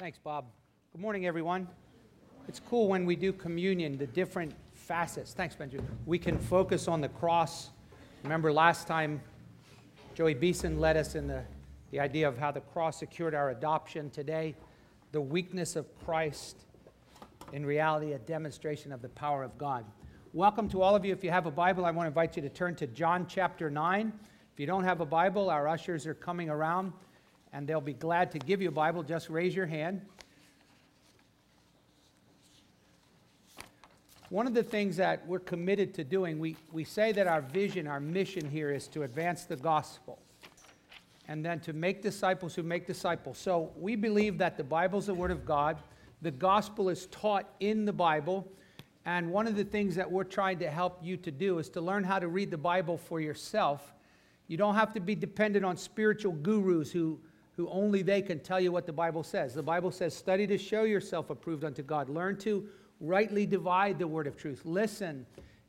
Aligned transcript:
Thanks, 0.00 0.16
Bob. 0.16 0.46
Good 0.92 1.02
morning, 1.02 1.26
everyone. 1.26 1.68
It's 2.48 2.58
cool 2.58 2.88
when 2.88 3.04
we 3.04 3.16
do 3.16 3.34
communion, 3.34 3.98
the 3.98 4.06
different 4.06 4.54
facets. 4.72 5.34
Thanks, 5.34 5.54
Benjamin. 5.54 5.86
We 6.06 6.18
can 6.18 6.38
focus 6.38 6.88
on 6.88 7.02
the 7.02 7.10
cross. 7.10 7.68
Remember 8.22 8.50
last 8.50 8.86
time 8.86 9.20
Joey 10.14 10.32
Beeson 10.32 10.80
led 10.80 10.96
us 10.96 11.16
in 11.16 11.26
the, 11.26 11.42
the 11.90 12.00
idea 12.00 12.26
of 12.26 12.38
how 12.38 12.50
the 12.50 12.62
cross 12.62 12.98
secured 13.00 13.34
our 13.34 13.50
adoption. 13.50 14.08
Today, 14.08 14.54
the 15.12 15.20
weakness 15.20 15.76
of 15.76 15.86
Christ, 16.06 16.56
in 17.52 17.66
reality, 17.66 18.14
a 18.14 18.18
demonstration 18.20 18.92
of 18.92 19.02
the 19.02 19.10
power 19.10 19.42
of 19.42 19.58
God. 19.58 19.84
Welcome 20.32 20.70
to 20.70 20.80
all 20.80 20.96
of 20.96 21.04
you. 21.04 21.12
If 21.12 21.22
you 21.22 21.30
have 21.30 21.44
a 21.44 21.50
Bible, 21.50 21.84
I 21.84 21.90
want 21.90 22.06
to 22.06 22.08
invite 22.08 22.36
you 22.36 22.42
to 22.42 22.48
turn 22.48 22.74
to 22.76 22.86
John 22.86 23.26
chapter 23.28 23.68
9. 23.68 24.14
If 24.54 24.58
you 24.58 24.66
don't 24.66 24.84
have 24.84 25.02
a 25.02 25.06
Bible, 25.06 25.50
our 25.50 25.68
ushers 25.68 26.06
are 26.06 26.14
coming 26.14 26.48
around 26.48 26.94
and 27.52 27.66
they'll 27.66 27.80
be 27.80 27.94
glad 27.94 28.32
to 28.32 28.38
give 28.38 28.62
you 28.62 28.68
a 28.68 28.72
Bible. 28.72 29.02
Just 29.02 29.28
raise 29.30 29.54
your 29.54 29.66
hand. 29.66 30.02
One 34.30 34.46
of 34.46 34.54
the 34.54 34.62
things 34.62 34.96
that 34.98 35.26
we're 35.26 35.40
committed 35.40 35.92
to 35.94 36.04
doing, 36.04 36.38
we, 36.38 36.56
we 36.70 36.84
say 36.84 37.10
that 37.12 37.26
our 37.26 37.40
vision, 37.40 37.88
our 37.88 37.98
mission 37.98 38.48
here 38.48 38.70
is 38.70 38.86
to 38.88 39.02
advance 39.02 39.44
the 39.44 39.56
gospel 39.56 40.20
and 41.26 41.44
then 41.44 41.58
to 41.60 41.72
make 41.72 42.00
disciples 42.00 42.54
who 42.54 42.62
make 42.62 42.86
disciples. 42.86 43.38
So 43.38 43.72
we 43.76 43.96
believe 43.96 44.38
that 44.38 44.56
the 44.56 44.64
Bible 44.64 45.00
is 45.00 45.06
the 45.06 45.14
Word 45.14 45.32
of 45.32 45.44
God, 45.44 45.78
the 46.22 46.30
gospel 46.30 46.88
is 46.88 47.06
taught 47.06 47.48
in 47.58 47.84
the 47.84 47.92
Bible. 47.92 48.46
And 49.04 49.32
one 49.32 49.46
of 49.46 49.56
the 49.56 49.64
things 49.64 49.94
that 49.96 50.10
we're 50.10 50.24
trying 50.24 50.58
to 50.58 50.70
help 50.70 50.98
you 51.02 51.16
to 51.16 51.30
do 51.30 51.58
is 51.58 51.68
to 51.70 51.80
learn 51.80 52.04
how 52.04 52.18
to 52.18 52.28
read 52.28 52.50
the 52.50 52.58
Bible 52.58 52.98
for 52.98 53.20
yourself. 53.20 53.94
You 54.46 54.56
don't 54.56 54.74
have 54.74 54.92
to 54.92 55.00
be 55.00 55.14
dependent 55.14 55.64
on 55.64 55.76
spiritual 55.76 56.32
gurus 56.32 56.92
who, 56.92 57.18
who 57.60 57.68
only 57.68 58.00
they 58.00 58.22
can 58.22 58.40
tell 58.40 58.58
you 58.58 58.72
what 58.72 58.86
the 58.86 58.92
Bible 58.92 59.22
says. 59.22 59.52
The 59.52 59.62
Bible 59.62 59.90
says, 59.90 60.16
study 60.16 60.46
to 60.46 60.56
show 60.56 60.84
yourself 60.84 61.28
approved 61.28 61.62
unto 61.62 61.82
God. 61.82 62.08
Learn 62.08 62.38
to 62.38 62.66
rightly 63.00 63.44
divide 63.44 63.98
the 63.98 64.06
word 64.06 64.26
of 64.26 64.34
truth. 64.34 64.62
Listen 64.64 65.26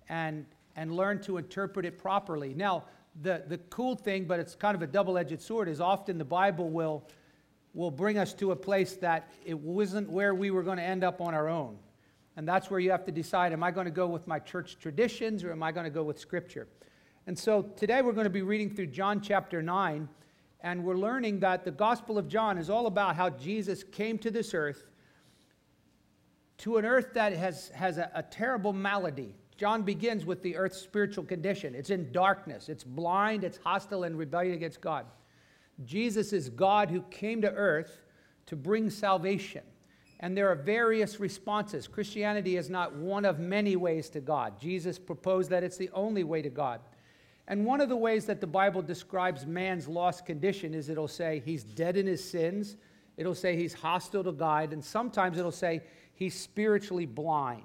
and, 0.08 0.46
and 0.78 0.96
learn 0.96 1.22
to 1.24 1.36
interpret 1.36 1.86
it 1.86 1.98
properly. 1.98 2.54
Now, 2.54 2.86
the, 3.22 3.44
the 3.46 3.58
cool 3.58 3.98
thing, 3.98 4.24
but 4.24 4.40
it's 4.40 4.56
kind 4.56 4.74
of 4.74 4.82
a 4.82 4.88
double 4.88 5.18
edged 5.18 5.42
sword, 5.42 5.68
is 5.68 5.82
often 5.82 6.18
the 6.18 6.24
Bible 6.24 6.70
will, 6.70 7.04
will 7.74 7.92
bring 7.92 8.18
us 8.18 8.34
to 8.36 8.52
a 8.52 8.56
place 8.56 8.94
that 8.94 9.30
it 9.46 9.60
wasn't 9.60 10.10
where 10.10 10.34
we 10.34 10.50
were 10.50 10.64
going 10.64 10.78
to 10.78 10.84
end 10.84 11.04
up 11.04 11.20
on 11.20 11.34
our 11.34 11.50
own. 11.50 11.78
And 12.38 12.48
that's 12.48 12.72
where 12.72 12.80
you 12.80 12.92
have 12.92 13.04
to 13.04 13.12
decide 13.12 13.52
am 13.52 13.64
I 13.64 13.72
going 13.72 13.84
to 13.84 13.92
go 13.92 14.08
with 14.08 14.28
my 14.28 14.40
church 14.40 14.78
traditions 14.80 15.44
or 15.44 15.52
am 15.52 15.62
I 15.62 15.74
going 15.74 15.84
to 15.84 15.90
go 15.90 16.04
with 16.04 16.18
Scripture? 16.20 16.70
And 17.28 17.38
so 17.38 17.64
today 17.76 18.02
we're 18.02 18.14
going 18.14 18.24
to 18.24 18.30
be 18.30 18.44
reading 18.44 18.74
through 18.74 18.88
John 18.88 19.20
chapter 19.20 19.62
9, 19.62 20.08
and 20.62 20.84
we're 20.84 20.98
learning 20.98 21.40
that 21.40 21.66
the 21.66 21.72
Gospel 21.72 22.18
of 22.18 22.28
John 22.28 22.58
is 22.58 22.70
all 22.70 22.88
about 22.88 23.16
how 23.16 23.30
Jesus 23.30 23.84
came 23.84 24.18
to 24.20 24.32
this 24.32 24.54
earth 24.54 24.92
to 26.62 26.78
an 26.78 26.86
earth 26.86 27.14
that 27.16 27.34
has, 27.34 27.70
has 27.70 27.98
a, 27.98 28.12
a 28.14 28.22
terrible 28.22 28.72
malady. 28.72 29.34
John 29.58 29.82
begins 29.82 30.26
with 30.26 30.44
the 30.44 30.56
earth's 30.56 30.78
spiritual 30.78 31.24
condition. 31.24 31.74
It's 31.74 31.90
in 31.90 32.12
darkness, 32.12 32.70
it's 32.70 32.84
blind, 32.84 33.44
it's 33.44 33.58
hostile, 33.58 34.04
and 34.04 34.16
rebellion 34.16 34.54
against 34.54 34.80
God. 34.80 35.08
Jesus 35.86 36.34
is 36.34 36.50
God 36.50 36.92
who 36.92 37.02
came 37.04 37.42
to 37.42 37.52
earth 37.52 38.06
to 38.46 38.56
bring 38.56 38.92
salvation. 38.92 39.64
And 40.20 40.38
there 40.38 40.50
are 40.50 40.56
various 40.56 41.20
responses. 41.20 41.88
Christianity 41.88 42.58
is 42.58 42.70
not 42.70 42.94
one 42.96 43.26
of 43.26 43.40
many 43.40 43.76
ways 43.76 44.08
to 44.12 44.20
God. 44.20 44.60
Jesus 44.60 45.00
proposed 45.00 45.50
that 45.50 45.64
it's 45.64 45.78
the 45.78 45.90
only 45.94 46.24
way 46.24 46.44
to 46.44 46.50
God. 46.50 46.82
And 47.48 47.66
one 47.66 47.82
of 47.82 47.90
the 47.90 47.96
ways 47.96 48.26
that 48.26 48.40
the 48.40 48.48
Bible 48.48 48.82
describes 48.82 49.46
man's 49.46 49.88
lost 49.88 50.26
condition 50.26 50.74
is 50.74 50.90
it'll 50.90 51.08
say 51.08 51.42
he's 51.44 51.64
dead 51.64 51.98
in 51.98 52.08
his 52.08 52.24
sins, 52.24 52.78
it'll 53.18 53.36
say 53.36 53.56
he's 53.56 53.74
hostile 53.74 54.24
to 54.24 54.32
God, 54.32 54.74
and 54.74 54.84
sometimes 54.84 55.38
it'll 55.38 55.52
say 55.52 55.82
he's 56.14 56.40
spiritually 56.40 57.06
blind. 57.06 57.64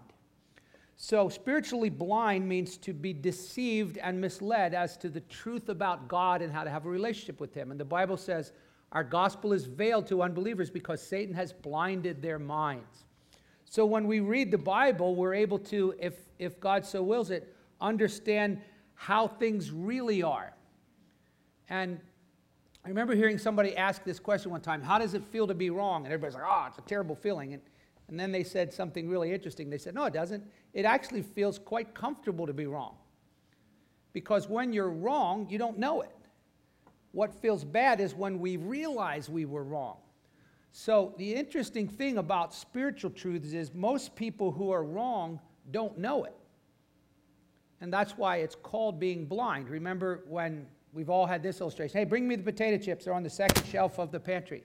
So, 0.99 1.29
spiritually 1.29 1.91
blind 1.91 2.49
means 2.49 2.79
to 2.79 2.95
be 2.95 3.13
deceived 3.13 3.99
and 3.99 4.19
misled 4.19 4.73
as 4.73 4.97
to 4.99 5.11
the 5.11 5.21
truth 5.21 5.69
about 5.69 6.09
God 6.09 6.41
and 6.41 6.51
how 6.51 6.65
to 6.65 6.71
have 6.71 6.87
a 6.87 6.89
relationship 6.89 7.39
with 7.39 7.53
Him. 7.53 7.71
And 7.71 7.79
the 7.79 7.85
Bible 7.85 8.17
says 8.17 8.53
our 8.93 9.05
gospel 9.05 9.53
is 9.53 9.67
veiled 9.67 10.07
to 10.07 10.23
unbelievers 10.23 10.71
because 10.71 11.03
Satan 11.03 11.35
has 11.35 11.53
blinded 11.53 12.23
their 12.23 12.39
minds. 12.39 13.05
So, 13.69 13.85
when 13.85 14.07
we 14.07 14.21
read 14.21 14.51
the 14.51 14.59
Bible, 14.59 15.15
we're 15.15 15.35
able 15.35 15.59
to, 15.59 15.95
if, 16.01 16.15
if 16.39 16.59
God 16.61 16.87
so 16.87 17.03
wills 17.03 17.31
it, 17.31 17.55
understand 17.79 18.63
how 18.97 19.29
things 19.29 19.71
really 19.71 20.23
are. 20.23 20.53
And 21.69 22.01
I 22.85 22.89
remember 22.89 23.15
hearing 23.15 23.39
somebody 23.39 23.77
ask 23.77 24.05
this 24.05 24.19
question 24.19 24.51
one 24.51 24.61
time 24.61 24.83
How 24.83 24.99
does 24.99 25.15
it 25.15 25.25
feel 25.25 25.47
to 25.47 25.55
be 25.55 25.71
wrong? 25.71 26.05
And 26.05 26.13
everybody's 26.13 26.35
like, 26.35 26.45
Oh, 26.47 26.67
it's 26.69 26.79
a 26.79 26.83
terrible 26.83 27.15
feeling. 27.15 27.55
And 27.55 27.63
and 28.09 28.19
then 28.19 28.31
they 28.31 28.45
said 28.45 28.73
something 28.73 29.09
really 29.09 29.33
interesting. 29.33 29.69
They 29.69 29.79
said, 29.79 29.95
No, 29.95 30.05
it 30.05 30.13
doesn't. 30.13 30.45
It 30.73 30.85
actually 30.85 31.23
feels 31.23 31.59
quite 31.59 31.95
comfortable 31.95 32.47
to 32.47 32.53
be 32.53 32.67
wrong. 32.67 32.97
Because 34.13 34.49
when 34.49 34.73
you're 34.73 34.91
wrong, 34.91 35.47
you 35.51 35.59
don't 35.59 35.79
know 35.79 36.03
it. 36.03 36.11
What 37.13 37.35
feels 37.35 37.65
bad 37.65 38.01
is 38.01 38.15
when 38.15 38.39
we 38.39 38.57
realize 38.57 39.29
we 39.29 39.45
were 39.45 39.65
wrong. 39.65 39.97
So, 40.73 41.15
the 41.17 41.35
interesting 41.35 41.89
thing 41.89 42.19
about 42.19 42.55
spiritual 42.55 43.11
truths 43.11 43.55
is 43.55 43.73
most 43.73 44.15
people 44.15 44.53
who 44.53 44.71
are 44.71 44.85
wrong 44.85 45.41
don't 45.71 45.99
know 45.99 46.25
it. 46.25 46.37
And 47.81 47.93
that's 47.93 48.17
why 48.17 48.39
it's 48.39 48.55
called 48.55 48.99
being 48.99 49.27
blind. 49.27 49.69
Remember 49.69 50.25
when 50.29 50.67
we've 50.93 51.11
all 51.11 51.27
had 51.27 51.43
this 51.43 51.61
illustration 51.61 51.99
hey, 51.99 52.05
bring 52.05 52.27
me 52.27 52.37
the 52.37 52.43
potato 52.43 52.83
chips, 52.83 53.05
they're 53.05 53.15
on 53.15 53.23
the 53.23 53.31
second 53.31 53.67
shelf 53.67 53.99
of 53.99 54.11
the 54.11 54.21
pantry. 54.21 54.65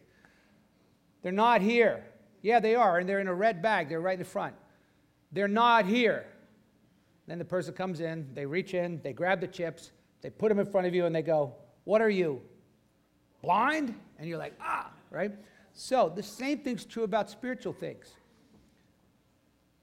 They're 1.21 1.31
not 1.31 1.61
here. 1.61 2.03
Yeah, 2.41 2.59
they 2.59 2.75
are, 2.75 2.97
and 2.97 3.07
they're 3.07 3.19
in 3.19 3.27
a 3.27 3.33
red 3.33 3.61
bag. 3.61 3.89
They're 3.89 4.01
right 4.01 4.13
in 4.13 4.19
the 4.19 4.25
front. 4.25 4.55
They're 5.31 5.47
not 5.47 5.85
here. 5.85 6.25
Then 7.27 7.37
the 7.37 7.45
person 7.45 7.73
comes 7.73 8.01
in, 8.01 8.27
they 8.33 8.45
reach 8.45 8.73
in, 8.73 8.99
they 9.03 9.13
grab 9.13 9.39
the 9.39 9.47
chips, 9.47 9.91
they 10.21 10.29
put 10.29 10.49
them 10.49 10.59
in 10.59 10.65
front 10.65 10.87
of 10.87 10.95
you, 10.95 11.05
and 11.05 11.15
they 11.15 11.21
go, 11.21 11.53
What 11.83 12.01
are 12.01 12.09
you? 12.09 12.41
Blind? 13.41 13.93
And 14.17 14.27
you're 14.27 14.39
like, 14.39 14.53
Ah, 14.59 14.91
right? 15.11 15.31
So 15.73 16.11
the 16.13 16.23
same 16.23 16.59
thing's 16.59 16.83
true 16.83 17.03
about 17.03 17.29
spiritual 17.29 17.73
things. 17.73 18.15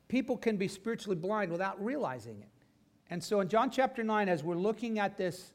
People 0.08 0.36
can 0.36 0.56
be 0.56 0.68
spiritually 0.68 1.16
blind 1.16 1.52
without 1.52 1.82
realizing 1.82 2.40
it. 2.40 2.48
And 3.10 3.22
so 3.22 3.40
in 3.40 3.48
John 3.48 3.70
chapter 3.70 4.04
9, 4.04 4.28
as 4.28 4.44
we're 4.44 4.54
looking 4.54 4.98
at 4.98 5.16
this 5.16 5.52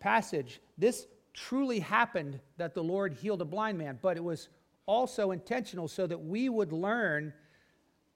passage, 0.00 0.60
this 0.76 1.06
truly 1.34 1.80
happened 1.80 2.40
that 2.56 2.74
the 2.74 2.82
Lord 2.82 3.12
healed 3.12 3.42
a 3.42 3.44
blind 3.44 3.78
man, 3.78 3.98
but 4.00 4.16
it 4.16 4.24
was 4.24 4.48
also 4.86 5.30
intentional 5.30 5.86
so 5.86 6.06
that 6.06 6.18
we 6.18 6.48
would 6.48 6.72
learn 6.72 7.32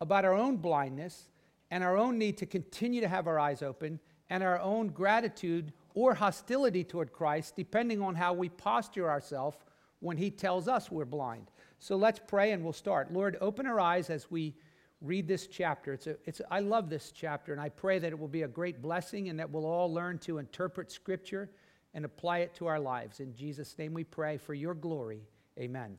about 0.01 0.25
our 0.25 0.35
own 0.35 0.57
blindness 0.57 1.29
and 1.71 1.85
our 1.85 1.97
own 1.97 2.19
need 2.19 2.39
to 2.39 2.47
continue 2.47 3.01
to 3.01 3.09
have 3.09 3.27
our 3.27 3.39
eyes 3.39 3.63
open 3.63 4.01
and 4.31 4.43
our 4.43 4.59
own 4.61 4.89
gratitude 4.89 5.73
or 5.95 6.15
hostility 6.15 6.83
toward 6.83 7.13
Christ, 7.13 7.55
depending 7.55 8.01
on 8.01 8.15
how 8.15 8.33
we 8.33 8.49
posture 8.49 9.11
ourselves 9.11 9.59
when 10.01 10.17
He 10.17 10.31
tells 10.31 10.67
us 10.67 10.91
we're 10.91 11.05
blind. 11.05 11.51
So 11.79 11.97
let's 11.97 12.21
pray 12.27 12.53
and 12.53 12.65
we'll 12.65 12.73
start. 12.73 13.13
Lord, 13.13 13.37
open 13.41 13.67
our 13.67 13.79
eyes 13.79 14.09
as 14.09 14.31
we 14.31 14.55
read 15.03 15.27
this 15.27 15.47
chapter. 15.47 15.93
It's 15.93 16.07
a, 16.07 16.17
it's 16.25 16.41
I 16.51 16.61
love 16.61 16.89
this 16.89 17.13
chapter, 17.13 17.53
and 17.53 17.61
I 17.61 17.69
pray 17.69 17.99
that 17.99 18.13
it 18.13 18.19
will 18.19 18.29
be 18.29 18.43
a 18.43 18.49
great 18.49 18.81
blessing 18.81 19.29
and 19.29 19.39
that 19.39 19.51
we'll 19.51 19.67
all 19.67 19.93
learn 19.93 20.19
to 20.21 20.39
interpret 20.39 20.91
Scripture 20.91 21.51
and 21.95 22.05
apply 22.05 22.39
it 22.39 22.55
to 22.55 22.67
our 22.67 22.81
lives. 22.81 23.21
In 23.21 23.35
Jesus' 23.35 23.77
name 23.79 23.93
we 23.93 24.05
pray 24.05 24.39
for 24.39 24.55
your 24.55 24.75
glory. 24.75 25.23
Amen. 25.59 25.99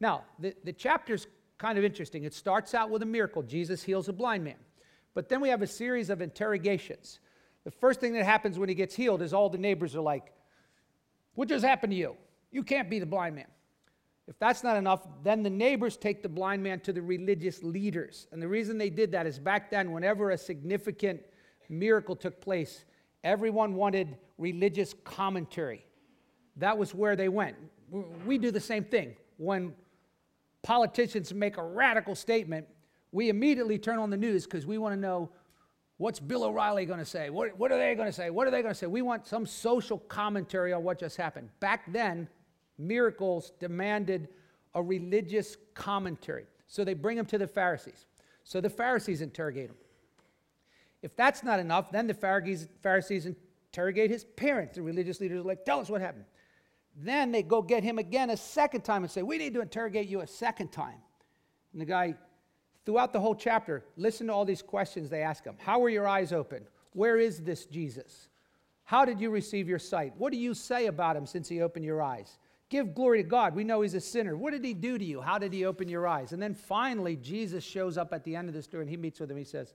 Now, 0.00 0.24
the, 0.38 0.54
the 0.64 0.72
chapter's 0.72 1.26
kind 1.56 1.76
of 1.76 1.84
interesting. 1.84 2.24
It 2.24 2.34
starts 2.34 2.74
out 2.74 2.90
with 2.90 3.02
a 3.02 3.06
miracle 3.06 3.42
Jesus 3.42 3.82
heals 3.82 4.08
a 4.08 4.12
blind 4.12 4.44
man. 4.44 4.56
But 5.14 5.28
then 5.28 5.40
we 5.40 5.48
have 5.48 5.62
a 5.62 5.66
series 5.66 6.10
of 6.10 6.22
interrogations. 6.22 7.18
The 7.64 7.72
first 7.72 7.98
thing 7.98 8.12
that 8.12 8.24
happens 8.24 8.58
when 8.58 8.68
he 8.68 8.74
gets 8.74 8.94
healed 8.94 9.22
is 9.22 9.32
all 9.32 9.48
the 9.48 9.58
neighbors 9.58 9.96
are 9.96 10.00
like, 10.00 10.32
What 11.34 11.48
just 11.48 11.64
happened 11.64 11.90
to 11.92 11.96
you? 11.96 12.14
You 12.52 12.62
can't 12.62 12.88
be 12.88 12.98
the 13.00 13.06
blind 13.06 13.34
man. 13.34 13.46
If 14.28 14.38
that's 14.38 14.62
not 14.62 14.76
enough, 14.76 15.08
then 15.24 15.42
the 15.42 15.50
neighbors 15.50 15.96
take 15.96 16.22
the 16.22 16.28
blind 16.28 16.62
man 16.62 16.80
to 16.80 16.92
the 16.92 17.00
religious 17.00 17.62
leaders. 17.62 18.26
And 18.30 18.42
the 18.42 18.46
reason 18.46 18.76
they 18.76 18.90
did 18.90 19.10
that 19.12 19.26
is 19.26 19.38
back 19.38 19.70
then, 19.70 19.90
whenever 19.90 20.30
a 20.30 20.38
significant 20.38 21.22
miracle 21.70 22.14
took 22.14 22.38
place, 22.38 22.84
everyone 23.24 23.74
wanted 23.74 24.18
religious 24.36 24.94
commentary. 25.02 25.86
That 26.56 26.76
was 26.76 26.94
where 26.94 27.16
they 27.16 27.30
went. 27.30 27.56
We 28.26 28.36
do 28.36 28.50
the 28.50 28.60
same 28.60 28.84
thing. 28.84 29.16
When 29.38 29.72
politicians 30.62 31.32
make 31.32 31.56
a 31.56 31.64
radical 31.64 32.14
statement, 32.14 32.66
we 33.12 33.30
immediately 33.30 33.78
turn 33.78 33.98
on 33.98 34.10
the 34.10 34.16
news 34.18 34.44
because 34.44 34.66
we 34.66 34.76
want 34.76 34.94
to 34.94 35.00
know 35.00 35.30
what's 35.96 36.20
Bill 36.20 36.44
O'Reilly 36.44 36.84
going 36.84 36.98
to 36.98 37.04
say? 37.06 37.30
What, 37.30 37.58
what 37.58 37.72
are 37.72 37.78
they 37.78 37.94
going 37.94 38.08
to 38.08 38.12
say? 38.12 38.28
What 38.28 38.46
are 38.46 38.50
they 38.50 38.60
going 38.60 38.74
to 38.74 38.78
say? 38.78 38.86
We 38.86 39.00
want 39.00 39.26
some 39.26 39.46
social 39.46 39.98
commentary 39.98 40.74
on 40.74 40.82
what 40.82 40.98
just 40.98 41.16
happened. 41.16 41.48
Back 41.60 41.90
then, 41.90 42.28
miracles 42.78 43.52
demanded 43.58 44.28
a 44.74 44.82
religious 44.82 45.56
commentary. 45.74 46.46
So 46.66 46.84
they 46.84 46.94
bring 46.94 47.18
him 47.18 47.26
to 47.26 47.38
the 47.38 47.46
Pharisees. 47.46 48.06
So 48.44 48.60
the 48.60 48.70
Pharisees 48.70 49.20
interrogate 49.20 49.70
him. 49.70 49.76
If 51.02 51.16
that's 51.16 51.42
not 51.42 51.60
enough, 51.60 51.90
then 51.90 52.06
the 52.06 52.14
Pharisees, 52.14 52.66
interrogate 53.70 54.10
his 54.10 54.24
parents. 54.24 54.76
The 54.76 54.82
religious 54.82 55.20
leaders 55.20 55.40
are 55.40 55.46
like, 55.46 55.64
Tell 55.64 55.80
us 55.80 55.88
what 55.88 56.00
happened. 56.00 56.24
Then 56.96 57.30
they 57.30 57.42
go 57.42 57.62
get 57.62 57.84
him 57.84 57.98
again 57.98 58.30
a 58.30 58.36
second 58.36 58.82
time 58.82 59.04
and 59.04 59.10
say, 59.10 59.22
We 59.22 59.38
need 59.38 59.54
to 59.54 59.60
interrogate 59.60 60.08
you 60.08 60.20
a 60.20 60.26
second 60.26 60.72
time. 60.72 60.98
And 61.72 61.80
the 61.80 61.86
guy, 61.86 62.14
throughout 62.84 63.12
the 63.12 63.20
whole 63.20 63.34
chapter, 63.34 63.84
listen 63.96 64.26
to 64.26 64.32
all 64.32 64.44
these 64.44 64.62
questions 64.62 65.08
they 65.08 65.22
ask 65.22 65.44
him 65.44 65.54
How 65.58 65.78
were 65.78 65.90
your 65.90 66.08
eyes 66.08 66.32
open? 66.32 66.66
Where 66.92 67.18
is 67.18 67.42
this 67.42 67.66
Jesus? 67.66 68.28
How 68.84 69.04
did 69.04 69.20
you 69.20 69.30
receive 69.30 69.68
your 69.68 69.78
sight? 69.78 70.14
What 70.16 70.32
do 70.32 70.38
you 70.38 70.54
say 70.54 70.86
about 70.86 71.14
him 71.14 71.26
since 71.26 71.48
he 71.48 71.60
opened 71.60 71.84
your 71.84 72.02
eyes? 72.02 72.38
Give 72.70 72.94
glory 72.94 73.22
to 73.22 73.28
God. 73.28 73.54
We 73.54 73.64
know 73.64 73.80
he's 73.80 73.94
a 73.94 74.00
sinner. 74.00 74.36
What 74.36 74.52
did 74.52 74.64
he 74.64 74.74
do 74.74 74.98
to 74.98 75.04
you? 75.04 75.20
How 75.22 75.38
did 75.38 75.52
he 75.52 75.64
open 75.64 75.88
your 75.88 76.06
eyes? 76.06 76.32
And 76.32 76.42
then 76.42 76.54
finally, 76.54 77.16
Jesus 77.16 77.64
shows 77.64 77.96
up 77.96 78.12
at 78.12 78.24
the 78.24 78.36
end 78.36 78.48
of 78.48 78.54
the 78.54 78.62
story 78.62 78.82
and 78.82 78.90
he 78.90 78.96
meets 78.96 79.20
with 79.20 79.30
him. 79.30 79.38
He 79.38 79.44
says, 79.44 79.72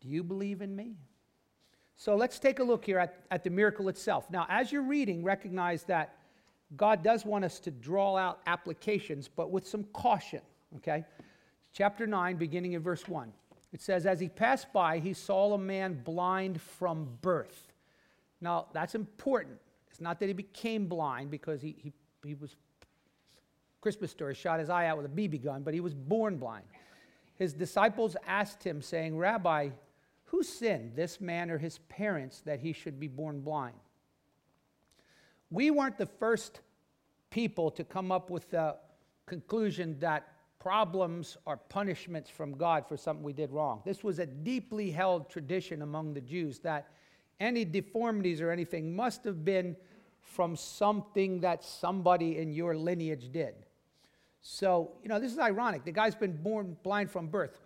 Do 0.00 0.08
you 0.08 0.22
believe 0.22 0.60
in 0.60 0.76
me? 0.76 0.96
So 1.96 2.16
let's 2.16 2.38
take 2.38 2.58
a 2.58 2.64
look 2.64 2.84
here 2.84 2.98
at, 2.98 3.24
at 3.30 3.44
the 3.44 3.50
miracle 3.50 3.88
itself. 3.88 4.30
Now, 4.30 4.46
as 4.48 4.72
you're 4.72 4.82
reading, 4.82 5.22
recognize 5.22 5.84
that 5.84 6.16
God 6.76 7.02
does 7.02 7.24
want 7.24 7.44
us 7.44 7.60
to 7.60 7.70
draw 7.70 8.16
out 8.16 8.40
applications, 8.46 9.28
but 9.28 9.50
with 9.50 9.66
some 9.66 9.84
caution, 9.92 10.40
okay? 10.76 11.04
Chapter 11.72 12.06
9, 12.06 12.36
beginning 12.36 12.72
in 12.72 12.82
verse 12.82 13.06
1. 13.08 13.32
It 13.72 13.80
says, 13.80 14.04
As 14.04 14.20
he 14.20 14.28
passed 14.28 14.72
by, 14.72 14.98
he 14.98 15.12
saw 15.12 15.54
a 15.54 15.58
man 15.58 16.02
blind 16.02 16.60
from 16.60 17.08
birth. 17.20 17.72
Now, 18.40 18.66
that's 18.72 18.94
important. 18.94 19.58
It's 19.90 20.00
not 20.00 20.18
that 20.20 20.26
he 20.26 20.32
became 20.32 20.86
blind 20.86 21.30
because 21.30 21.60
he, 21.60 21.76
he, 21.78 21.92
he 22.24 22.34
was, 22.34 22.56
Christmas 23.80 24.10
story, 24.10 24.34
shot 24.34 24.60
his 24.60 24.70
eye 24.70 24.86
out 24.86 24.96
with 24.96 25.06
a 25.06 25.08
BB 25.08 25.42
gun, 25.42 25.62
but 25.62 25.74
he 25.74 25.80
was 25.80 25.94
born 25.94 26.36
blind. 26.36 26.64
His 27.36 27.52
disciples 27.52 28.16
asked 28.26 28.62
him, 28.62 28.80
saying, 28.80 29.16
Rabbi, 29.16 29.70
who 30.24 30.42
sinned, 30.42 30.94
this 30.94 31.20
man 31.20 31.50
or 31.50 31.58
his 31.58 31.78
parents, 31.88 32.40
that 32.42 32.60
he 32.60 32.72
should 32.72 33.00
be 33.00 33.08
born 33.08 33.40
blind? 33.40 33.76
We 35.50 35.70
weren't 35.70 35.98
the 35.98 36.06
first 36.06 36.60
people 37.30 37.70
to 37.72 37.84
come 37.84 38.12
up 38.12 38.30
with 38.30 38.50
the 38.50 38.76
conclusion 39.26 39.98
that 40.00 40.28
problems 40.58 41.36
are 41.46 41.56
punishments 41.56 42.30
from 42.30 42.52
God 42.52 42.86
for 42.86 42.96
something 42.96 43.24
we 43.24 43.32
did 43.32 43.50
wrong. 43.50 43.82
This 43.84 44.04
was 44.04 44.20
a 44.20 44.26
deeply 44.26 44.90
held 44.90 45.28
tradition 45.28 45.82
among 45.82 46.14
the 46.14 46.20
Jews 46.20 46.60
that 46.60 46.88
any 47.40 47.64
deformities 47.64 48.40
or 48.40 48.50
anything 48.50 48.94
must 48.94 49.24
have 49.24 49.44
been 49.44 49.76
from 50.22 50.56
something 50.56 51.40
that 51.40 51.62
somebody 51.62 52.38
in 52.38 52.52
your 52.52 52.74
lineage 52.76 53.30
did. 53.32 53.54
So, 54.40 54.92
you 55.02 55.08
know, 55.08 55.20
this 55.20 55.32
is 55.32 55.38
ironic. 55.38 55.84
The 55.84 55.92
guy's 55.92 56.14
been 56.14 56.36
born 56.36 56.76
blind 56.82 57.10
from 57.10 57.28
birth. 57.28 57.60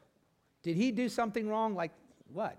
Did 0.62 0.76
he 0.76 0.90
do 0.90 1.08
something 1.08 1.48
wrong? 1.48 1.74
Like 1.74 1.92
what? 2.32 2.58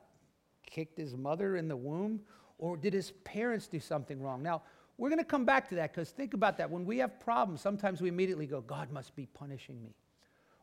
Kicked 0.66 0.98
his 0.98 1.16
mother 1.16 1.58
in 1.58 1.68
the 1.68 1.76
womb? 1.76 2.22
Or 2.58 2.78
did 2.78 2.94
his 2.94 3.12
parents 3.24 3.68
do 3.68 3.80
something 3.80 4.22
wrong? 4.22 4.42
Now, 4.42 4.64
we're 4.98 5.10
going 5.10 5.20
to 5.20 5.26
come 5.26 5.46
back 5.46 5.70
to 5.70 5.76
that 5.76 5.94
because 5.94 6.10
think 6.10 6.34
about 6.34 6.58
that. 6.58 6.70
When 6.70 6.86
we 6.86 6.98
have 6.98 7.20
problems, 7.20 7.62
sometimes 7.62 8.02
we 8.02 8.10
immediately 8.10 8.48
go, 8.48 8.62
God 8.62 8.92
must 8.92 9.16
be 9.16 9.28
punishing 9.28 9.82
me. 9.84 9.94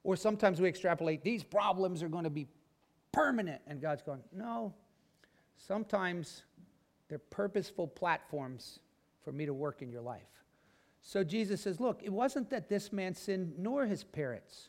Or 0.03 0.17
sometimes 0.17 0.61
we 0.61 0.69
extrapolate, 0.69 1.23
these 1.23 1.45
problems 1.45 2.03
are 2.03 2.09
going 2.09 2.25
to 2.25 2.31
be 2.31 2.49
permanent. 3.13 3.63
And 3.67 3.81
God's 3.81 4.03
going, 4.03 4.23
no. 4.33 4.75
Sometimes 5.57 6.43
they're 7.09 7.19
purposeful 7.19 7.87
platforms 7.87 8.81
for 9.25 9.33
me 9.33 9.47
to 9.47 9.55
work 9.55 9.83
in 9.83 9.91
your 9.91 10.03
life. 10.03 10.23
So 11.03 11.25
Jesus 11.25 11.61
says, 11.61 11.81
look, 11.81 12.03
it 12.03 12.13
wasn't 12.13 12.51
that 12.51 12.69
this 12.69 12.93
man 12.93 13.15
sinned 13.15 13.55
nor 13.59 13.87
his 13.87 14.05
parents. 14.05 14.69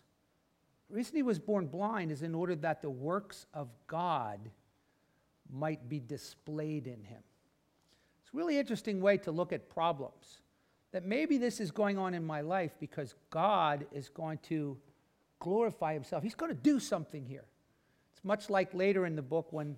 The 0.90 0.96
reason 0.96 1.16
he 1.16 1.24
was 1.24 1.40
born 1.40 1.68
blind 1.68 2.12
is 2.12 2.22
in 2.22 2.36
order 2.36 2.56
that 2.58 2.82
the 2.82 2.90
works 2.90 3.46
of 3.54 3.70
God 3.88 4.40
might 5.52 5.88
be 5.88 6.00
displayed 6.00 6.88
in 6.88 7.04
him 7.04 7.22
It's 8.22 8.34
a 8.34 8.38
really 8.38 8.58
interesting 8.58 9.02
way 9.02 9.18
to 9.20 9.32
look 9.32 9.54
at 9.54 9.70
problems. 9.70 10.42
That 10.92 11.06
maybe 11.06 11.38
this 11.38 11.60
is 11.60 11.72
going 11.72 11.98
on 11.98 12.14
in 12.14 12.26
my 12.26 12.42
life 12.42 12.72
because 12.80 13.16
God 13.30 13.86
is 13.92 14.10
going 14.10 14.40
to 14.44 14.78
glorify 15.40 15.94
himself. 15.94 16.24
He's 16.24 16.36
going 16.36 16.52
to 16.52 16.62
do 16.62 16.80
something 16.80 17.26
here. 17.26 17.46
It's 18.14 18.24
much 18.24 18.50
like 18.50 18.74
later 18.74 19.06
in 19.06 19.16
the 19.16 19.22
book 19.22 19.52
when, 19.52 19.78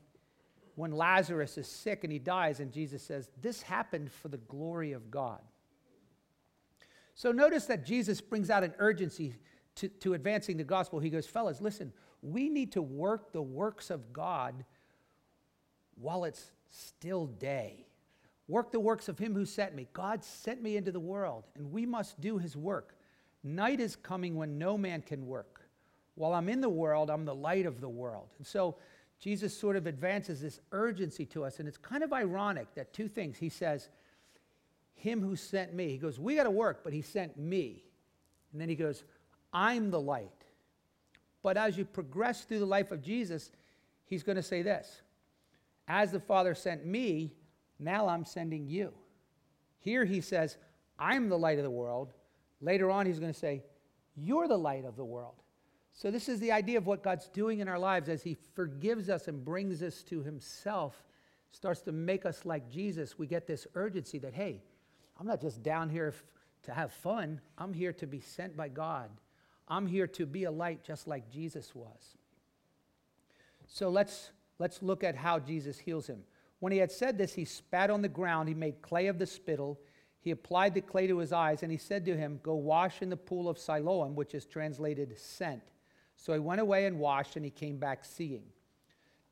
when 0.78 0.92
Lazarus 0.92 1.58
is 1.58 1.68
sick 1.68 2.04
and 2.04 2.14
he 2.14 2.20
dies, 2.20 2.60
and 2.60 2.72
Jesus 2.72 3.02
says, 3.02 3.32
This 3.42 3.64
happened 3.64 4.12
for 4.12 4.28
the 4.28 4.38
glory 4.38 4.92
of 4.92 5.10
God. 5.10 5.42
So 7.16 7.32
notice 7.32 7.66
that 7.66 7.84
Jesus 7.84 8.22
brings 8.22 8.52
out 8.52 8.64
an 8.64 8.76
urgency 8.78 9.34
to, 9.78 9.88
to 9.88 10.14
advancing 10.14 10.56
the 10.56 10.64
gospel. 10.64 11.00
He 11.00 11.10
goes, 11.10 11.26
Fellas, 11.26 11.62
listen, 11.62 11.92
we 12.22 12.48
need 12.48 12.74
to 12.74 12.84
work 12.84 13.32
the 13.34 13.42
works 13.42 13.90
of 13.90 14.14
God 14.14 14.66
while 15.96 16.26
it's 16.26 16.52
still 16.72 17.26
day. 17.26 17.88
Work 18.48 18.72
the 18.72 18.80
works 18.80 19.10
of 19.10 19.18
him 19.18 19.34
who 19.34 19.46
sent 19.46 19.74
me. 19.74 19.88
God 19.94 20.24
sent 20.24 20.62
me 20.62 20.78
into 20.78 20.92
the 20.92 21.00
world, 21.00 21.46
and 21.56 21.72
we 21.72 21.88
must 21.88 22.22
do 22.22 22.38
his 22.38 22.56
work. 22.56 22.96
Night 23.44 23.80
is 23.80 23.96
coming 23.96 24.36
when 24.36 24.60
no 24.60 24.78
man 24.78 25.02
can 25.02 25.26
work. 25.26 25.68
While 26.14 26.36
I'm 26.36 26.50
in 26.50 26.62
the 26.62 26.70
world, 26.70 27.10
I'm 27.10 27.26
the 27.26 27.34
light 27.34 27.66
of 27.66 27.82
the 27.82 27.90
world. 27.90 28.30
And 28.38 28.46
so 28.46 28.76
Jesus 29.20 29.58
sort 29.58 29.76
of 29.76 29.88
advances 29.88 30.42
this 30.42 30.60
urgency 30.72 31.26
to 31.28 31.44
us, 31.44 31.60
and 31.60 31.68
it's 31.68 31.78
kind 31.78 32.04
of 32.04 32.14
ironic 32.14 32.74
that 32.76 32.94
two 32.94 33.08
things. 33.08 33.38
He 33.38 33.50
says, 33.50 33.90
Him 34.94 35.22
who 35.22 35.36
sent 35.36 35.74
me. 35.74 35.90
He 35.90 35.98
goes, 35.98 36.20
We 36.20 36.36
got 36.36 36.44
to 36.44 36.52
work, 36.52 36.82
but 36.84 36.94
he 36.94 37.02
sent 37.02 37.38
me. 37.38 37.84
And 38.52 38.62
then 38.62 38.70
he 38.70 38.76
goes, 38.76 39.04
I'm 39.52 39.90
the 39.90 40.00
light. 40.00 40.30
But 41.42 41.58
as 41.58 41.78
you 41.78 41.86
progress 41.86 42.44
through 42.44 42.60
the 42.60 42.66
life 42.66 42.92
of 42.92 43.02
Jesus, 43.02 43.52
he's 44.06 44.24
going 44.24 44.36
to 44.36 44.44
say 44.44 44.62
this 44.62 45.02
As 45.88 46.12
the 46.12 46.20
Father 46.20 46.54
sent 46.54 46.86
me, 46.86 47.34
now 47.80 48.08
I'm 48.08 48.26
sending 48.26 48.68
you. 48.68 48.94
Here 49.80 50.06
he 50.06 50.22
says, 50.22 50.58
I'm 51.00 51.30
the 51.30 51.38
light 51.38 51.58
of 51.58 51.64
the 51.64 51.72
world. 51.72 52.14
Later 52.62 52.90
on, 52.90 53.06
he's 53.06 53.20
going 53.20 53.34
to 53.34 53.40
say, 53.40 53.64
You're 54.16 54.48
the 54.48 54.58
light 54.58 54.86
of 54.86 54.96
the 54.96 55.06
world. 55.06 55.42
So, 55.98 56.12
this 56.12 56.30
is 56.30 56.40
the 56.40 56.52
idea 56.52 56.78
of 56.78 56.86
what 56.86 57.02
God's 57.02 57.28
doing 57.28 57.58
in 57.58 57.68
our 57.68 57.80
lives 57.80 58.08
as 58.08 58.22
he 58.22 58.38
forgives 58.54 59.10
us 59.10 59.28
and 59.28 59.44
brings 59.44 59.82
us 59.82 60.04
to 60.04 60.22
himself, 60.22 61.04
starts 61.50 61.82
to 61.82 61.92
make 61.92 62.24
us 62.24 62.46
like 62.46 62.70
Jesus. 62.70 63.18
We 63.18 63.26
get 63.26 63.48
this 63.48 63.66
urgency 63.74 64.20
that, 64.20 64.36
hey, 64.36 64.62
I'm 65.20 65.26
not 65.26 65.42
just 65.42 65.64
down 65.64 65.90
here 65.90 66.10
f- 66.10 66.24
to 66.66 66.72
have 66.72 66.94
fun, 66.94 67.42
I'm 67.58 67.74
here 67.74 67.94
to 67.94 68.06
be 68.06 68.20
sent 68.20 68.56
by 68.56 68.68
God. 68.68 69.10
I'm 69.68 69.88
here 69.88 70.06
to 70.06 70.28
be 70.28 70.44
a 70.44 70.52
light 70.52 70.84
just 70.84 71.08
like 71.08 71.32
Jesus 71.32 71.74
was. 71.74 72.16
So, 73.66 73.90
let's, 73.90 74.30
let's 74.60 74.84
look 74.84 75.04
at 75.04 75.16
how 75.16 75.40
Jesus 75.40 75.80
heals 75.80 76.06
him. 76.06 76.20
When 76.60 76.72
he 76.72 76.78
had 76.78 76.92
said 76.92 77.18
this, 77.18 77.34
he 77.34 77.44
spat 77.44 77.90
on 77.90 78.04
the 78.04 78.08
ground. 78.08 78.50
He 78.50 78.54
made 78.54 78.84
clay 78.84 79.08
of 79.08 79.18
the 79.18 79.26
spittle. 79.26 79.80
He 80.20 80.30
applied 80.30 80.76
the 80.76 80.82
clay 80.82 81.08
to 81.08 81.18
his 81.18 81.34
eyes, 81.34 81.64
and 81.64 81.72
he 81.72 81.78
said 81.80 82.06
to 82.06 82.16
him, 82.16 82.40
Go 82.44 82.54
wash 82.54 83.02
in 83.02 83.10
the 83.10 83.18
pool 83.18 83.50
of 83.50 83.58
Siloam, 83.58 84.14
which 84.14 84.36
is 84.36 84.46
translated 84.46 85.18
sent. 85.18 85.64
So 86.18 86.34
he 86.34 86.40
went 86.40 86.60
away 86.60 86.86
and 86.86 87.00
washed, 87.00 87.36
and 87.36 87.46
he 87.46 87.52
came 87.52 87.78
back 87.78 88.04
seeing. 88.04 88.44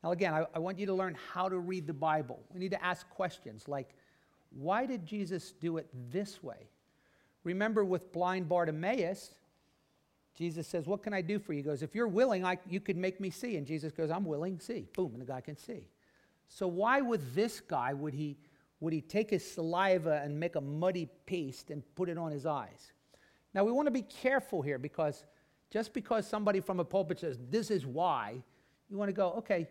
Now, 0.02 0.12
again, 0.12 0.32
I, 0.32 0.46
I 0.54 0.58
want 0.60 0.78
you 0.78 0.86
to 0.86 0.94
learn 0.94 1.16
how 1.32 1.48
to 1.48 1.58
read 1.58 1.86
the 1.86 1.92
Bible. 1.92 2.40
We 2.52 2.60
need 2.60 2.70
to 2.70 2.82
ask 2.82 3.08
questions 3.10 3.68
like, 3.68 3.94
why 4.50 4.86
did 4.86 5.04
Jesus 5.04 5.52
do 5.52 5.76
it 5.76 5.88
this 6.10 6.42
way? 6.42 6.68
Remember 7.44 7.84
with 7.84 8.12
blind 8.12 8.48
Bartimaeus, 8.48 9.34
Jesus 10.36 10.66
says, 10.66 10.86
What 10.86 11.02
can 11.02 11.14
I 11.14 11.22
do 11.22 11.38
for 11.38 11.52
you? 11.52 11.58
He 11.58 11.62
goes, 11.62 11.82
If 11.82 11.94
you're 11.94 12.08
willing, 12.08 12.44
I, 12.44 12.58
you 12.68 12.80
could 12.80 12.96
make 12.96 13.20
me 13.20 13.30
see. 13.30 13.56
And 13.56 13.66
Jesus 13.66 13.92
goes, 13.92 14.10
I'm 14.10 14.24
willing, 14.24 14.60
see. 14.60 14.86
Boom, 14.94 15.12
and 15.12 15.20
the 15.20 15.26
guy 15.26 15.40
can 15.40 15.56
see. 15.56 15.88
So 16.48 16.66
why 16.66 17.00
would 17.00 17.34
this 17.34 17.60
guy, 17.60 17.92
would 17.92 18.14
he, 18.14 18.36
would 18.80 18.92
he 18.92 19.00
take 19.00 19.30
his 19.30 19.50
saliva 19.50 20.20
and 20.22 20.38
make 20.38 20.56
a 20.56 20.60
muddy 20.60 21.08
paste 21.24 21.70
and 21.70 21.82
put 21.94 22.08
it 22.08 22.18
on 22.18 22.30
his 22.30 22.46
eyes? 22.46 22.92
Now 23.54 23.64
we 23.64 23.72
want 23.72 23.86
to 23.86 23.92
be 23.92 24.02
careful 24.02 24.62
here 24.62 24.78
because 24.78 25.24
just 25.70 25.92
because 25.92 26.26
somebody 26.26 26.60
from 26.60 26.80
a 26.80 26.84
pulpit 26.84 27.20
says, 27.20 27.38
this 27.50 27.70
is 27.70 27.86
why, 27.86 28.42
you 28.88 28.96
want 28.96 29.08
to 29.08 29.12
go, 29.12 29.32
okay, 29.32 29.66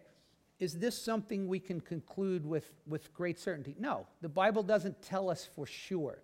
is 0.59 0.77
this 0.77 0.97
something 0.99 1.47
we 1.47 1.59
can 1.59 1.81
conclude 1.81 2.45
with, 2.45 2.71
with 2.87 3.13
great 3.13 3.39
certainty? 3.39 3.75
No, 3.77 4.07
the 4.21 4.29
Bible 4.29 4.63
doesn't 4.63 5.01
tell 5.01 5.29
us 5.29 5.47
for 5.55 5.65
sure. 5.65 6.19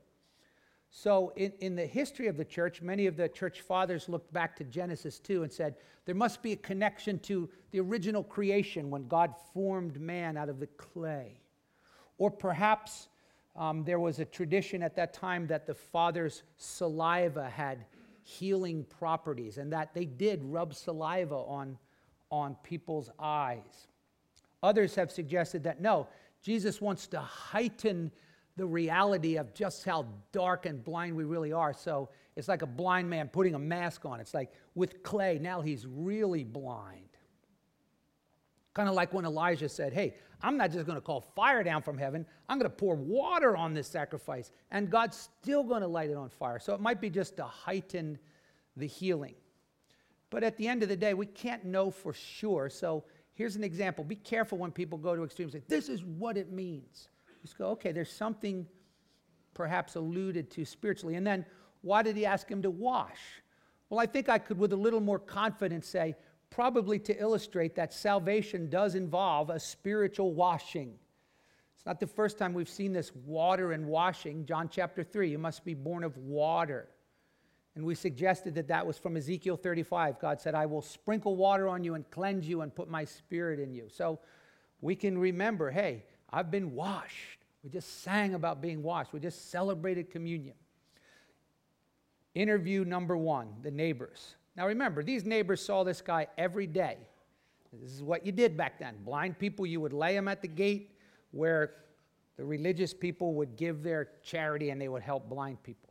So, 0.93 1.31
in, 1.37 1.53
in 1.61 1.75
the 1.75 1.85
history 1.85 2.27
of 2.27 2.35
the 2.35 2.43
church, 2.43 2.81
many 2.81 3.07
of 3.07 3.15
the 3.15 3.29
church 3.29 3.61
fathers 3.61 4.09
looked 4.09 4.31
back 4.33 4.57
to 4.57 4.65
Genesis 4.65 5.19
2 5.19 5.43
and 5.43 5.51
said 5.51 5.75
there 6.05 6.15
must 6.15 6.41
be 6.41 6.51
a 6.51 6.57
connection 6.57 7.17
to 7.19 7.49
the 7.71 7.79
original 7.79 8.23
creation 8.23 8.89
when 8.89 9.07
God 9.07 9.33
formed 9.53 10.01
man 10.01 10.35
out 10.35 10.49
of 10.49 10.59
the 10.59 10.67
clay. 10.67 11.39
Or 12.17 12.29
perhaps 12.29 13.07
um, 13.55 13.85
there 13.85 13.99
was 13.99 14.19
a 14.19 14.25
tradition 14.25 14.83
at 14.83 14.95
that 14.97 15.13
time 15.13 15.47
that 15.47 15.65
the 15.65 15.73
father's 15.73 16.43
saliva 16.57 17.49
had 17.49 17.85
healing 18.23 18.85
properties 18.85 19.57
and 19.57 19.73
that 19.73 19.93
they 19.93 20.05
did 20.05 20.43
rub 20.43 20.73
saliva 20.73 21.35
on, 21.35 21.77
on 22.29 22.55
people's 22.63 23.09
eyes. 23.19 23.87
Others 24.63 24.95
have 24.95 25.11
suggested 25.11 25.63
that 25.63 25.81
no, 25.81 26.07
Jesus 26.41 26.79
wants 26.81 27.07
to 27.07 27.19
heighten 27.19 28.11
the 28.57 28.65
reality 28.65 29.37
of 29.37 29.53
just 29.53 29.85
how 29.85 30.05
dark 30.31 30.65
and 30.65 30.83
blind 30.83 31.15
we 31.15 31.23
really 31.23 31.53
are. 31.53 31.73
So 31.73 32.09
it's 32.35 32.47
like 32.47 32.61
a 32.61 32.67
blind 32.67 33.09
man 33.09 33.27
putting 33.27 33.55
a 33.55 33.59
mask 33.59 34.05
on. 34.05 34.19
It's 34.19 34.33
like 34.33 34.51
with 34.75 35.03
clay, 35.03 35.39
now 35.41 35.61
he's 35.61 35.85
really 35.87 36.43
blind. 36.43 37.05
Kind 38.73 38.87
of 38.87 38.95
like 38.95 39.13
when 39.13 39.25
Elijah 39.25 39.69
said, 39.69 39.93
Hey, 39.93 40.15
I'm 40.43 40.57
not 40.57 40.71
just 40.71 40.85
going 40.85 40.97
to 40.97 41.01
call 41.01 41.21
fire 41.21 41.63
down 41.63 41.81
from 41.81 41.97
heaven. 41.97 42.25
I'm 42.49 42.57
going 42.57 42.69
to 42.69 42.75
pour 42.75 42.95
water 42.95 43.55
on 43.55 43.73
this 43.73 43.87
sacrifice, 43.87 44.51
and 44.71 44.89
God's 44.89 45.17
still 45.17 45.63
going 45.63 45.81
to 45.81 45.87
light 45.87 46.09
it 46.09 46.17
on 46.17 46.29
fire. 46.29 46.59
So 46.59 46.73
it 46.73 46.81
might 46.81 46.99
be 46.99 47.09
just 47.09 47.37
to 47.37 47.43
heighten 47.43 48.17
the 48.75 48.87
healing. 48.87 49.35
But 50.29 50.43
at 50.43 50.57
the 50.57 50.67
end 50.67 50.81
of 50.81 50.89
the 50.89 50.95
day, 50.95 51.13
we 51.13 51.25
can't 51.25 51.65
know 51.65 51.91
for 51.91 52.13
sure. 52.13 52.69
So 52.69 53.03
here's 53.33 53.55
an 53.55 53.63
example. 53.63 54.03
Be 54.03 54.15
careful 54.15 54.57
when 54.57 54.71
people 54.71 54.97
go 54.97 55.15
to 55.15 55.23
extremes. 55.23 55.53
Like, 55.53 55.67
this 55.67 55.89
is 55.89 56.03
what 56.03 56.37
it 56.37 56.51
means. 56.51 57.09
Just 57.41 57.57
go, 57.57 57.69
okay, 57.71 57.91
there's 57.91 58.11
something 58.11 58.65
perhaps 59.53 59.95
alluded 59.95 60.49
to 60.51 60.65
spiritually. 60.65 61.15
And 61.15 61.27
then, 61.27 61.45
why 61.81 62.01
did 62.01 62.15
he 62.15 62.25
ask 62.25 62.47
him 62.49 62.61
to 62.61 62.69
wash? 62.69 63.19
Well, 63.89 63.99
I 63.99 64.05
think 64.05 64.29
I 64.29 64.37
could, 64.37 64.57
with 64.57 64.71
a 64.71 64.77
little 64.77 65.01
more 65.01 65.19
confidence, 65.19 65.87
say, 65.87 66.15
probably 66.51 66.99
to 66.99 67.19
illustrate 67.19 67.75
that 67.75 67.91
salvation 67.91 68.69
does 68.69 68.93
involve 68.93 69.49
a 69.49 69.59
spiritual 69.59 70.33
washing. 70.33 70.93
It's 71.75 71.85
not 71.85 71.99
the 71.99 72.05
first 72.05 72.37
time 72.37 72.53
we've 72.53 72.69
seen 72.69 72.93
this 72.93 73.11
water 73.25 73.71
and 73.71 73.87
washing. 73.87 74.45
John 74.45 74.69
chapter 74.69 75.03
3, 75.03 75.31
you 75.31 75.39
must 75.39 75.65
be 75.65 75.73
born 75.73 76.03
of 76.03 76.15
water. 76.17 76.89
And 77.75 77.85
we 77.85 77.95
suggested 77.95 78.53
that 78.55 78.67
that 78.67 78.85
was 78.85 78.97
from 78.97 79.15
Ezekiel 79.15 79.55
35. 79.55 80.19
God 80.19 80.39
said, 80.39 80.53
I 80.53 80.65
will 80.65 80.81
sprinkle 80.81 81.37
water 81.37 81.67
on 81.67 81.83
you 81.83 81.95
and 81.95 82.07
cleanse 82.11 82.47
you 82.47 82.61
and 82.61 82.75
put 82.75 82.89
my 82.89 83.05
spirit 83.05 83.59
in 83.59 83.73
you. 83.73 83.87
So 83.87 84.19
we 84.81 84.93
can 84.93 85.17
remember, 85.17 85.71
hey, 85.71 86.03
I've 86.29 86.51
been 86.51 86.75
washed. 86.75 87.39
We 87.63 87.69
just 87.69 88.03
sang 88.03 88.35
about 88.35 88.61
being 88.61 88.83
washed. 88.83 89.13
We 89.13 89.19
just 89.19 89.49
celebrated 89.51 90.11
communion. 90.11 90.55
Interview 92.35 92.83
number 92.83 93.15
one 93.15 93.53
the 93.63 93.71
neighbors. 93.71 94.35
Now 94.55 94.67
remember, 94.67 95.03
these 95.03 95.25
neighbors 95.25 95.63
saw 95.63 95.83
this 95.83 96.01
guy 96.01 96.27
every 96.37 96.67
day. 96.67 96.97
This 97.73 97.91
is 97.91 98.03
what 98.03 98.25
you 98.25 98.31
did 98.31 98.57
back 98.57 98.79
then. 98.79 98.95
Blind 99.05 99.39
people, 99.39 99.65
you 99.65 99.79
would 99.79 99.93
lay 99.93 100.13
them 100.13 100.27
at 100.27 100.41
the 100.41 100.47
gate 100.47 100.91
where 101.31 101.75
the 102.35 102.43
religious 102.43 102.93
people 102.93 103.33
would 103.35 103.55
give 103.55 103.81
their 103.81 104.09
charity 104.23 104.71
and 104.71 104.81
they 104.81 104.89
would 104.89 105.03
help 105.03 105.29
blind 105.29 105.63
people. 105.63 105.89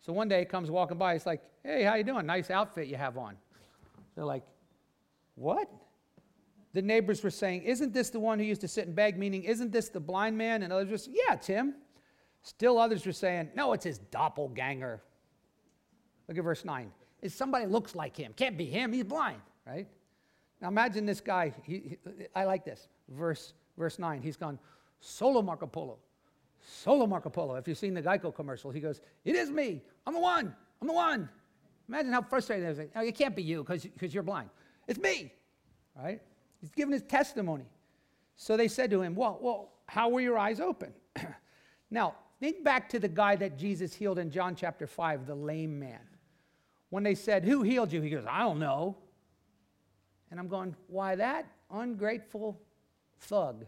So 0.00 0.12
one 0.12 0.28
day 0.28 0.40
he 0.40 0.44
comes 0.44 0.70
walking 0.70 0.98
by, 0.98 1.14
he's 1.14 1.26
like, 1.26 1.42
hey, 1.64 1.84
how 1.84 1.94
you 1.94 2.04
doing? 2.04 2.26
Nice 2.26 2.50
outfit 2.50 2.88
you 2.88 2.96
have 2.96 3.16
on. 3.16 3.36
They're 4.14 4.24
like, 4.24 4.42
what? 5.36 5.70
The 6.74 6.82
neighbors 6.82 7.22
were 7.22 7.30
saying, 7.30 7.62
isn't 7.62 7.94
this 7.94 8.10
the 8.10 8.20
one 8.20 8.38
who 8.38 8.44
used 8.44 8.60
to 8.62 8.68
sit 8.68 8.86
and 8.86 8.94
beg? 8.94 9.16
Meaning, 9.18 9.44
isn't 9.44 9.72
this 9.72 9.88
the 9.88 10.00
blind 10.00 10.36
man? 10.36 10.62
And 10.62 10.72
others 10.72 10.90
were 10.90 10.98
saying, 10.98 11.16
yeah, 11.28 11.36
Tim." 11.36 11.74
Still 12.42 12.78
others 12.78 13.06
were 13.06 13.12
saying, 13.12 13.50
no, 13.54 13.72
it's 13.72 13.84
his 13.84 13.98
doppelganger. 13.98 15.00
Look 16.28 16.38
at 16.38 16.44
verse 16.44 16.64
9. 16.64 16.90
If 17.22 17.32
somebody 17.32 17.66
looks 17.66 17.94
like 17.94 18.16
him, 18.16 18.32
can't 18.34 18.58
be 18.58 18.66
him, 18.66 18.92
he's 18.92 19.04
blind, 19.04 19.40
right? 19.66 19.86
Now 20.60 20.68
imagine 20.68 21.06
this 21.06 21.20
guy, 21.20 21.52
he, 21.64 21.72
he, 21.72 21.98
I 22.34 22.44
like 22.44 22.64
this. 22.64 22.88
Verse, 23.08 23.54
verse 23.78 23.98
9, 23.98 24.20
he's 24.20 24.36
gone, 24.36 24.58
solo 25.00 25.40
Marco 25.40 25.66
Polo. 25.66 25.98
Solo 26.64 27.06
Marco 27.06 27.28
Polo. 27.28 27.56
If 27.56 27.66
you've 27.66 27.78
seen 27.78 27.94
the 27.94 28.02
Geico 28.02 28.34
commercial, 28.34 28.70
he 28.70 28.80
goes, 28.80 29.00
It 29.24 29.34
is 29.34 29.50
me. 29.50 29.82
I'm 30.06 30.14
the 30.14 30.20
one. 30.20 30.54
I'm 30.80 30.86
the 30.86 30.94
one. 30.94 31.28
Imagine 31.88 32.12
how 32.12 32.22
frustrated 32.22 32.64
they 32.64 32.70
are. 32.70 32.84
Like, 32.84 32.92
oh, 32.94 33.00
it 33.00 33.16
can't 33.16 33.34
be 33.34 33.42
you 33.42 33.64
because 33.64 34.14
you're 34.14 34.22
blind. 34.22 34.48
It's 34.86 34.98
me. 34.98 35.32
Right? 35.96 36.20
He's 36.60 36.70
giving 36.70 36.92
his 36.92 37.02
testimony. 37.02 37.66
So 38.36 38.56
they 38.56 38.68
said 38.68 38.90
to 38.90 39.02
him, 39.02 39.14
Well, 39.14 39.38
well 39.40 39.72
how 39.86 40.08
were 40.08 40.20
your 40.20 40.38
eyes 40.38 40.60
open? 40.60 40.92
now, 41.90 42.14
think 42.40 42.64
back 42.64 42.88
to 42.90 42.98
the 42.98 43.08
guy 43.08 43.36
that 43.36 43.58
Jesus 43.58 43.92
healed 43.92 44.18
in 44.18 44.30
John 44.30 44.54
chapter 44.54 44.86
5, 44.86 45.26
the 45.26 45.34
lame 45.34 45.78
man. 45.78 46.00
When 46.92 47.04
they 47.04 47.14
said, 47.14 47.46
Who 47.46 47.62
healed 47.62 47.90
you? 47.90 48.02
He 48.02 48.10
goes, 48.10 48.26
I 48.28 48.40
don't 48.40 48.58
know. 48.58 48.98
And 50.30 50.38
I'm 50.38 50.46
going, 50.46 50.76
Why 50.88 51.14
that 51.14 51.46
ungrateful 51.70 52.60
thug? 53.18 53.64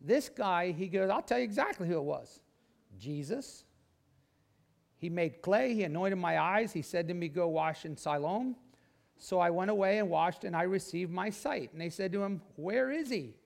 This 0.00 0.28
guy, 0.28 0.72
he 0.72 0.88
goes, 0.88 1.08
I'll 1.10 1.22
tell 1.22 1.38
you 1.38 1.44
exactly 1.44 1.86
who 1.86 1.94
it 1.98 2.02
was 2.02 2.40
Jesus. 2.98 3.62
He 4.96 5.08
made 5.08 5.42
clay, 5.42 5.72
he 5.72 5.84
anointed 5.84 6.18
my 6.18 6.40
eyes. 6.40 6.72
He 6.72 6.82
said 6.82 7.06
to 7.06 7.14
me, 7.14 7.28
Go 7.28 7.46
wash 7.46 7.84
in 7.84 7.96
Siloam. 7.96 8.56
So 9.16 9.38
I 9.38 9.50
went 9.50 9.70
away 9.70 9.98
and 9.98 10.10
washed, 10.10 10.42
and 10.42 10.56
I 10.56 10.62
received 10.62 11.12
my 11.12 11.30
sight. 11.30 11.70
And 11.70 11.80
they 11.80 11.90
said 11.90 12.10
to 12.14 12.24
him, 12.24 12.42
Where 12.56 12.90
is 12.90 13.10
he? 13.10 13.36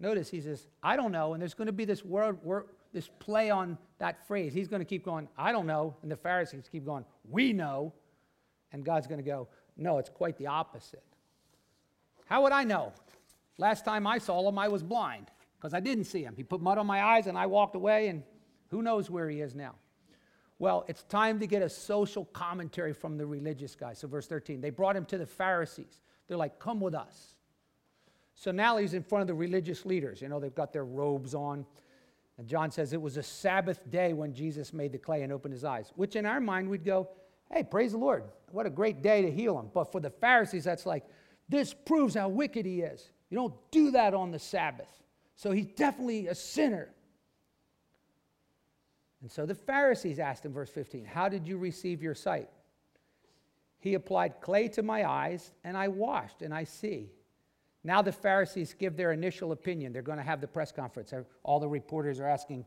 Notice 0.00 0.30
he 0.30 0.40
says, 0.40 0.66
I 0.82 0.96
don't 0.96 1.12
know. 1.12 1.32
And 1.32 1.40
there's 1.40 1.54
going 1.54 1.66
to 1.66 1.72
be 1.72 1.84
this 1.84 2.04
word, 2.04 2.42
word 2.42 2.64
this 2.96 3.10
play 3.18 3.50
on 3.50 3.76
that 3.98 4.26
phrase. 4.26 4.54
He's 4.54 4.68
going 4.68 4.80
to 4.80 4.86
keep 4.86 5.04
going, 5.04 5.28
I 5.36 5.52
don't 5.52 5.66
know. 5.66 5.94
And 6.02 6.10
the 6.10 6.16
Pharisees 6.16 6.68
keep 6.72 6.84
going, 6.84 7.04
We 7.28 7.52
know. 7.52 7.92
And 8.72 8.84
God's 8.84 9.06
going 9.06 9.22
to 9.22 9.30
go, 9.30 9.48
No, 9.76 9.98
it's 9.98 10.08
quite 10.08 10.38
the 10.38 10.46
opposite. 10.46 11.04
How 12.24 12.42
would 12.42 12.52
I 12.52 12.64
know? 12.64 12.94
Last 13.58 13.84
time 13.84 14.06
I 14.06 14.16
saw 14.18 14.48
him, 14.48 14.58
I 14.58 14.68
was 14.68 14.82
blind 14.82 15.30
because 15.58 15.74
I 15.74 15.80
didn't 15.80 16.04
see 16.04 16.22
him. 16.22 16.34
He 16.36 16.42
put 16.42 16.60
mud 16.62 16.78
on 16.78 16.86
my 16.86 17.02
eyes 17.02 17.26
and 17.26 17.36
I 17.36 17.46
walked 17.46 17.76
away, 17.76 18.08
and 18.08 18.22
who 18.70 18.82
knows 18.82 19.10
where 19.10 19.28
he 19.28 19.42
is 19.42 19.54
now. 19.54 19.74
Well, 20.58 20.86
it's 20.88 21.02
time 21.04 21.38
to 21.40 21.46
get 21.46 21.60
a 21.60 21.68
social 21.68 22.24
commentary 22.24 22.94
from 22.94 23.18
the 23.18 23.26
religious 23.26 23.76
guys. 23.76 23.98
So, 23.98 24.08
verse 24.08 24.26
13, 24.26 24.62
they 24.62 24.70
brought 24.70 24.96
him 24.96 25.04
to 25.06 25.18
the 25.18 25.26
Pharisees. 25.26 26.00
They're 26.26 26.38
like, 26.38 26.58
Come 26.58 26.80
with 26.80 26.94
us. 26.94 27.36
So 28.34 28.50
now 28.50 28.76
he's 28.76 28.94
in 28.94 29.02
front 29.02 29.22
of 29.22 29.28
the 29.28 29.34
religious 29.34 29.86
leaders. 29.86 30.20
You 30.20 30.28
know, 30.28 30.38
they've 30.38 30.54
got 30.54 30.72
their 30.72 30.84
robes 30.84 31.34
on. 31.34 31.64
And 32.38 32.46
John 32.46 32.70
says 32.70 32.92
it 32.92 33.00
was 33.00 33.16
a 33.16 33.22
Sabbath 33.22 33.80
day 33.90 34.12
when 34.12 34.34
Jesus 34.34 34.72
made 34.72 34.92
the 34.92 34.98
clay 34.98 35.22
and 35.22 35.32
opened 35.32 35.54
his 35.54 35.64
eyes, 35.64 35.92
which 35.96 36.16
in 36.16 36.26
our 36.26 36.40
mind 36.40 36.68
we'd 36.68 36.84
go, 36.84 37.08
Hey, 37.50 37.62
praise 37.62 37.92
the 37.92 37.98
Lord. 37.98 38.24
What 38.50 38.66
a 38.66 38.70
great 38.70 39.02
day 39.02 39.22
to 39.22 39.30
heal 39.30 39.58
him. 39.58 39.70
But 39.72 39.92
for 39.92 40.00
the 40.00 40.10
Pharisees, 40.10 40.64
that's 40.64 40.84
like, 40.84 41.04
This 41.48 41.72
proves 41.72 42.14
how 42.14 42.28
wicked 42.28 42.66
he 42.66 42.82
is. 42.82 43.10
You 43.30 43.36
don't 43.36 43.54
do 43.70 43.92
that 43.92 44.14
on 44.14 44.30
the 44.30 44.38
Sabbath. 44.38 44.90
So 45.36 45.50
he's 45.50 45.66
definitely 45.66 46.28
a 46.28 46.34
sinner. 46.34 46.90
And 49.22 49.30
so 49.30 49.46
the 49.46 49.54
Pharisees 49.54 50.18
asked 50.18 50.44
him, 50.44 50.52
verse 50.52 50.70
15, 50.70 51.04
How 51.04 51.28
did 51.28 51.46
you 51.46 51.58
receive 51.58 52.02
your 52.02 52.14
sight? 52.14 52.48
He 53.78 53.94
applied 53.94 54.40
clay 54.40 54.68
to 54.68 54.82
my 54.82 55.08
eyes, 55.08 55.52
and 55.64 55.76
I 55.76 55.88
washed, 55.88 56.42
and 56.42 56.52
I 56.52 56.64
see. 56.64 57.10
Now 57.86 58.02
the 58.02 58.10
Pharisees 58.10 58.74
give 58.74 58.96
their 58.96 59.12
initial 59.12 59.52
opinion. 59.52 59.92
They're 59.92 60.02
going 60.02 60.18
to 60.18 60.24
have 60.24 60.40
the 60.40 60.48
press 60.48 60.72
conference. 60.72 61.14
All 61.44 61.60
the 61.60 61.68
reporters 61.68 62.18
are 62.18 62.26
asking, 62.26 62.64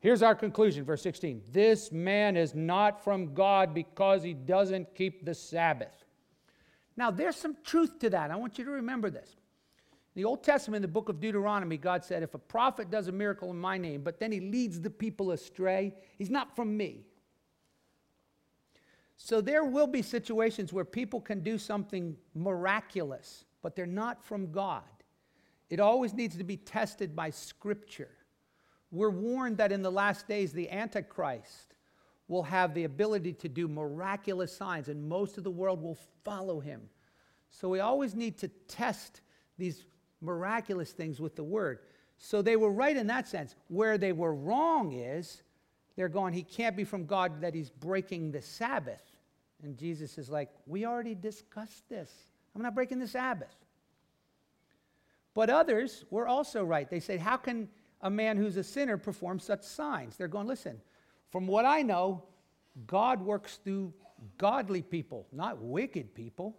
Here's 0.00 0.22
our 0.22 0.34
conclusion, 0.34 0.82
verse 0.82 1.02
16. 1.02 1.42
This 1.52 1.92
man 1.92 2.38
is 2.38 2.54
not 2.54 3.04
from 3.04 3.34
God 3.34 3.74
because 3.74 4.22
he 4.22 4.32
doesn't 4.32 4.94
keep 4.94 5.26
the 5.26 5.34
Sabbath. 5.34 5.92
Now, 6.96 7.10
there's 7.10 7.36
some 7.36 7.54
truth 7.62 7.98
to 7.98 8.10
that. 8.10 8.30
I 8.30 8.36
want 8.36 8.58
you 8.58 8.64
to 8.64 8.70
remember 8.70 9.10
this. 9.10 9.36
In 10.14 10.22
the 10.22 10.24
Old 10.24 10.42
Testament, 10.42 10.76
in 10.76 10.82
the 10.82 10.92
book 10.92 11.10
of 11.10 11.20
Deuteronomy, 11.20 11.76
God 11.76 12.02
said, 12.02 12.22
If 12.22 12.32
a 12.32 12.38
prophet 12.38 12.90
does 12.90 13.08
a 13.08 13.12
miracle 13.12 13.50
in 13.50 13.58
my 13.58 13.76
name, 13.76 14.02
but 14.02 14.18
then 14.18 14.32
he 14.32 14.40
leads 14.40 14.80
the 14.80 14.90
people 14.90 15.32
astray, 15.32 15.92
he's 16.16 16.30
not 16.30 16.56
from 16.56 16.74
me. 16.76 17.04
So 19.18 19.42
there 19.42 19.64
will 19.64 19.86
be 19.86 20.00
situations 20.00 20.72
where 20.72 20.84
people 20.86 21.20
can 21.20 21.40
do 21.40 21.58
something 21.58 22.16
miraculous, 22.34 23.44
but 23.62 23.74
they're 23.76 23.86
not 23.86 24.24
from 24.24 24.52
God. 24.52 24.82
It 25.70 25.80
always 25.80 26.12
needs 26.12 26.36
to 26.36 26.44
be 26.44 26.56
tested 26.56 27.16
by 27.16 27.30
Scripture. 27.30 28.10
We're 28.90 29.10
warned 29.10 29.56
that 29.56 29.72
in 29.72 29.82
the 29.82 29.90
last 29.90 30.28
days, 30.28 30.52
the 30.52 30.70
Antichrist 30.70 31.74
will 32.28 32.42
have 32.42 32.74
the 32.74 32.84
ability 32.84 33.32
to 33.34 33.48
do 33.48 33.68
miraculous 33.68 34.54
signs, 34.54 34.88
and 34.88 35.08
most 35.08 35.38
of 35.38 35.44
the 35.44 35.50
world 35.50 35.82
will 35.82 35.98
follow 36.24 36.60
him. 36.60 36.82
So 37.50 37.68
we 37.68 37.80
always 37.80 38.14
need 38.14 38.38
to 38.38 38.48
test 38.68 39.20
these 39.58 39.84
miraculous 40.20 40.92
things 40.92 41.20
with 41.20 41.36
the 41.36 41.44
word. 41.44 41.80
So 42.18 42.42
they 42.42 42.56
were 42.56 42.70
right 42.70 42.96
in 42.96 43.06
that 43.08 43.28
sense. 43.28 43.54
Where 43.68 43.98
they 43.98 44.12
were 44.12 44.34
wrong 44.34 44.92
is 44.92 45.42
they're 45.96 46.08
going, 46.08 46.32
he 46.32 46.42
can't 46.42 46.76
be 46.76 46.84
from 46.84 47.06
God 47.06 47.40
that 47.40 47.54
he's 47.54 47.70
breaking 47.70 48.30
the 48.30 48.42
Sabbath. 48.42 49.02
And 49.62 49.76
Jesus 49.76 50.18
is 50.18 50.30
like, 50.30 50.50
we 50.66 50.86
already 50.86 51.14
discussed 51.14 51.88
this. 51.88 52.10
I'm 52.54 52.62
not 52.62 52.74
breaking 52.74 52.98
the 52.98 53.08
Sabbath. 53.08 53.54
But 55.34 55.48
others 55.48 56.04
were 56.10 56.26
also 56.26 56.62
right. 56.64 56.88
They 56.88 57.00
said, 57.00 57.20
how 57.20 57.36
can 57.36 57.68
a 58.02 58.10
man 58.10 58.36
who's 58.36 58.56
a 58.56 58.64
sinner 58.64 58.98
perform 58.98 59.38
such 59.38 59.62
signs? 59.62 60.16
They're 60.16 60.28
going, 60.28 60.46
listen, 60.46 60.80
from 61.30 61.46
what 61.46 61.64
I 61.64 61.82
know, 61.82 62.24
God 62.86 63.22
works 63.22 63.58
through 63.64 63.94
godly 64.38 64.82
people, 64.82 65.26
not 65.32 65.58
wicked 65.58 66.14
people. 66.14 66.58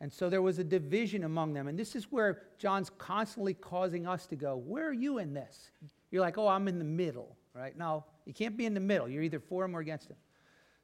And 0.00 0.12
so 0.12 0.28
there 0.28 0.42
was 0.42 0.58
a 0.58 0.64
division 0.64 1.24
among 1.24 1.54
them. 1.54 1.68
And 1.68 1.78
this 1.78 1.94
is 1.94 2.10
where 2.10 2.42
John's 2.58 2.90
constantly 2.90 3.54
causing 3.54 4.06
us 4.06 4.26
to 4.26 4.36
go, 4.36 4.56
Where 4.56 4.88
are 4.88 4.92
you 4.92 5.18
in 5.18 5.32
this? 5.32 5.70
You're 6.10 6.20
like, 6.20 6.38
Oh, 6.38 6.48
I'm 6.48 6.66
in 6.66 6.78
the 6.78 6.84
middle, 6.84 7.36
right? 7.54 7.76
No, 7.78 8.04
you 8.24 8.32
can't 8.32 8.56
be 8.56 8.66
in 8.66 8.74
the 8.74 8.80
middle. 8.80 9.08
You're 9.08 9.22
either 9.22 9.38
for 9.38 9.64
him 9.64 9.76
or 9.76 9.80
against 9.80 10.10
him. 10.10 10.16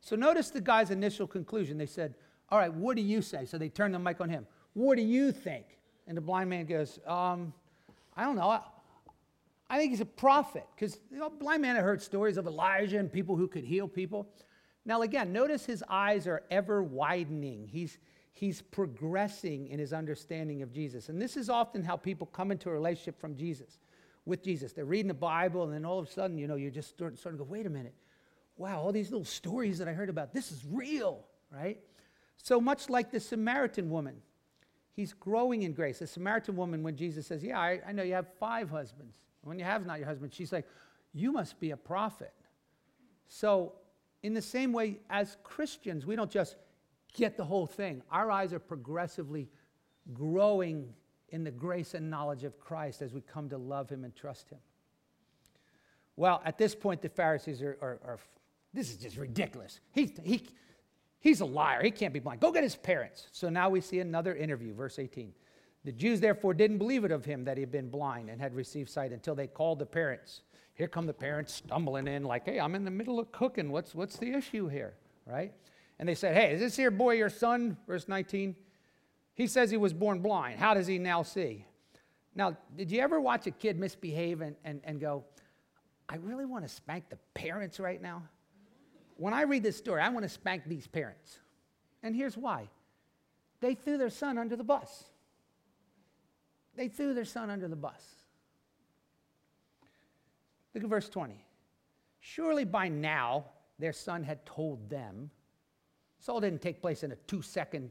So 0.01 0.15
notice 0.15 0.51
the 0.51 0.61
guy's 0.61 0.93
initial 0.93 1.27
conclusion. 1.27 1.79
They 1.79 1.87
said, 1.87 2.15
All 2.51 2.59
right, 2.59 2.73
what 2.73 2.97
do 2.97 3.03
you 3.03 3.23
say? 3.23 3.45
So 3.45 3.59
they 3.59 3.69
turn 3.69 3.93
the 3.93 3.99
mic 3.99 4.21
on 4.21 4.29
him. 4.29 4.47
What 4.75 4.97
do 4.97 5.03
you 5.03 5.33
think? 5.33 5.67
And 6.07 6.17
the 6.17 6.21
blind 6.23 6.49
man 6.49 6.67
goes, 6.67 6.99
um, 7.07 7.53
I 8.17 8.25
don't 8.25 8.37
know. 8.37 8.49
I, 8.49 8.61
I 9.69 9.79
think 9.79 9.91
he's 9.91 10.01
a 10.01 10.07
prophet. 10.07 10.65
Because 10.75 10.99
you 11.11 11.19
know, 11.19 11.29
blind 11.29 11.63
man 11.63 11.77
had 11.77 11.85
heard 11.85 12.01
stories 12.01 12.37
of 12.37 12.47
Elijah 12.47 12.99
and 12.99 13.13
people 13.13 13.37
who 13.37 13.49
could 13.49 13.65
heal 13.65 13.87
people. 13.87 14.29
Now, 14.85 15.03
again, 15.03 15.33
notice 15.33 15.67
his 15.67 15.85
eyes 15.89 16.27
are 16.27 16.43
ever 16.51 16.83
widening. 16.83 17.69
He's 17.71 17.99
he's 18.39 18.63
progressing 18.63 19.67
in 19.67 19.81
his 19.81 19.93
understanding 19.93 20.63
of 20.63 20.73
Jesus. 20.73 21.09
And 21.09 21.21
this 21.21 21.37
is 21.37 21.51
often 21.51 21.83
how 21.83 21.97
people 21.97 22.27
come 22.29 22.53
into 22.53 22.71
a 22.71 22.73
relationship 22.73 23.21
from 23.21 23.37
Jesus, 23.37 23.79
with 24.25 24.45
Jesus. 24.45 24.73
They're 24.73 24.85
reading 24.85 25.09
the 25.09 25.15
Bible, 25.15 25.65
and 25.65 25.73
then 25.73 25.85
all 25.85 25.99
of 25.99 26.07
a 26.07 26.11
sudden, 26.11 26.39
you 26.39 26.47
know, 26.47 26.55
you're 26.55 26.71
just 26.71 26.91
start, 26.91 27.19
start 27.19 27.35
to 27.35 27.39
go, 27.39 27.45
wait 27.45 27.67
a 27.67 27.71
minute. 27.71 27.95
Wow, 28.57 28.81
all 28.81 28.93
these 28.93 29.11
little 29.11 29.25
stories 29.25 29.79
that 29.79 29.89
I 29.89 29.93
heard 29.93 30.09
about, 30.09 30.33
this 30.33 30.53
is 30.53 30.65
real, 30.71 31.25
right? 31.51 31.81
So 32.43 32.61
much 32.61 32.89
like 32.89 33.11
the 33.11 33.21
Samaritan 33.21 33.91
woman, 33.91 34.17
he's 34.95 35.13
growing 35.13 35.63
in 35.63 35.73
grace. 35.73 35.99
The 35.99 36.07
Samaritan 36.07 36.57
woman, 36.57 36.83
when 36.83 36.97
Jesus 36.97 37.27
says, 37.27 37.43
Yeah, 37.43 37.59
I, 37.59 37.81
I 37.87 37.93
know 37.93 38.03
you 38.03 38.15
have 38.15 38.29
five 38.39 38.71
husbands. 38.71 39.19
When 39.43 39.59
you 39.59 39.65
have 39.65 39.87
not 39.87 39.99
your 39.99 40.09
husband, 40.09 40.33
she's 40.33 40.53
like, 40.53 40.67
You 41.13 41.33
must 41.33 41.61
be 41.61 41.73
a 41.73 41.77
prophet. 41.77 42.33
So, 43.29 43.75
in 44.23 44.35
the 44.35 44.43
same 44.43 44.73
way, 44.73 44.99
as 45.11 45.37
Christians, 45.43 46.05
we 46.05 46.17
don't 46.17 46.31
just 46.31 46.57
get 47.13 47.37
the 47.37 47.45
whole 47.45 47.67
thing. 47.67 48.03
Our 48.11 48.31
eyes 48.31 48.53
are 48.53 48.59
progressively 48.59 49.49
growing 50.13 50.93
in 51.29 51.45
the 51.45 51.51
grace 51.51 51.95
and 51.95 52.11
knowledge 52.11 52.45
of 52.45 52.59
Christ 52.59 53.03
as 53.03 53.13
we 53.13 53.21
come 53.21 53.49
to 53.51 53.59
love 53.59 53.91
Him 53.91 54.05
and 54.05 54.15
trust 54.17 54.49
Him. 54.51 54.59
Well, 56.17 56.43
at 56.45 56.59
this 56.59 56.75
point, 56.75 57.03
the 57.03 57.09
Pharisees 57.09 57.63
are, 57.63 57.79
are, 57.81 58.01
are 58.05 58.19
this 58.73 58.91
is 58.91 58.97
just 58.97 59.17
ridiculous. 59.17 59.81
He, 59.93 60.15
he, 60.23 60.43
he's 61.21 61.41
a 61.41 61.45
liar. 61.45 61.83
He 61.83 61.91
can't 61.91 62.13
be 62.13 62.21
blind. 62.21 62.41
Go 62.41 62.53
get 62.53 62.63
his 62.63 62.77
parents. 62.77 63.29
So 63.33 63.49
now 63.49 63.69
we 63.69 63.81
see 63.81 64.01
another 64.01 64.35
interview, 64.35 64.75
verse 64.75 64.99
18. 64.99 65.33
The 65.85 65.93
Jews 65.93 66.21
therefore 66.21 66.55
didn't 66.55 66.79
believe 66.79 67.05
it 67.05 67.13
of 67.13 67.25
him 67.25 67.45
that 67.45 67.57
he 67.57 67.63
had 67.63 67.71
been 67.71 67.89
blind 67.89 68.31
and 68.31 68.41
had 68.41 68.55
received 68.55 68.91
sight 68.91 69.13
until 69.13 69.35
they 69.35 69.47
called 69.47 69.79
the 69.79 69.87
parents. 69.87 70.43
Here 70.75 70.89
come 70.89 71.07
the 71.07 71.13
parents 71.13 71.55
stumbling 71.55 72.07
in, 72.07 72.25
like, 72.25 72.45
hey, 72.45 72.61
I'm 72.61 72.75
in 72.75 72.85
the 72.85 72.91
middle 72.91 73.19
of 73.19 73.33
cooking. 73.33 73.71
What's, 73.71 73.95
what's 73.95 74.17
the 74.17 74.33
issue 74.33 74.69
here? 74.69 74.95
Right? 75.27 75.53
And 75.99 76.09
they 76.09 76.15
said, 76.15 76.37
Hey, 76.37 76.53
is 76.53 76.61
this 76.61 76.77
here 76.77 76.91
boy 76.91 77.15
your 77.15 77.31
son? 77.31 77.77
Verse 77.87 78.09
19. 78.09 78.55
He 79.35 79.47
says 79.47 79.71
he 79.71 79.77
was 79.77 79.93
born 79.93 80.21
blind. 80.21 80.59
How 80.59 80.75
does 80.75 80.87
he 80.87 80.99
now 80.99 81.23
see? 81.23 81.65
Now, 82.35 82.57
did 82.77 82.91
you 82.91 83.01
ever 83.01 83.21
watch 83.21 83.47
a 83.47 83.51
kid 83.51 83.79
misbehave 83.79 84.41
and, 84.41 84.57
and, 84.65 84.81
and 84.85 85.01
go, 85.01 85.25
I 86.09 86.17
really 86.17 86.45
want 86.45 86.65
to 86.65 86.69
spank 86.69 87.09
the 87.09 87.19
parents 87.35 87.81
right 87.81 88.01
now? 88.01 88.23
When 89.19 89.35
I 89.35 89.43
read 89.43 89.63
this 89.63 89.77
story, 89.77 90.01
I 90.01 90.09
want 90.09 90.23
to 90.23 90.29
spank 90.29 90.63
these 90.67 90.87
parents. 90.87 91.39
And 92.03 92.15
here's 92.15 92.37
why 92.37 92.69
they 93.61 93.75
threw 93.75 93.99
their 93.99 94.11
son 94.11 94.39
under 94.39 94.57
the 94.57 94.65
bus. 94.65 95.05
They 96.77 96.89
threw 96.89 97.13
their 97.13 97.25
son 97.25 97.51
under 97.51 97.67
the 97.67 97.77
bus. 97.77 98.03
Look 100.73 100.85
at 100.85 100.91
verse 100.91 101.09
20. 101.09 101.35
Surely 102.21 102.65
by 102.65 102.89
now 102.89 103.47
their 103.81 103.93
son 103.93 104.23
had 104.23 104.47
told 104.47 104.89
them 104.89 105.31
this 106.19 106.29
all 106.29 106.41
didn't 106.41 106.63
take 106.63 106.81
place 106.81 107.03
in 107.03 107.13
a 107.13 107.17
two 107.17 107.43
second. 107.43 107.91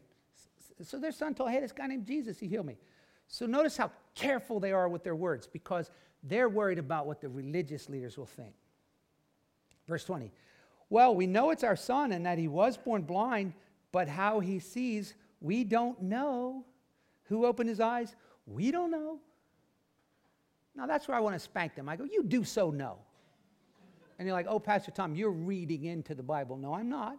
So 0.81 1.00
their 1.00 1.12
son 1.12 1.34
told, 1.34 1.50
hey, 1.50 1.60
this 1.60 1.72
guy 1.72 1.88
named 1.88 2.05
Jesus, 2.05 2.39
he 2.39 2.48
healed 2.48 2.65
me. 2.65 2.77
So 3.27 3.46
notice 3.46 3.75
how 3.75 3.91
careful 4.15 4.60
they 4.60 4.72
are 4.72 4.88
with 4.88 5.03
their 5.03 5.15
words 5.15 5.48
because 5.48 5.91
they're 6.24 6.50
worried 6.50 6.79
about 6.79 7.05
what 7.07 7.19
the 7.19 7.29
religious 7.29 7.89
leaders 7.89 8.17
will 8.17 8.25
think. 8.25 8.53
Verse 9.88 10.03
20. 10.05 10.31
Well, 10.89 11.15
we 11.15 11.27
know 11.27 11.51
it's 11.51 11.63
our 11.63 11.75
son 11.75 12.12
and 12.12 12.25
that 12.25 12.38
he 12.38 12.48
was 12.48 12.77
born 12.77 13.01
blind, 13.01 13.53
but 13.91 14.08
how 14.08 14.39
he 14.39 14.60
sees, 14.60 15.15
we 15.41 15.63
don't 15.63 16.01
know. 16.01 16.65
Who 17.24 17.46
opened 17.46 17.70
his 17.70 17.79
eyes? 17.79 18.15
We 18.46 18.72
don't 18.72 18.91
know. 18.91 19.20
Now 20.75 20.86
that's 20.86 21.08
where 21.08 21.17
I 21.17 21.20
want 21.20 21.36
to 21.36 21.39
spank 21.39 21.75
them. 21.75 21.89
I 21.89 21.96
go, 21.96 22.06
You 22.06 22.24
do 22.24 22.44
so 22.44 22.70
know. 22.72 22.98
And 24.17 24.25
you're 24.25 24.36
like, 24.36 24.48
Oh, 24.48 24.60
Pastor 24.60 24.91
Tom, 24.91 25.15
you're 25.15 25.32
reading 25.32 25.86
into 25.86 26.15
the 26.15 26.24
Bible. 26.24 26.56
No, 26.56 26.74
I'm 26.74 26.89
not. 26.89 27.17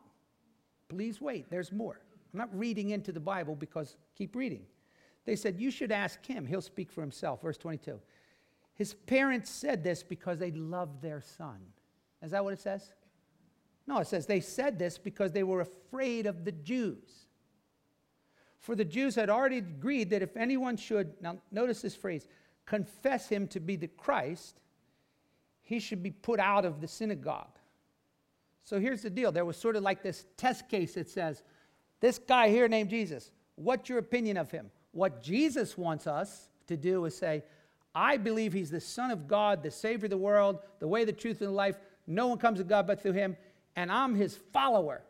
Please 0.88 1.20
wait, 1.20 1.50
there's 1.50 1.70
more. 1.70 2.00
I'm 2.32 2.38
not 2.38 2.56
reading 2.56 2.90
into 2.90 3.12
the 3.12 3.20
Bible 3.20 3.54
because 3.54 3.96
keep 4.16 4.34
reading. 4.34 4.62
They 5.26 5.36
said, 5.36 5.60
You 5.60 5.70
should 5.70 5.92
ask 5.92 6.24
him. 6.24 6.46
He'll 6.46 6.62
speak 6.62 6.90
for 6.90 7.02
himself. 7.02 7.42
Verse 7.42 7.58
22. 7.58 8.00
His 8.74 8.94
parents 8.94 9.50
said 9.50 9.82
this 9.82 10.02
because 10.02 10.38
they 10.38 10.52
loved 10.52 11.02
their 11.02 11.20
son. 11.20 11.58
Is 12.22 12.30
that 12.30 12.44
what 12.44 12.52
it 12.52 12.60
says? 12.60 12.94
No, 13.88 14.00
it 14.00 14.06
says 14.06 14.26
they 14.26 14.40
said 14.40 14.78
this 14.78 14.98
because 14.98 15.32
they 15.32 15.42
were 15.42 15.62
afraid 15.62 16.26
of 16.26 16.44
the 16.44 16.52
Jews. 16.52 17.24
For 18.60 18.76
the 18.76 18.84
Jews 18.84 19.14
had 19.14 19.30
already 19.30 19.58
agreed 19.58 20.10
that 20.10 20.20
if 20.20 20.36
anyone 20.36 20.76
should, 20.76 21.14
now 21.22 21.38
notice 21.50 21.80
this 21.80 21.96
phrase, 21.96 22.26
confess 22.66 23.30
him 23.30 23.48
to 23.48 23.60
be 23.60 23.76
the 23.76 23.88
Christ, 23.88 24.60
he 25.62 25.80
should 25.80 26.02
be 26.02 26.10
put 26.10 26.38
out 26.38 26.66
of 26.66 26.82
the 26.82 26.86
synagogue. 26.86 27.58
So 28.62 28.78
here's 28.78 29.00
the 29.00 29.08
deal 29.08 29.32
there 29.32 29.46
was 29.46 29.56
sort 29.56 29.74
of 29.74 29.82
like 29.82 30.02
this 30.02 30.26
test 30.36 30.68
case 30.68 30.94
that 30.94 31.08
says, 31.08 31.42
This 32.00 32.18
guy 32.18 32.50
here 32.50 32.68
named 32.68 32.90
Jesus, 32.90 33.32
what's 33.54 33.88
your 33.88 33.98
opinion 34.00 34.36
of 34.36 34.50
him? 34.50 34.70
What 34.92 35.22
Jesus 35.22 35.78
wants 35.78 36.06
us 36.06 36.50
to 36.66 36.76
do 36.76 37.06
is 37.06 37.16
say, 37.16 37.42
I 37.94 38.18
believe 38.18 38.52
he's 38.52 38.70
the 38.70 38.82
Son 38.82 39.10
of 39.10 39.26
God, 39.26 39.62
the 39.62 39.70
Savior 39.70 40.06
of 40.06 40.10
the 40.10 40.18
world, 40.18 40.58
the 40.78 40.88
way, 40.88 41.06
the 41.06 41.12
truth, 41.12 41.40
and 41.40 41.48
the 41.48 41.54
life. 41.54 41.78
No 42.06 42.26
one 42.26 42.36
comes 42.36 42.58
to 42.58 42.64
God 42.64 42.86
but 42.86 43.02
through 43.02 43.12
him, 43.12 43.36
and 43.78 43.92
I'm 43.92 44.16
his 44.16 44.36
follower. 44.52 45.02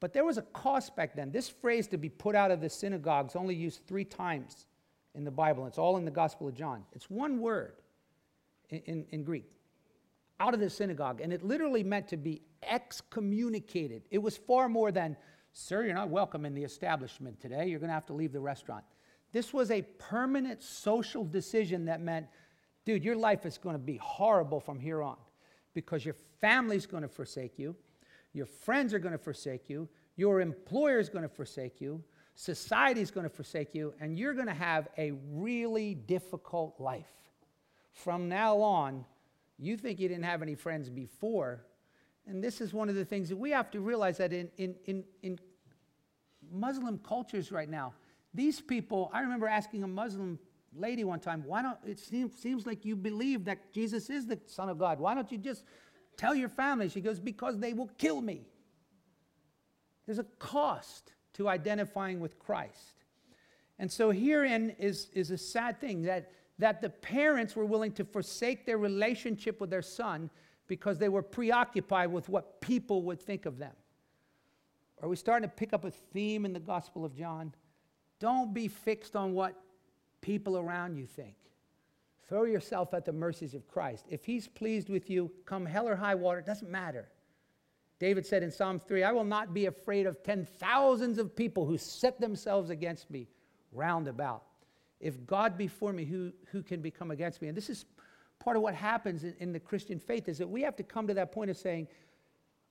But 0.00 0.12
there 0.12 0.24
was 0.24 0.36
a 0.36 0.42
cost 0.42 0.96
back 0.96 1.14
then. 1.14 1.30
This 1.30 1.48
phrase 1.48 1.86
to 1.88 1.96
be 1.96 2.08
put 2.08 2.34
out 2.34 2.50
of 2.50 2.60
the 2.60 2.68
synagogues 2.68 3.36
only 3.36 3.54
used 3.54 3.86
three 3.86 4.04
times 4.04 4.66
in 5.14 5.22
the 5.22 5.30
Bible. 5.30 5.66
It's 5.66 5.78
all 5.78 5.96
in 5.96 6.04
the 6.04 6.10
Gospel 6.10 6.48
of 6.48 6.54
John. 6.56 6.82
It's 6.92 7.08
one 7.08 7.38
word 7.38 7.74
in, 8.68 8.80
in, 8.80 9.06
in 9.10 9.22
Greek 9.22 9.48
out 10.40 10.54
of 10.54 10.60
the 10.60 10.68
synagogue. 10.68 11.20
And 11.20 11.32
it 11.32 11.44
literally 11.44 11.84
meant 11.84 12.08
to 12.08 12.16
be 12.16 12.42
excommunicated. 12.64 14.02
It 14.10 14.18
was 14.18 14.36
far 14.36 14.68
more 14.68 14.90
than, 14.90 15.16
sir, 15.52 15.84
you're 15.84 15.94
not 15.94 16.08
welcome 16.08 16.44
in 16.44 16.52
the 16.52 16.64
establishment 16.64 17.40
today. 17.40 17.68
You're 17.68 17.78
going 17.78 17.90
to 17.90 17.94
have 17.94 18.06
to 18.06 18.12
leave 18.12 18.32
the 18.32 18.40
restaurant. 18.40 18.82
This 19.30 19.52
was 19.52 19.70
a 19.70 19.82
permanent 19.82 20.64
social 20.64 21.24
decision 21.24 21.84
that 21.84 22.00
meant, 22.00 22.26
dude, 22.84 23.04
your 23.04 23.16
life 23.16 23.46
is 23.46 23.58
going 23.58 23.74
to 23.74 23.82
be 23.82 23.96
horrible 23.96 24.60
from 24.60 24.78
here 24.78 25.02
on 25.02 25.16
because 25.74 26.04
your 26.04 26.16
family's 26.40 26.86
going 26.86 27.02
to 27.02 27.08
forsake 27.08 27.58
you, 27.58 27.74
your 28.32 28.46
friends 28.46 28.92
are 28.94 28.98
going 28.98 29.12
to 29.12 29.18
forsake 29.18 29.68
you, 29.68 29.88
your 30.16 30.40
employer 30.40 30.98
is 30.98 31.08
going 31.08 31.22
to 31.22 31.28
forsake 31.28 31.80
you, 31.80 32.02
society 32.34 33.00
is 33.00 33.10
going 33.10 33.24
to 33.24 33.34
forsake 33.34 33.74
you, 33.74 33.94
and 34.00 34.18
you're 34.18 34.34
going 34.34 34.46
to 34.46 34.54
have 34.54 34.88
a 34.98 35.12
really 35.30 35.94
difficult 35.94 36.80
life. 36.80 37.10
From 37.92 38.28
now 38.28 38.60
on, 38.60 39.04
you 39.58 39.76
think 39.76 40.00
you 40.00 40.08
didn't 40.08 40.24
have 40.24 40.42
any 40.42 40.54
friends 40.54 40.90
before. 40.90 41.64
And 42.26 42.42
this 42.42 42.60
is 42.60 42.72
one 42.72 42.88
of 42.88 42.94
the 42.94 43.04
things 43.04 43.28
that 43.28 43.36
we 43.36 43.50
have 43.50 43.70
to 43.70 43.80
realize 43.80 44.18
that 44.18 44.32
in, 44.32 44.50
in, 44.56 44.74
in, 44.86 45.04
in 45.22 45.38
Muslim 46.52 46.98
cultures 46.98 47.52
right 47.52 47.68
now, 47.68 47.94
these 48.32 48.60
people, 48.60 49.10
I 49.12 49.20
remember 49.20 49.46
asking 49.46 49.84
a 49.84 49.88
Muslim 49.88 50.38
lady 50.76 51.04
one 51.04 51.20
time, 51.20 51.42
why 51.46 51.62
don't, 51.62 51.78
it 51.86 51.98
seems, 51.98 52.34
seems 52.34 52.66
like 52.66 52.84
you 52.84 52.96
believe 52.96 53.44
that 53.44 53.72
Jesus 53.72 54.10
is 54.10 54.26
the 54.26 54.38
Son 54.46 54.68
of 54.68 54.78
God. 54.78 54.98
Why 54.98 55.14
don't 55.14 55.30
you 55.30 55.38
just 55.38 55.64
tell 56.16 56.34
your 56.34 56.48
family? 56.48 56.88
She 56.88 57.00
goes, 57.00 57.18
because 57.18 57.58
they 57.58 57.72
will 57.72 57.90
kill 57.98 58.20
me. 58.20 58.46
There's 60.06 60.18
a 60.18 60.26
cost 60.38 61.12
to 61.34 61.48
identifying 61.48 62.20
with 62.20 62.38
Christ. 62.38 63.04
And 63.78 63.90
so 63.90 64.10
herein 64.10 64.74
is, 64.78 65.08
is 65.14 65.30
a 65.30 65.38
sad 65.38 65.80
thing 65.80 66.02
that 66.02 66.30
that 66.58 66.80
the 66.80 66.90
parents 66.90 67.56
were 67.56 67.64
willing 67.64 67.92
to 67.92 68.04
forsake 68.04 68.66
their 68.66 68.78
relationship 68.78 69.60
with 69.60 69.70
their 69.70 69.82
son 69.82 70.30
because 70.66 70.98
they 70.98 71.08
were 71.08 71.22
preoccupied 71.22 72.12
with 72.12 72.28
what 72.28 72.60
people 72.60 73.02
would 73.02 73.20
think 73.20 73.46
of 73.46 73.58
them. 73.58 73.72
Are 75.02 75.08
we 75.08 75.16
starting 75.16 75.48
to 75.48 75.54
pick 75.54 75.72
up 75.72 75.84
a 75.84 75.90
theme 75.90 76.44
in 76.44 76.52
the 76.52 76.60
Gospel 76.60 77.04
of 77.04 77.14
John? 77.14 77.52
Don't 78.20 78.54
be 78.54 78.68
fixed 78.68 79.16
on 79.16 79.34
what 79.34 79.60
people 80.24 80.56
around 80.56 80.96
you 80.96 81.06
think. 81.06 81.34
Throw 82.26 82.44
yourself 82.44 82.94
at 82.94 83.04
the 83.04 83.12
mercies 83.12 83.52
of 83.52 83.68
Christ. 83.68 84.06
If 84.08 84.24
he's 84.24 84.48
pleased 84.48 84.88
with 84.88 85.10
you, 85.10 85.30
come 85.44 85.66
hell 85.66 85.86
or 85.86 85.94
high 85.94 86.14
water, 86.14 86.38
it 86.38 86.46
doesn't 86.46 86.70
matter. 86.70 87.10
David 88.00 88.24
said 88.24 88.42
in 88.42 88.50
Psalm 88.50 88.80
3, 88.80 89.04
I 89.04 89.12
will 89.12 89.24
not 89.24 89.52
be 89.52 89.66
afraid 89.66 90.06
of 90.06 90.22
ten 90.22 90.46
thousands 90.58 91.18
of 91.18 91.36
people 91.36 91.66
who 91.66 91.76
set 91.76 92.18
themselves 92.18 92.70
against 92.70 93.10
me 93.10 93.28
round 93.70 94.08
about. 94.08 94.44
If 94.98 95.26
God 95.26 95.58
be 95.58 95.68
for 95.68 95.92
me, 95.92 96.06
who, 96.06 96.32
who 96.50 96.62
can 96.62 96.80
become 96.80 97.10
against 97.10 97.42
me? 97.42 97.48
And 97.48 97.56
this 97.56 97.68
is 97.68 97.84
part 98.38 98.56
of 98.56 98.62
what 98.62 98.74
happens 98.74 99.24
in, 99.24 99.34
in 99.40 99.52
the 99.52 99.60
Christian 99.60 99.98
faith 99.98 100.26
is 100.26 100.38
that 100.38 100.48
we 100.48 100.62
have 100.62 100.76
to 100.76 100.82
come 100.82 101.06
to 101.06 101.14
that 101.14 101.32
point 101.32 101.50
of 101.50 101.58
saying, 101.58 101.86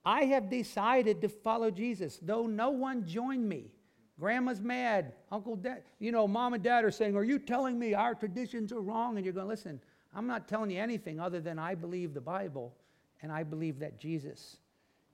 I 0.03 0.25
have 0.25 0.49
decided 0.49 1.21
to 1.21 1.29
follow 1.29 1.69
Jesus, 1.69 2.17
though 2.19 2.47
no 2.47 2.71
one 2.71 3.05
joined 3.05 3.47
me. 3.47 3.71
Grandma's 4.19 4.61
mad. 4.61 5.13
Uncle 5.31 5.55
Dad, 5.55 5.83
you 5.99 6.11
know, 6.11 6.27
mom 6.27 6.53
and 6.53 6.63
dad 6.63 6.85
are 6.85 6.91
saying, 6.91 7.15
Are 7.15 7.23
you 7.23 7.39
telling 7.39 7.79
me 7.79 7.93
our 7.93 8.13
traditions 8.13 8.71
are 8.71 8.81
wrong? 8.81 9.17
And 9.17 9.25
you're 9.25 9.33
going, 9.33 9.47
Listen, 9.47 9.79
I'm 10.15 10.27
not 10.27 10.47
telling 10.47 10.69
you 10.69 10.79
anything 10.79 11.19
other 11.19 11.39
than 11.41 11.57
I 11.57 11.75
believe 11.75 12.13
the 12.13 12.21
Bible 12.21 12.73
and 13.21 13.31
I 13.31 13.43
believe 13.43 13.79
that 13.79 13.99
Jesus 13.99 14.57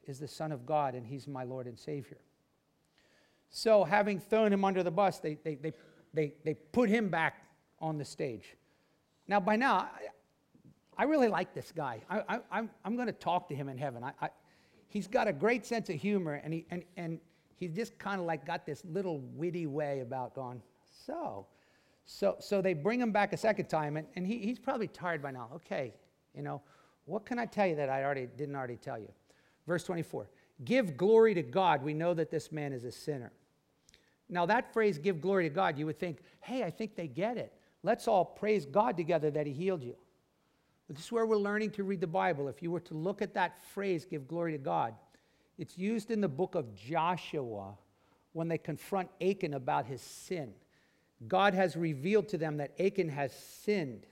is 0.06 0.20
the 0.20 0.28
Son 0.28 0.52
of 0.52 0.66
God 0.66 0.96
and 0.96 1.06
He's 1.06 1.28
my 1.28 1.44
Lord 1.44 1.68
and 1.68 1.80
Savior. 1.80 2.18
So, 3.52 3.84
having 3.84 4.20
thrown 4.20 4.54
him 4.54 4.64
under 4.64 4.84
the 4.84 4.92
bus, 4.92 5.20
they, 5.20 5.40
they, 5.44 5.56
they 5.56 5.74
they, 6.14 6.34
they 6.44 6.54
put 6.54 6.90
him 6.90 7.10
back 7.10 7.44
on 7.80 7.98
the 7.98 8.06
stage. 8.06 8.56
Now, 9.28 9.40
by 9.40 9.56
now, 9.56 9.78
I, 9.78 9.90
I 10.98 11.04
really 11.04 11.28
like 11.28 11.54
this 11.54 11.72
guy. 11.72 12.02
I, 12.10 12.24
I, 12.28 12.40
I'm, 12.52 12.70
I'm 12.84 12.96
going 12.96 13.08
to 13.08 13.14
talk 13.14 13.48
to 13.50 13.56
him 13.56 13.70
in 13.70 13.78
heaven. 13.78 14.04
I, 14.04 14.12
I, 14.22 14.30
he's 14.88 15.08
got 15.08 15.28
a 15.28 15.34
great 15.34 15.66
sense 15.66 15.90
of 15.90 15.96
humor, 15.96 16.42
and, 16.44 16.54
he, 16.54 16.66
and, 16.72 16.84
and 16.98 17.20
he's 17.60 17.76
just 17.76 17.98
kind 18.00 18.20
of 18.20 18.26
like 18.26 18.46
got 18.46 18.66
this 18.66 18.84
little 18.86 19.20
witty 19.36 19.68
way 19.68 20.00
about 20.00 20.34
going, 20.34 20.62
so. 21.06 21.46
So, 22.06 22.38
so 22.40 22.60
they 22.60 22.74
bring 22.74 23.00
him 23.00 23.12
back 23.12 23.34
a 23.34 23.38
second 23.38 23.68
time, 23.68 23.96
and, 23.96 24.08
and 24.16 24.26
he, 24.26 24.40
he's 24.40 24.58
probably 24.58 24.88
tired 24.88 25.22
by 25.22 25.30
now. 25.30 25.50
Okay, 25.56 25.94
you 26.34 26.42
know, 26.42 26.62
what 27.06 27.26
can 27.26 27.38
I 27.38 27.46
tell 27.46 27.68
you 27.68 27.76
that 27.76 27.90
I 27.90 28.04
already 28.04 28.28
didn't 28.36 28.56
already 28.56 28.78
tell 28.78 28.98
you? 28.98 29.12
Verse 29.68 29.84
24 29.84 30.28
Give 30.66 30.98
glory 30.98 31.34
to 31.36 31.44
God. 31.44 31.84
We 31.84 31.94
know 31.94 32.14
that 32.16 32.32
this 32.32 32.52
man 32.52 32.74
is 32.74 32.84
a 32.84 32.92
sinner. 32.92 33.32
Now, 34.28 34.46
that 34.46 34.74
phrase, 34.74 34.98
give 34.98 35.22
glory 35.22 35.50
to 35.50 35.54
God, 35.54 35.78
you 35.78 35.86
would 35.86 36.00
think, 36.00 36.20
hey, 36.42 36.64
I 36.64 36.70
think 36.70 36.96
they 36.96 37.08
get 37.08 37.38
it. 37.38 37.54
Let's 37.82 38.08
all 38.08 38.26
praise 38.26 38.66
God 38.66 38.98
together 38.98 39.32
that 39.32 39.48
he 39.48 39.54
healed 39.54 39.84
you. 39.84 39.96
But 40.88 40.96
this 40.96 41.06
is 41.06 41.12
where 41.12 41.26
we're 41.26 41.38
learning 41.38 41.72
to 41.72 41.84
read 41.84 42.02
the 42.02 42.08
Bible. 42.08 42.48
If 42.48 42.62
you 42.62 42.72
were 42.72 42.80
to 42.82 42.94
look 42.94 43.22
at 43.22 43.34
that 43.36 43.64
phrase, 43.64 44.06
give 44.06 44.28
glory 44.28 44.52
to 44.52 44.58
God, 44.58 44.94
it's 45.60 45.78
used 45.78 46.10
in 46.10 46.22
the 46.22 46.30
book 46.30 46.56
of 46.56 46.74
Joshua 46.74 47.78
when 48.32 48.48
they 48.48 48.58
confront 48.58 49.10
Achan 49.22 49.54
about 49.54 49.86
his 49.86 50.02
sin. 50.02 50.54
God 51.28 51.54
has 51.54 51.76
revealed 51.76 52.30
to 52.30 52.38
them 52.38 52.58
that 52.58 52.72
Achan 52.80 53.10
has 53.10 53.34
sinned. 53.34 54.06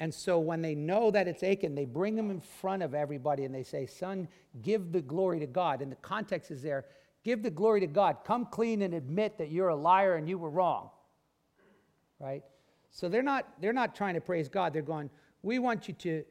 And 0.00 0.12
so 0.12 0.40
when 0.40 0.60
they 0.60 0.74
know 0.74 1.12
that 1.12 1.28
it's 1.28 1.44
Achan, 1.44 1.76
they 1.76 1.84
bring 1.84 2.18
him 2.18 2.32
in 2.32 2.40
front 2.40 2.82
of 2.82 2.92
everybody 2.92 3.44
and 3.44 3.54
they 3.54 3.62
say, 3.62 3.86
Son, 3.86 4.26
give 4.60 4.90
the 4.90 5.00
glory 5.00 5.38
to 5.38 5.46
God. 5.46 5.80
And 5.80 5.92
the 5.92 5.96
context 5.96 6.50
is 6.50 6.60
there 6.60 6.86
give 7.24 7.42
the 7.42 7.50
glory 7.50 7.80
to 7.80 7.86
God. 7.86 8.18
Come 8.24 8.46
clean 8.46 8.82
and 8.82 8.94
admit 8.94 9.38
that 9.38 9.50
you're 9.50 9.68
a 9.68 9.76
liar 9.76 10.16
and 10.16 10.28
you 10.28 10.38
were 10.38 10.50
wrong. 10.50 10.90
Right? 12.18 12.42
So 12.90 13.08
they're 13.08 13.22
not, 13.22 13.46
they're 13.60 13.72
not 13.72 13.94
trying 13.94 14.14
to 14.14 14.20
praise 14.20 14.48
God. 14.48 14.72
They're 14.72 14.82
going, 14.82 15.08
We 15.42 15.60
want 15.60 15.86
you 15.86 15.94
to 15.94 16.24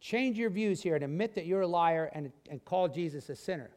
change 0.00 0.38
your 0.38 0.50
views 0.50 0.82
here 0.82 0.94
and 0.94 1.04
admit 1.04 1.34
that 1.34 1.46
you're 1.46 1.60
a 1.60 1.66
liar 1.66 2.10
and, 2.14 2.32
and 2.50 2.64
call 2.64 2.88
Jesus 2.88 3.28
a 3.28 3.36
sinner. 3.36 3.70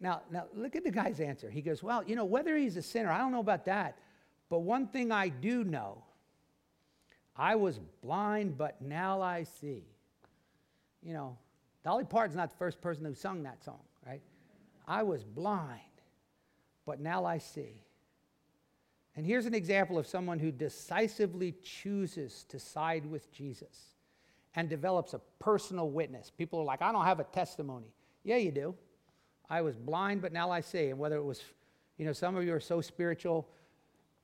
Now, 0.00 0.22
now, 0.30 0.46
look 0.54 0.76
at 0.76 0.84
the 0.84 0.90
guy's 0.90 1.20
answer. 1.20 1.48
He 1.48 1.62
goes, 1.62 1.82
Well, 1.82 2.04
you 2.04 2.16
know, 2.16 2.24
whether 2.24 2.56
he's 2.56 2.76
a 2.76 2.82
sinner, 2.82 3.10
I 3.10 3.18
don't 3.18 3.32
know 3.32 3.40
about 3.40 3.64
that. 3.66 3.96
But 4.50 4.60
one 4.60 4.88
thing 4.88 5.10
I 5.10 5.28
do 5.28 5.64
know 5.64 6.02
I 7.34 7.54
was 7.54 7.80
blind, 8.02 8.58
but 8.58 8.80
now 8.82 9.22
I 9.22 9.44
see. 9.44 9.84
You 11.02 11.14
know, 11.14 11.38
Dolly 11.84 12.04
Parton's 12.04 12.36
not 12.36 12.50
the 12.50 12.56
first 12.56 12.80
person 12.80 13.04
who 13.04 13.14
sung 13.14 13.42
that 13.44 13.62
song, 13.64 13.80
right? 14.06 14.20
I 14.86 15.02
was 15.02 15.24
blind, 15.24 15.80
but 16.84 17.00
now 17.00 17.24
I 17.24 17.38
see. 17.38 17.80
And 19.14 19.24
here's 19.24 19.46
an 19.46 19.54
example 19.54 19.98
of 19.98 20.06
someone 20.06 20.38
who 20.38 20.50
decisively 20.50 21.54
chooses 21.62 22.44
to 22.48 22.58
side 22.58 23.06
with 23.06 23.32
Jesus 23.32 23.95
and 24.56 24.68
develops 24.68 25.14
a 25.14 25.20
personal 25.38 25.90
witness. 25.90 26.32
People 26.36 26.58
are 26.60 26.64
like, 26.64 26.82
I 26.82 26.90
don't 26.90 27.04
have 27.04 27.20
a 27.20 27.24
testimony. 27.24 27.92
Yeah, 28.24 28.36
you 28.36 28.50
do. 28.50 28.74
I 29.48 29.60
was 29.60 29.76
blind, 29.76 30.22
but 30.22 30.32
now 30.32 30.50
I 30.50 30.60
see. 30.60 30.88
And 30.88 30.98
whether 30.98 31.16
it 31.16 31.24
was, 31.24 31.42
you 31.98 32.06
know, 32.06 32.12
some 32.12 32.36
of 32.36 32.44
you 32.44 32.52
are 32.54 32.60
so 32.60 32.80
spiritual, 32.80 33.48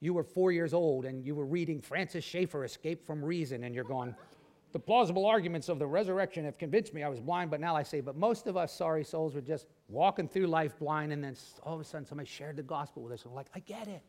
you 0.01 0.15
were 0.15 0.25
four 0.25 0.51
years 0.51 0.75
old 0.75 1.05
and 1.05 1.25
you 1.25 1.35
were 1.35 1.45
reading 1.45 1.81
Francis 1.81 2.25
Schaeffer, 2.25 2.65
Escape 2.65 3.07
from 3.07 3.25
Reason, 3.25 3.63
and 3.63 3.75
you're 3.75 3.85
going, 3.85 4.17
the 4.73 4.79
plausible 4.79 5.27
arguments 5.27 5.69
of 5.69 5.79
the 5.79 5.87
resurrection 5.87 6.47
have 6.47 6.57
convinced 6.57 6.95
me 6.95 7.03
I 7.03 7.09
was 7.09 7.21
blind, 7.21 7.51
but 7.51 7.61
now 7.61 7.77
I 7.77 7.83
see. 7.83 8.01
But 8.01 8.17
most 8.17 8.47
of 8.47 8.57
us 8.57 8.73
sorry 8.73 9.05
souls 9.05 9.35
were 9.35 9.43
just 9.43 9.67
walking 9.89 10.27
through 10.27 10.47
life 10.47 10.79
blind, 10.79 11.13
and 11.13 11.23
then 11.23 11.37
all 11.63 11.75
of 11.75 11.81
a 11.81 11.85
sudden 11.85 12.07
somebody 12.07 12.29
shared 12.29 12.57
the 12.57 12.63
gospel 12.63 13.03
with 13.03 13.13
us. 13.13 13.23
And 13.23 13.33
we're 13.33 13.37
like, 13.37 13.51
I 13.55 13.61
get 13.61 13.87
it. 13.87 14.03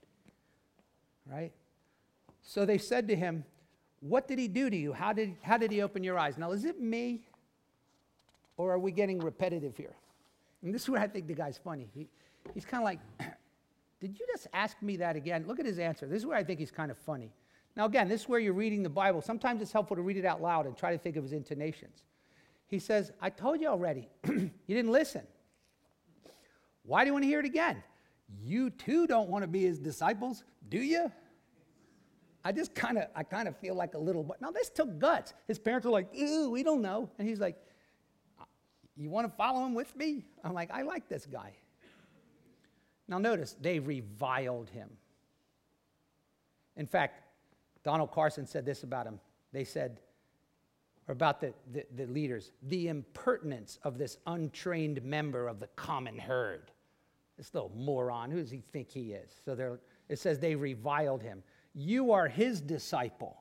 Right? 1.29 1.51
So 2.41 2.65
they 2.65 2.77
said 2.77 3.09
to 3.09 3.15
him, 3.15 3.43
What 4.07 4.27
did 4.27 4.37
he 4.37 4.49
do 4.49 4.69
to 4.69 4.75
you? 4.75 4.91
How 4.91 5.13
did, 5.13 5.37
how 5.41 5.57
did 5.57 5.71
he 5.71 5.81
open 5.81 6.03
your 6.03 6.19
eyes? 6.19 6.37
Now, 6.37 6.51
is 6.51 6.65
it 6.65 6.79
me? 6.79 7.21
Or 8.57 8.73
are 8.73 8.79
we 8.79 8.91
getting 8.91 9.19
repetitive 9.19 9.77
here? 9.77 9.95
And 10.61 10.75
this 10.75 10.83
is 10.83 10.89
where 10.89 11.01
I 11.01 11.07
think 11.07 11.27
the 11.27 11.33
guy's 11.33 11.57
funny. 11.57 11.89
He, 11.93 12.07
he's 12.53 12.65
kind 12.65 12.81
of 12.81 12.85
like, 12.85 12.99
Did 14.03 14.19
you 14.19 14.25
just 14.29 14.47
ask 14.53 14.81
me 14.81 14.97
that 14.97 15.15
again? 15.15 15.45
Look 15.47 15.61
at 15.61 15.65
his 15.65 15.79
answer. 15.79 16.05
This 16.05 16.17
is 16.17 16.25
where 16.25 16.35
I 16.35 16.43
think 16.43 16.59
he's 16.59 16.71
kind 16.71 16.91
of 16.91 16.97
funny. 16.97 17.31
Now, 17.77 17.85
again, 17.85 18.09
this 18.09 18.23
is 18.23 18.27
where 18.27 18.41
you're 18.41 18.51
reading 18.51 18.83
the 18.83 18.89
Bible. 18.89 19.21
Sometimes 19.21 19.61
it's 19.61 19.71
helpful 19.71 19.95
to 19.95 20.01
read 20.01 20.17
it 20.17 20.25
out 20.25 20.41
loud 20.41 20.65
and 20.65 20.75
try 20.75 20.91
to 20.91 20.97
think 20.97 21.15
of 21.15 21.23
his 21.23 21.31
intonations. 21.31 22.03
He 22.67 22.79
says, 22.79 23.13
I 23.21 23.29
told 23.29 23.61
you 23.61 23.67
already. 23.67 24.09
you 24.27 24.51
didn't 24.67 24.91
listen. 24.91 25.21
Why 26.83 27.05
do 27.05 27.07
you 27.07 27.13
want 27.13 27.23
to 27.23 27.29
hear 27.29 27.39
it 27.39 27.45
again? 27.45 27.81
You 28.43 28.71
too 28.71 29.07
don't 29.07 29.29
want 29.29 29.43
to 29.43 29.47
be 29.47 29.63
his 29.63 29.79
disciples, 29.79 30.43
do 30.67 30.79
you? 30.79 31.09
I 32.45 32.51
just 32.51 32.75
kind 32.75 32.97
of, 32.97 33.05
I 33.15 33.23
kind 33.23 33.47
of 33.47 33.57
feel 33.57 33.75
like 33.75 33.93
a 33.93 33.97
little, 33.97 34.23
but 34.23 34.41
now 34.41 34.51
this 34.51 34.69
took 34.69 34.99
guts. 34.99 35.33
His 35.47 35.57
parents 35.57 35.85
were 35.85 35.91
like, 35.91 36.13
ooh, 36.15 36.49
we 36.49 36.63
don't 36.63 36.81
know. 36.81 37.09
And 37.17 37.27
he's 37.27 37.39
like, 37.39 37.55
uh, 38.39 38.43
you 38.97 39.09
want 39.09 39.29
to 39.29 39.35
follow 39.35 39.65
him 39.65 39.73
with 39.73 39.95
me? 39.95 40.25
I'm 40.43 40.53
like, 40.53 40.69
I 40.71 40.81
like 40.81 41.07
this 41.07 41.25
guy. 41.25 41.53
Now, 43.07 43.17
notice, 43.17 43.55
they 43.61 43.79
reviled 43.79 44.69
him. 44.69 44.89
In 46.75 46.87
fact, 46.87 47.21
Donald 47.83 48.11
Carson 48.11 48.45
said 48.45 48.65
this 48.65 48.83
about 48.83 49.05
him. 49.05 49.19
They 49.51 49.63
said, 49.63 49.99
or 51.07 51.11
about 51.11 51.41
the, 51.41 51.53
the, 51.71 51.85
the, 51.95 52.05
leaders, 52.07 52.51
the 52.63 52.87
impertinence 52.87 53.77
of 53.83 53.97
this 53.97 54.17
untrained 54.25 55.03
member 55.03 55.47
of 55.47 55.59
the 55.59 55.67
common 55.75 56.17
herd. 56.17 56.71
This 57.37 57.53
little 57.53 57.71
moron, 57.75 58.31
who 58.31 58.39
does 58.39 58.51
he 58.51 58.63
think 58.71 58.89
he 58.89 59.13
is? 59.13 59.41
So 59.43 59.77
it 60.07 60.19
says 60.19 60.39
they 60.39 60.55
reviled 60.55 61.21
him. 61.21 61.43
You 61.73 62.11
are 62.11 62.27
his 62.27 62.61
disciple, 62.61 63.37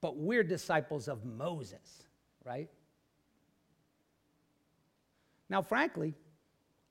but 0.00 0.16
we're 0.16 0.42
disciples 0.42 1.08
of 1.08 1.24
Moses, 1.24 2.04
right? 2.44 2.70
Now, 5.48 5.62
frankly, 5.62 6.14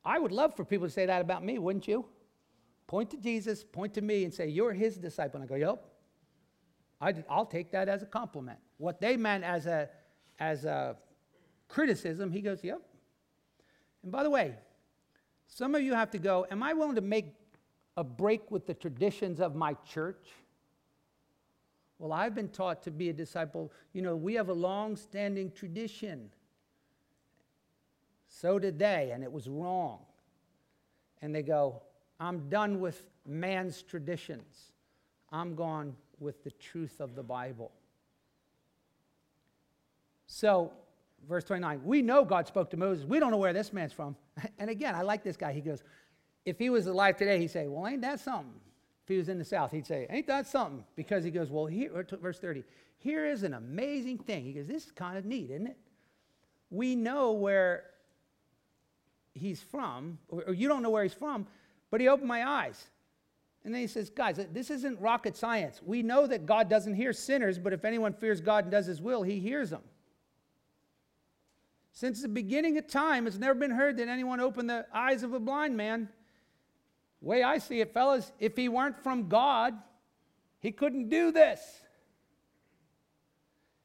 I 0.04 0.20
would 0.20 0.32
love 0.32 0.56
for 0.56 0.64
people 0.64 0.88
to 0.88 0.94
say 0.94 1.06
that 1.08 1.22
about 1.22 1.44
me, 1.44 1.58
wouldn't 1.58 1.88
you? 1.88 2.06
Point 2.88 3.10
to 3.12 3.18
Jesus, 3.18 3.64
point 3.64 3.96
to 3.96 4.02
me, 4.02 4.24
and 4.24 4.34
say, 4.34 4.48
You're 4.48 4.74
his 4.74 4.98
disciple. 4.98 5.42
And 5.42 5.50
I 5.50 5.50
go, 5.50 5.56
Yep. 5.56 7.26
I'll 7.30 7.46
take 7.46 7.72
that 7.72 7.90
as 7.90 8.04
a 8.04 8.06
compliment. 8.06 8.60
What 8.78 9.02
they 9.02 9.18
meant 9.18 9.44
as 9.44 9.66
a, 9.66 9.90
as 10.40 10.66
a 10.66 10.96
criticism, 11.68 12.32
he 12.32 12.42
goes, 12.42 12.64
Yep. 12.64 12.82
And 14.04 14.12
by 14.12 14.22
the 14.22 14.30
way, 14.30 14.56
some 15.48 15.74
of 15.74 15.82
you 15.82 15.94
have 15.96 16.12
to 16.12 16.20
go, 16.20 16.46
Am 16.52 16.62
I 16.62 16.74
willing 16.74 16.96
to 16.96 17.02
make 17.02 17.34
a 17.98 18.04
break 18.04 18.52
with 18.52 18.68
the 18.68 18.74
traditions 18.76 19.40
of 19.40 19.56
my 19.56 19.74
church? 19.86 20.28
Well, 22.06 22.14
I've 22.14 22.36
been 22.36 22.50
taught 22.50 22.84
to 22.84 22.92
be 22.92 23.10
a 23.10 23.14
disciple. 23.14 23.72
You 23.92 24.04
know, 24.04 24.16
we 24.16 24.36
have 24.36 24.50
a 24.50 24.54
long 24.54 24.96
standing 24.96 25.50
tradition. 25.50 26.30
So 28.28 28.60
did 28.60 28.78
they, 28.78 29.10
and 29.12 29.24
it 29.24 29.32
was 29.32 29.50
wrong. 29.50 30.02
And 31.24 31.34
they 31.34 31.42
go, 31.42 31.82
I'm 32.20 32.48
done 32.48 32.80
with 32.80 33.10
man's 33.26 33.82
traditions. 33.82 34.72
I'm 35.32 35.56
gone 35.56 35.96
with 36.20 36.44
the 36.44 36.52
truth 36.52 37.00
of 37.00 37.16
the 37.16 37.24
Bible. 37.24 37.72
So, 40.28 40.74
verse 41.28 41.44
29, 41.46 41.82
we 41.84 42.04
know 42.04 42.24
God 42.24 42.46
spoke 42.46 42.70
to 42.70 42.78
Moses. 42.78 43.04
We 43.04 43.20
don't 43.20 43.32
know 43.32 43.38
where 43.38 43.52
this 43.52 43.74
man's 43.74 43.94
from. 43.94 44.16
And 44.60 44.70
again, 44.70 44.94
I 44.94 45.02
like 45.02 45.24
this 45.24 45.38
guy. 45.38 45.54
He 45.54 45.62
goes, 45.62 45.82
if 46.46 46.60
he 46.60 46.70
was 46.70 46.86
alive 46.86 47.18
today, 47.18 47.40
he'd 47.40 47.50
say, 47.50 47.68
Well, 47.68 47.88
ain't 47.88 48.02
that 48.02 48.20
something? 48.20 48.62
If 49.06 49.10
he 49.10 49.18
was 49.18 49.30
in 49.30 49.38
the 49.38 49.46
South, 49.46 49.72
he'd 49.72 49.86
say, 49.86 50.08
Ain't 50.10 50.26
that 50.26 50.48
something? 50.48 50.84
Because 50.96 51.24
he 51.24 51.30
goes, 51.30 51.52
Well, 51.52 51.68
here, 51.68 51.92
verse 52.20 52.40
30, 52.40 52.64
here 52.98 53.24
is 53.24 53.44
an 53.44 53.54
amazing 53.54 54.18
thing. 54.18 54.46
He 54.46 54.54
goes, 54.54 54.66
This 54.66 54.86
is 54.86 54.92
kind 54.92 55.16
of 55.16 55.26
neat, 55.26 55.52
isn't 55.52 55.68
it? 55.68 55.78
We 56.72 56.96
know 56.96 57.34
where 57.34 57.84
he's 59.36 59.62
from, 59.62 60.18
or, 60.28 60.56
you 60.56 60.68
don't 60.68 60.82
know 60.82 60.90
where 60.90 61.04
he's 61.04 61.14
from, 61.14 61.46
but 61.92 62.02
he 62.02 62.08
opened 62.08 62.28
my 62.28 62.48
eyes. 62.48 62.88
And 63.64 63.72
then 63.72 63.82
he 63.82 63.88
says, 63.88 64.10
Guys, 64.10 64.44
this 64.52 64.72
isn't 64.72 65.00
rocket 65.00 65.38
science. 65.38 65.82
We 65.86 66.02
know 66.02 66.26
that 66.26 66.48
God 66.48 66.68
doesn't 66.68 66.96
hear 66.96 67.14
sinners, 67.14 67.60
but 67.60 67.74
if 67.74 67.86
anyone 67.86 68.12
fears 68.12 68.42
God 68.42 68.64
and 68.64 68.72
does 68.72 68.88
his 68.88 69.04
will, 69.04 69.22
he 69.22 69.40
hears 69.40 69.70
them. 69.70 69.84
Since 71.92 72.24
the 72.24 72.28
beginning 72.28 72.80
of 72.80 72.88
time, 72.88 73.28
it's 73.28 73.38
never 73.38 73.54
been 73.54 73.70
heard 73.70 73.98
that 73.98 74.08
anyone 74.08 74.40
opened 74.40 74.68
the 74.68 74.88
eyes 74.92 75.22
of 75.22 75.34
a 75.34 75.40
blind 75.40 75.78
man. 75.78 76.10
Way 77.26 77.44
I 77.44 77.58
see 77.58 77.82
it, 77.82 77.94
fellas, 77.94 78.32
if 78.40 78.56
he 78.56 78.70
weren't 78.70 78.98
from 78.98 79.28
God, 79.28 79.74
he 80.60 80.72
couldn't 80.72 81.10
do 81.10 81.32
this. 81.32 81.60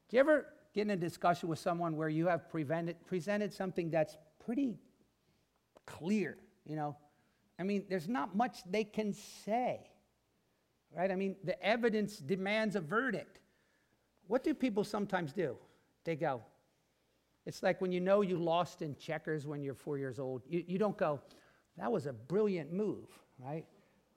Do 0.09 0.16
you 0.16 0.20
ever 0.20 0.46
get 0.74 0.83
in 0.83 0.90
a 0.90 0.96
discussion 0.96 1.48
with 1.48 1.59
someone 1.59 1.96
where 1.96 2.09
you 2.09 2.26
have 2.26 2.42
presented 2.48 3.53
something 3.53 3.90
that's 3.90 4.16
pretty 4.44 4.76
clear, 5.87 6.37
you 6.66 6.76
know? 6.76 6.96
I 7.59 7.62
mean, 7.62 7.85
there's 7.88 8.09
not 8.09 8.37
much 8.37 8.59
they 8.70 8.85
can 8.85 9.12
say, 9.12 9.81
right? 10.96 11.11
I 11.11 11.16
mean, 11.16 11.37
the 11.44 11.61
evidence 11.64 12.18
demands 12.18 12.76
a 12.76 12.81
verdict. 12.81 13.40
What 14.26 14.44
do 14.44 14.55
people 14.55 14.85
sometimes 14.85 15.33
do? 15.33 15.57
They 16.05 16.16
go, 16.16 16.42
it's 17.46 17.62
like 17.62 17.81
when 17.81 17.92
you 17.92 18.00
know 18.00 18.20
you 18.20 18.37
lost 18.37 18.83
in 18.83 18.96
checkers 18.96 19.46
when 19.46 19.62
you're 19.62 19.74
four 19.74 19.98
years 19.98 20.18
old. 20.18 20.42
You, 20.48 20.64
you 20.66 20.79
don't 20.79 20.96
go, 20.96 21.20
that 21.76 21.90
was 21.90 22.07
a 22.07 22.12
brilliant 22.12 22.72
move, 22.72 23.09
right? 23.44 23.64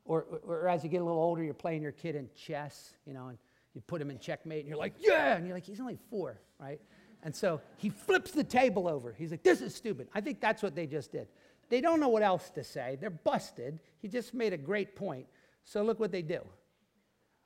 Or, 0.06 0.26
or, 0.46 0.56
or 0.56 0.68
as 0.68 0.84
you 0.84 0.90
get 0.90 1.02
a 1.02 1.04
little 1.04 1.22
older, 1.22 1.44
you're 1.44 1.54
playing 1.54 1.82
your 1.82 1.92
kid 1.92 2.16
in 2.16 2.30
chess, 2.36 2.94
you 3.06 3.14
know, 3.14 3.28
and 3.28 3.38
you 3.74 3.82
put 3.82 4.02
him 4.02 4.12
in 4.12 4.20
checkmate, 4.20 4.60
and 4.60 4.68
you're 4.68 4.78
like, 4.78 4.94
yeah! 5.00 5.36
And 5.36 5.48
you're 5.48 5.56
like, 5.56 5.66
he's 5.66 5.80
only 5.80 5.98
four, 6.10 6.40
right? 6.60 6.80
And 7.24 7.34
so 7.34 7.62
he 7.78 7.90
flips 7.90 8.32
the 8.32 8.44
table 8.44 8.88
over. 8.88 9.16
He's 9.18 9.32
like, 9.32 9.44
This 9.44 9.62
is 9.62 9.74
stupid. 9.74 10.10
I 10.14 10.22
think 10.22 10.42
that's 10.42 10.62
what 10.62 10.76
they 10.76 10.86
just 10.86 11.12
did. 11.12 11.28
They 11.70 11.82
don't 11.82 12.00
know 12.00 12.10
what 12.10 12.22
else 12.22 12.50
to 12.52 12.64
say. 12.64 12.98
They're 13.00 13.10
busted. 13.10 13.80
He 14.02 14.10
just 14.10 14.34
made 14.34 14.54
a 14.54 14.58
great 14.58 14.96
point. 14.96 15.26
So 15.64 15.82
look 15.82 16.00
what 16.00 16.12
they 16.12 16.22
do. 16.22 16.42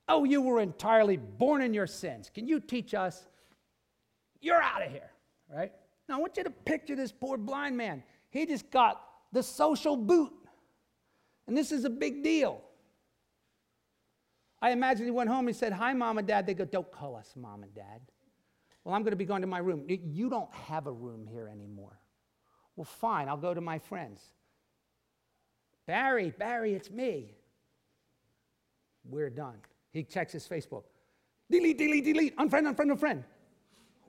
Oh, 0.10 0.24
you 0.24 0.42
were 0.42 0.60
entirely 0.60 1.18
born 1.18 1.62
in 1.62 1.74
your 1.74 1.86
sins. 1.86 2.32
Can 2.34 2.48
you 2.48 2.60
teach 2.60 2.94
us? 2.94 3.28
You're 4.42 4.62
out 4.62 4.82
of 4.82 4.92
here, 4.92 5.12
right? 5.54 5.72
Now 6.10 6.18
I 6.18 6.20
want 6.20 6.38
you 6.38 6.44
to 6.44 6.50
picture 6.50 6.96
this 6.96 7.12
poor 7.12 7.38
blind 7.38 7.78
man. 7.78 8.04
He 8.30 8.46
just 8.46 8.72
got 8.72 9.02
the 9.32 9.44
social 9.44 9.96
boot. 9.96 10.32
And 11.48 11.56
this 11.56 11.72
is 11.72 11.86
a 11.86 11.90
big 11.90 12.24
deal. 12.24 12.62
I 14.62 14.72
imagine 14.72 15.06
he 15.06 15.12
went 15.12 15.30
home 15.30 15.48
and 15.48 15.56
said, 15.56 15.72
Hi, 15.74 15.94
mom 15.94 16.18
and 16.18 16.28
dad. 16.28 16.46
They 16.46 16.54
go, 16.54 16.66
Don't 16.66 16.92
call 16.92 17.16
us 17.16 17.34
mom 17.36 17.64
and 17.64 17.74
dad. 17.74 18.02
Well, 18.84 18.96
I'm 18.96 19.02
going 19.04 19.12
to 19.12 19.18
be 19.18 19.26
going 19.26 19.42
to 19.42 19.48
my 19.48 19.60
room. 19.60 19.86
You 19.88 20.30
don't 20.30 20.54
have 20.54 20.88
a 20.88 20.92
room 20.92 21.28
here 21.28 21.48
anymore. 21.48 22.00
Well, 22.76 22.86
fine, 22.86 23.28
I'll 23.28 23.38
go 23.38 23.54
to 23.54 23.62
my 23.62 23.80
friends. 23.80 24.22
Barry, 25.86 26.34
Barry, 26.38 26.74
it's 26.74 26.90
me. 26.90 27.34
We're 29.04 29.30
done. 29.30 29.58
He 29.92 30.04
checks 30.04 30.34
his 30.34 30.48
Facebook. 30.48 30.84
Delete, 31.50 31.78
delete, 31.78 32.04
delete. 32.04 32.38
Unfriend, 32.38 32.76
unfriend, 32.76 32.98
unfriend. 32.98 33.24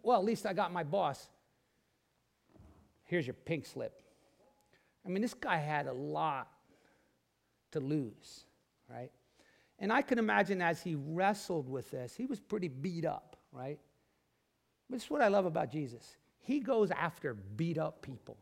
Well, 0.02 0.18
at 0.18 0.24
least 0.24 0.44
I 0.44 0.52
got 0.52 0.72
my 0.72 0.82
boss. 0.82 1.28
Here's 3.04 3.26
your 3.26 3.34
pink 3.34 3.64
slip. 3.64 4.02
I 5.06 5.08
mean, 5.08 5.22
this 5.22 5.34
guy 5.34 5.56
had 5.56 5.86
a 5.86 5.92
lot 5.92 6.48
to 7.72 7.80
lose, 7.80 8.44
right? 8.90 9.10
And 9.78 9.92
I 9.92 10.02
can 10.02 10.18
imagine 10.18 10.60
as 10.60 10.82
he 10.82 10.96
wrestled 10.96 11.68
with 11.68 11.90
this, 11.90 12.14
he 12.16 12.26
was 12.26 12.40
pretty 12.40 12.68
beat 12.68 13.04
up, 13.04 13.36
right? 13.52 13.78
This 14.90 15.04
is 15.04 15.10
what 15.10 15.22
I 15.22 15.28
love 15.28 15.46
about 15.46 15.70
Jesus. 15.70 16.16
He 16.40 16.60
goes 16.60 16.90
after 16.90 17.34
beat 17.34 17.78
up 17.78 18.02
people. 18.02 18.36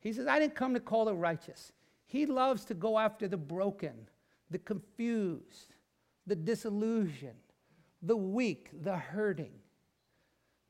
He 0.00 0.12
says, 0.12 0.26
I 0.26 0.38
didn't 0.38 0.54
come 0.54 0.74
to 0.74 0.80
call 0.80 1.04
the 1.04 1.14
righteous. 1.14 1.72
He 2.06 2.24
loves 2.24 2.64
to 2.66 2.74
go 2.74 2.98
after 2.98 3.28
the 3.28 3.36
broken, 3.36 4.08
the 4.50 4.58
confused, 4.58 5.74
the 6.26 6.36
disillusioned, 6.36 7.34
the 8.02 8.16
weak, 8.16 8.70
the 8.82 8.96
hurting. 8.96 9.52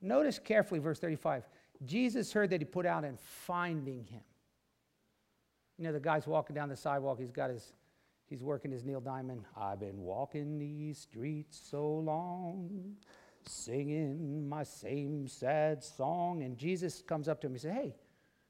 Notice 0.01 0.39
carefully 0.39 0.81
verse 0.81 0.99
35. 0.99 1.45
Jesus 1.85 2.33
heard 2.33 2.51
that 2.51 2.61
he 2.61 2.65
put 2.65 2.87
out 2.87 3.05
in 3.05 3.17
finding 3.17 4.05
him. 4.05 4.23
You 5.79 5.85
know, 5.85 5.93
the 5.93 6.01
guy's 6.01 6.27
walking 6.27 6.55
down 6.55 6.69
the 6.69 6.77
sidewalk, 6.77 7.19
he's 7.21 7.31
got 7.31 7.51
his, 7.51 7.73
he's 8.27 8.43
working 8.43 8.73
his 8.73 8.85
Neil 8.85 9.01
Diamond. 9.01 9.45
I've 9.57 9.81
been 9.81 10.03
walking 10.03 10.59
these 10.59 10.99
streets 10.99 11.61
so 11.71 11.87
long 11.87 12.97
singing 13.47 14.49
my 14.49 14.63
same 14.63 15.27
sad 15.29 15.83
song. 15.83 16.43
And 16.43 16.59
Jesus 16.59 17.03
comes 17.03 17.29
up 17.29 17.41
to 17.41 17.47
him 17.47 17.55
and 17.55 17.61
says, 17.61 17.73
Hey, 17.73 17.95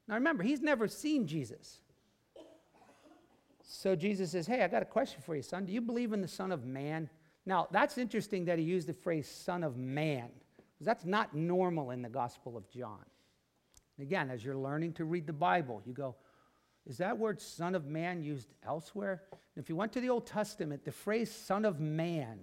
now 0.07 0.15
remember, 0.15 0.43
he's 0.43 0.61
never 0.61 0.87
seen 0.87 1.27
Jesus. 1.27 1.81
So 3.63 3.95
Jesus 3.95 4.31
says, 4.31 4.47
Hey, 4.47 4.63
I 4.63 4.67
got 4.67 4.81
a 4.81 4.85
question 4.85 5.21
for 5.21 5.35
you, 5.35 5.41
son. 5.41 5.65
Do 5.65 5.71
you 5.71 5.81
believe 5.81 6.13
in 6.13 6.21
the 6.21 6.27
Son 6.27 6.51
of 6.51 6.65
Man? 6.65 7.09
Now, 7.45 7.67
that's 7.71 7.97
interesting 7.97 8.45
that 8.45 8.59
he 8.59 8.65
used 8.65 8.87
the 8.87 8.93
phrase 8.93 9.27
Son 9.27 9.63
of 9.63 9.77
Man, 9.77 10.29
because 10.57 10.85
that's 10.85 11.05
not 11.05 11.35
normal 11.35 11.91
in 11.91 12.01
the 12.01 12.09
Gospel 12.09 12.57
of 12.57 12.69
John. 12.69 13.05
Again, 13.99 14.29
as 14.29 14.43
you're 14.43 14.57
learning 14.57 14.93
to 14.93 15.05
read 15.05 15.27
the 15.27 15.33
Bible, 15.33 15.81
you 15.85 15.93
go, 15.93 16.15
Is 16.89 16.97
that 16.97 17.19
word 17.19 17.39
Son 17.39 17.75
of 17.75 17.85
Man 17.85 18.23
used 18.23 18.49
elsewhere? 18.65 19.21
And 19.31 19.63
if 19.63 19.69
you 19.69 19.75
went 19.75 19.93
to 19.93 20.01
the 20.01 20.09
Old 20.09 20.25
Testament, 20.25 20.83
the 20.83 20.91
phrase 20.91 21.31
Son 21.31 21.63
of 21.63 21.79
Man 21.79 22.39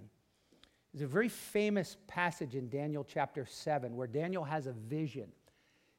is 0.93 1.01
a 1.01 1.07
very 1.07 1.27
famous 1.27 1.97
passage 2.07 2.55
in 2.55 2.69
Daniel 2.69 3.03
chapter 3.03 3.45
7 3.45 3.93
where 3.93 4.07
Daniel 4.07 4.45
has 4.45 4.65
a 4.65 4.71
vision. 4.71 5.27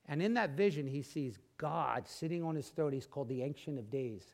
And 0.06 0.22
in 0.22 0.32
that 0.34 0.50
vision, 0.50 0.86
he 0.86 1.02
sees 1.02 1.38
God 1.58 2.08
sitting 2.08 2.42
on 2.42 2.54
his 2.54 2.68
throne. 2.68 2.94
He's 2.94 3.06
called 3.06 3.28
the 3.28 3.42
Ancient 3.42 3.78
of 3.78 3.90
Days. 3.90 4.32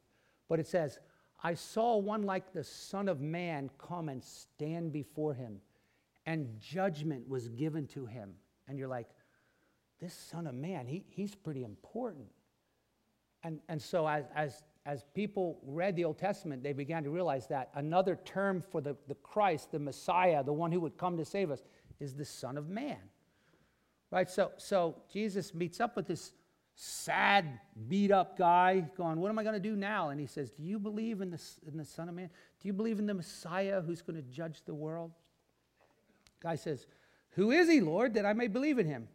But 0.48 0.60
it 0.60 0.68
says, 0.68 1.00
I 1.42 1.54
saw 1.54 1.96
one 1.96 2.22
like 2.22 2.52
the 2.52 2.62
Son 2.62 3.08
of 3.08 3.20
Man 3.20 3.68
come 3.78 4.08
and 4.08 4.22
stand 4.22 4.92
before 4.92 5.34
him, 5.34 5.60
and 6.24 6.48
judgment 6.60 7.28
was 7.28 7.48
given 7.48 7.88
to 7.88 8.06
him. 8.06 8.34
And 8.68 8.78
you're 8.78 8.88
like, 8.88 9.08
this 10.00 10.14
Son 10.14 10.46
of 10.46 10.54
Man, 10.54 10.86
he, 10.86 11.04
he's 11.10 11.34
pretty 11.34 11.64
important. 11.64 12.28
And, 13.44 13.60
and 13.68 13.80
so, 13.80 14.08
as, 14.08 14.24
as 14.34 14.62
as 14.86 15.04
people 15.14 15.58
read 15.62 15.96
the 15.96 16.04
Old 16.04 16.18
Testament, 16.18 16.62
they 16.62 16.74
began 16.74 17.04
to 17.04 17.10
realize 17.10 17.46
that 17.46 17.70
another 17.74 18.18
term 18.24 18.62
for 18.70 18.80
the, 18.80 18.96
the 19.08 19.14
Christ, 19.14 19.72
the 19.72 19.78
Messiah, 19.78 20.44
the 20.44 20.52
one 20.52 20.70
who 20.70 20.80
would 20.80 20.98
come 20.98 21.16
to 21.16 21.24
save 21.24 21.50
us, 21.50 21.62
is 22.00 22.14
the 22.14 22.24
Son 22.24 22.58
of 22.58 22.68
Man. 22.68 22.98
Right? 24.10 24.28
So, 24.28 24.52
so 24.58 24.96
Jesus 25.10 25.54
meets 25.54 25.80
up 25.80 25.96
with 25.96 26.06
this 26.06 26.32
sad, 26.74 27.60
beat 27.88 28.10
up 28.10 28.36
guy, 28.36 28.80
going, 28.96 29.20
What 29.20 29.30
am 29.30 29.38
I 29.38 29.42
going 29.42 29.54
to 29.54 29.60
do 29.60 29.74
now? 29.74 30.10
And 30.10 30.20
he 30.20 30.26
says, 30.26 30.50
Do 30.50 30.62
you 30.62 30.78
believe 30.78 31.22
in 31.22 31.30
the, 31.30 31.40
in 31.66 31.78
the 31.78 31.84
Son 31.84 32.08
of 32.10 32.14
Man? 32.14 32.28
Do 32.60 32.68
you 32.68 32.74
believe 32.74 32.98
in 32.98 33.06
the 33.06 33.14
Messiah 33.14 33.80
who's 33.80 34.02
going 34.02 34.16
to 34.16 34.28
judge 34.28 34.62
the 34.66 34.74
world? 34.74 35.12
Guy 36.42 36.56
says, 36.56 36.86
Who 37.30 37.52
is 37.52 37.70
he, 37.70 37.80
Lord, 37.80 38.14
that 38.14 38.26
I 38.26 38.34
may 38.34 38.48
believe 38.48 38.78
in 38.78 38.86
him? 38.86 39.08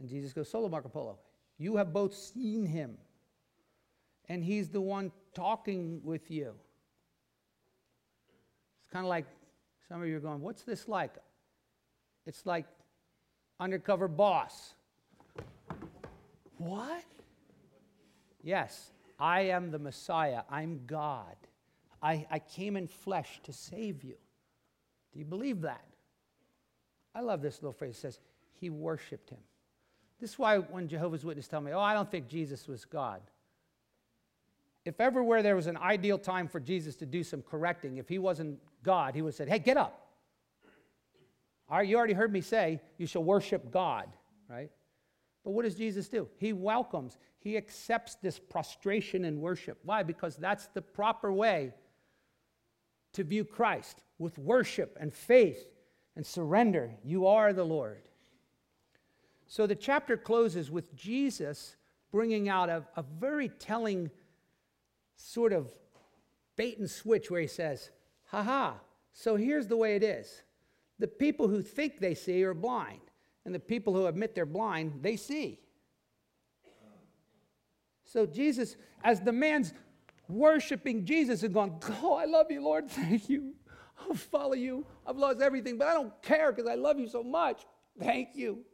And 0.00 0.08
Jesus 0.08 0.32
goes, 0.32 0.50
Solo 0.50 0.68
Marco 0.68 0.88
Polo. 0.88 1.18
You 1.58 1.76
have 1.76 1.92
both 1.92 2.14
seen 2.14 2.64
him, 2.64 2.96
and 4.28 4.44
he's 4.44 4.68
the 4.68 4.80
one 4.80 5.10
talking 5.34 6.00
with 6.04 6.30
you. 6.30 6.54
It's 8.80 8.92
kind 8.92 9.04
of 9.04 9.10
like 9.10 9.26
some 9.88 10.00
of 10.00 10.08
you 10.08 10.16
are 10.16 10.20
going, 10.20 10.40
What's 10.40 10.62
this 10.62 10.88
like? 10.88 11.14
It's 12.26 12.46
like 12.46 12.66
undercover 13.58 14.06
boss. 14.06 14.74
What? 16.58 17.04
Yes, 18.42 18.92
I 19.18 19.42
am 19.42 19.70
the 19.70 19.78
Messiah. 19.78 20.42
I'm 20.50 20.80
God. 20.86 21.36
I, 22.02 22.26
I 22.30 22.38
came 22.38 22.76
in 22.76 22.86
flesh 22.86 23.40
to 23.44 23.52
save 23.52 24.04
you. 24.04 24.14
Do 25.12 25.18
you 25.18 25.24
believe 25.24 25.62
that? 25.62 25.84
I 27.14 27.20
love 27.20 27.42
this 27.42 27.56
little 27.62 27.72
phrase. 27.72 27.96
It 27.96 28.00
says, 28.00 28.20
He 28.60 28.70
worshiped 28.70 29.30
him. 29.30 29.38
This 30.20 30.30
is 30.30 30.38
why 30.38 30.58
when 30.58 30.88
Jehovah's 30.88 31.24
Witnesses 31.24 31.48
tell 31.48 31.60
me, 31.60 31.72
oh, 31.72 31.80
I 31.80 31.94
don't 31.94 32.10
think 32.10 32.28
Jesus 32.28 32.66
was 32.66 32.84
God. 32.84 33.20
If 34.84 35.00
everywhere 35.00 35.42
there 35.42 35.54
was 35.54 35.66
an 35.66 35.76
ideal 35.76 36.18
time 36.18 36.48
for 36.48 36.60
Jesus 36.60 36.96
to 36.96 37.06
do 37.06 37.22
some 37.22 37.42
correcting, 37.42 37.98
if 37.98 38.08
he 38.08 38.18
wasn't 38.18 38.58
God, 38.82 39.14
he 39.14 39.22
would 39.22 39.28
have 39.28 39.34
said, 39.36 39.48
hey, 39.48 39.58
get 39.58 39.76
up. 39.76 40.06
All 41.68 41.76
right, 41.76 41.86
you 41.86 41.96
already 41.96 42.14
heard 42.14 42.32
me 42.32 42.40
say 42.40 42.80
you 42.96 43.06
shall 43.06 43.22
worship 43.22 43.70
God, 43.70 44.08
right? 44.48 44.70
But 45.44 45.50
what 45.50 45.64
does 45.64 45.74
Jesus 45.74 46.08
do? 46.08 46.26
He 46.38 46.52
welcomes, 46.52 47.18
he 47.38 47.56
accepts 47.56 48.14
this 48.16 48.38
prostration 48.38 49.24
and 49.24 49.40
worship. 49.40 49.78
Why? 49.84 50.02
Because 50.02 50.36
that's 50.36 50.66
the 50.68 50.82
proper 50.82 51.32
way 51.32 51.72
to 53.12 53.24
view 53.24 53.44
Christ 53.44 54.02
with 54.18 54.38
worship 54.38 54.96
and 55.00 55.12
faith 55.12 55.66
and 56.16 56.24
surrender. 56.24 56.90
You 57.04 57.26
are 57.26 57.52
the 57.52 57.64
Lord. 57.64 58.07
So 59.48 59.66
the 59.66 59.74
chapter 59.74 60.16
closes 60.18 60.70
with 60.70 60.94
Jesus 60.94 61.76
bringing 62.12 62.48
out 62.48 62.68
a, 62.68 62.84
a 62.96 63.02
very 63.02 63.48
telling 63.48 64.10
sort 65.16 65.54
of 65.54 65.70
bait 66.54 66.78
and 66.78 66.88
switch 66.88 67.30
where 67.30 67.40
he 67.40 67.46
says, 67.46 67.90
"Ha 68.26 68.42
ha! 68.42 68.74
so 69.12 69.36
here's 69.36 69.66
the 69.66 69.76
way 69.76 69.96
it 69.96 70.02
is. 70.02 70.42
The 70.98 71.08
people 71.08 71.48
who 71.48 71.62
think 71.62 71.98
they 71.98 72.14
see 72.14 72.44
are 72.44 72.54
blind, 72.54 73.00
and 73.46 73.54
the 73.54 73.60
people 73.60 73.94
who 73.94 74.06
admit 74.06 74.34
they're 74.34 74.46
blind, 74.46 74.98
they 75.00 75.16
see. 75.16 75.58
So 78.04 78.26
Jesus, 78.26 78.76
as 79.02 79.20
the 79.20 79.32
man's 79.32 79.72
worshiping 80.28 81.06
Jesus 81.06 81.42
and 81.42 81.54
going, 81.54 81.80
Oh, 82.02 82.14
I 82.14 82.26
love 82.26 82.50
you, 82.50 82.62
Lord, 82.62 82.90
thank 82.90 83.30
you. 83.30 83.54
I'll 84.00 84.14
follow 84.14 84.54
you. 84.54 84.86
I've 85.06 85.16
lost 85.16 85.40
everything, 85.40 85.78
but 85.78 85.88
I 85.88 85.94
don't 85.94 86.22
care 86.22 86.52
because 86.52 86.70
I 86.70 86.74
love 86.74 86.98
you 86.98 87.08
so 87.08 87.22
much. 87.22 87.66
Thank 87.98 88.30
you. 88.34 88.64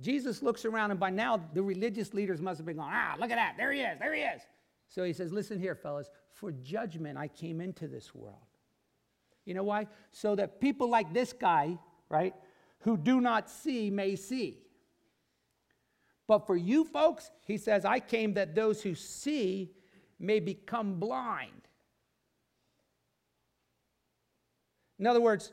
Jesus 0.00 0.42
looks 0.42 0.64
around, 0.64 0.90
and 0.92 1.00
by 1.00 1.10
now 1.10 1.40
the 1.54 1.62
religious 1.62 2.14
leaders 2.14 2.40
must 2.40 2.58
have 2.58 2.66
been 2.66 2.76
going, 2.76 2.90
ah, 2.92 3.16
look 3.18 3.30
at 3.30 3.36
that. 3.36 3.54
There 3.56 3.72
he 3.72 3.80
is. 3.80 3.98
There 3.98 4.14
he 4.14 4.22
is. 4.22 4.42
So 4.88 5.04
he 5.04 5.12
says, 5.12 5.32
listen 5.32 5.58
here, 5.58 5.74
fellas. 5.74 6.10
For 6.32 6.52
judgment 6.52 7.18
I 7.18 7.28
came 7.28 7.60
into 7.60 7.88
this 7.88 8.14
world. 8.14 8.36
You 9.44 9.54
know 9.54 9.64
why? 9.64 9.88
So 10.10 10.36
that 10.36 10.60
people 10.60 10.88
like 10.88 11.12
this 11.12 11.32
guy, 11.32 11.78
right, 12.08 12.34
who 12.80 12.96
do 12.96 13.20
not 13.20 13.50
see 13.50 13.90
may 13.90 14.14
see. 14.14 14.58
But 16.26 16.46
for 16.46 16.56
you 16.56 16.84
folks, 16.84 17.30
he 17.46 17.56
says, 17.56 17.84
I 17.84 17.98
came 17.98 18.34
that 18.34 18.54
those 18.54 18.82
who 18.82 18.94
see 18.94 19.72
may 20.20 20.38
become 20.38 21.00
blind. 21.00 21.50
In 24.98 25.06
other 25.06 25.20
words, 25.20 25.52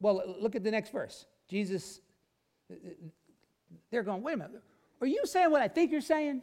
well, 0.00 0.22
look 0.40 0.54
at 0.54 0.62
the 0.62 0.70
next 0.70 0.90
verse. 0.90 1.26
Jesus, 1.48 2.00
they're 3.90 4.02
going, 4.02 4.22
wait 4.22 4.34
a 4.34 4.36
minute, 4.36 4.62
are 5.00 5.06
you 5.06 5.26
saying 5.26 5.50
what 5.50 5.62
I 5.62 5.68
think 5.68 5.92
you're 5.92 6.00
saying? 6.00 6.42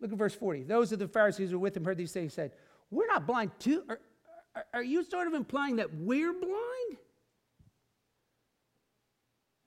Look 0.00 0.12
at 0.12 0.18
verse 0.18 0.34
40. 0.34 0.64
Those 0.64 0.92
of 0.92 0.98
the 0.98 1.08
Pharisees 1.08 1.50
who 1.50 1.58
were 1.58 1.62
with 1.62 1.76
him 1.76 1.84
heard 1.84 1.96
these 1.96 2.12
things 2.12 2.34
said, 2.34 2.52
We're 2.90 3.06
not 3.06 3.26
blind 3.26 3.52
too. 3.58 3.82
Are, 3.88 4.00
are, 4.72 4.82
you 4.82 5.04
sort 5.04 5.26
of 5.26 5.34
implying 5.34 5.76
that 5.76 5.94
we're 5.94 6.32
blind? 6.32 6.98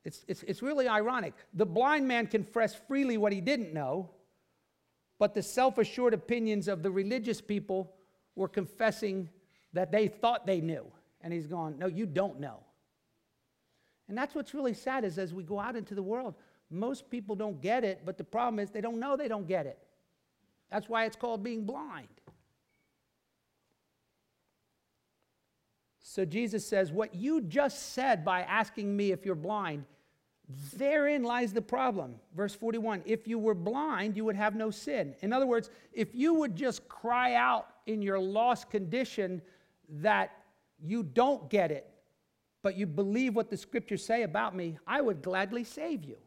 It's, 0.06 0.26
it's, 0.28 0.44
it's 0.44 0.62
really 0.62 0.88
ironic. 0.88 1.34
The 1.54 1.66
blind 1.66 2.08
man 2.08 2.28
confessed 2.28 2.80
freely 2.88 3.18
what 3.18 3.32
he 3.32 3.42
didn't 3.42 3.74
know, 3.74 4.10
but 5.20 5.34
the 5.34 5.44
self 5.44 5.78
assured 5.78 6.14
opinions 6.14 6.68
of 6.68 6.84
the 6.84 6.92
religious 6.92 7.42
people 7.42 7.94
were 8.36 8.48
confessing 8.48 9.30
that 9.74 9.92
they 9.92 10.08
thought 10.08 10.46
they 10.46 10.62
knew. 10.62 10.86
And 11.22 11.34
he's 11.34 11.48
going, 11.48 11.78
No, 11.78 11.88
you 11.88 12.06
don't 12.06 12.40
know. 12.40 12.60
And 14.10 14.18
that's 14.18 14.36
what's 14.36 14.54
really 14.54 14.74
sad 14.74 15.06
is 15.06 15.18
as 15.18 15.34
we 15.34 15.44
go 15.44 15.60
out 15.60 15.76
into 15.76 15.96
the 15.96 16.04
world, 16.04 16.34
most 16.72 17.10
people 17.10 17.36
don't 17.36 17.62
get 17.62 17.84
it, 17.84 18.02
but 18.06 18.18
the 18.18 18.24
problem 18.24 18.60
is 18.60 18.72
they 18.72 18.82
don't 18.82 19.00
know 19.00 19.16
they 19.16 19.28
don't 19.28 19.48
get 19.48 19.66
it. 19.68 19.78
That's 20.72 20.90
why 20.90 21.06
it's 21.06 21.16
called 21.16 21.44
being 21.44 21.64
blind. 21.64 22.08
So 26.02 26.26
Jesus 26.26 26.66
says, 26.66 26.92
What 26.92 27.14
you 27.14 27.42
just 27.42 27.94
said 27.94 28.26
by 28.26 28.42
asking 28.42 28.96
me 28.96 29.12
if 29.12 29.26
you're 29.26 29.36
blind, 29.36 29.86
therein 30.76 31.22
lies 31.24 31.54
the 31.54 31.62
problem. 31.62 32.16
Verse 32.36 32.56
41 32.56 33.04
If 33.06 33.28
you 33.28 33.38
were 33.38 33.54
blind, 33.54 34.18
you 34.18 34.26
would 34.26 34.36
have 34.36 34.56
no 34.56 34.72
sin. 34.72 35.16
In 35.22 35.32
other 35.32 35.46
words, 35.46 35.70
if 35.94 36.16
you 36.16 36.34
would 36.34 36.56
just 36.56 36.88
cry 36.90 37.36
out 37.36 37.68
in 37.86 38.02
your 38.02 38.20
lost 38.20 38.72
condition 38.72 39.42
that 39.88 40.32
you 40.82 41.04
don't 41.04 41.48
get 41.50 41.72
it, 41.72 41.92
but 42.62 42.78
you 42.78 42.86
believe 42.86 43.36
what 43.36 43.50
the 43.50 43.58
scriptures 43.58 44.06
say 44.06 44.24
about 44.24 44.56
me, 44.56 44.78
I 44.86 45.02
would 45.02 45.22
gladly 45.22 45.64
save 45.64 46.04
you. 46.04 46.18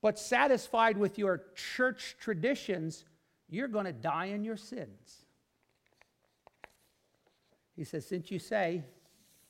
But 0.00 0.18
satisfied 0.18 0.96
with 0.96 1.18
your 1.18 1.42
church 1.54 2.16
traditions, 2.20 3.04
you're 3.48 3.68
going 3.68 3.86
to 3.86 3.92
die 3.92 4.26
in 4.26 4.44
your 4.44 4.56
sins. 4.56 5.24
He 7.74 7.84
says, 7.84 8.06
Since 8.06 8.30
you 8.30 8.38
say, 8.38 8.84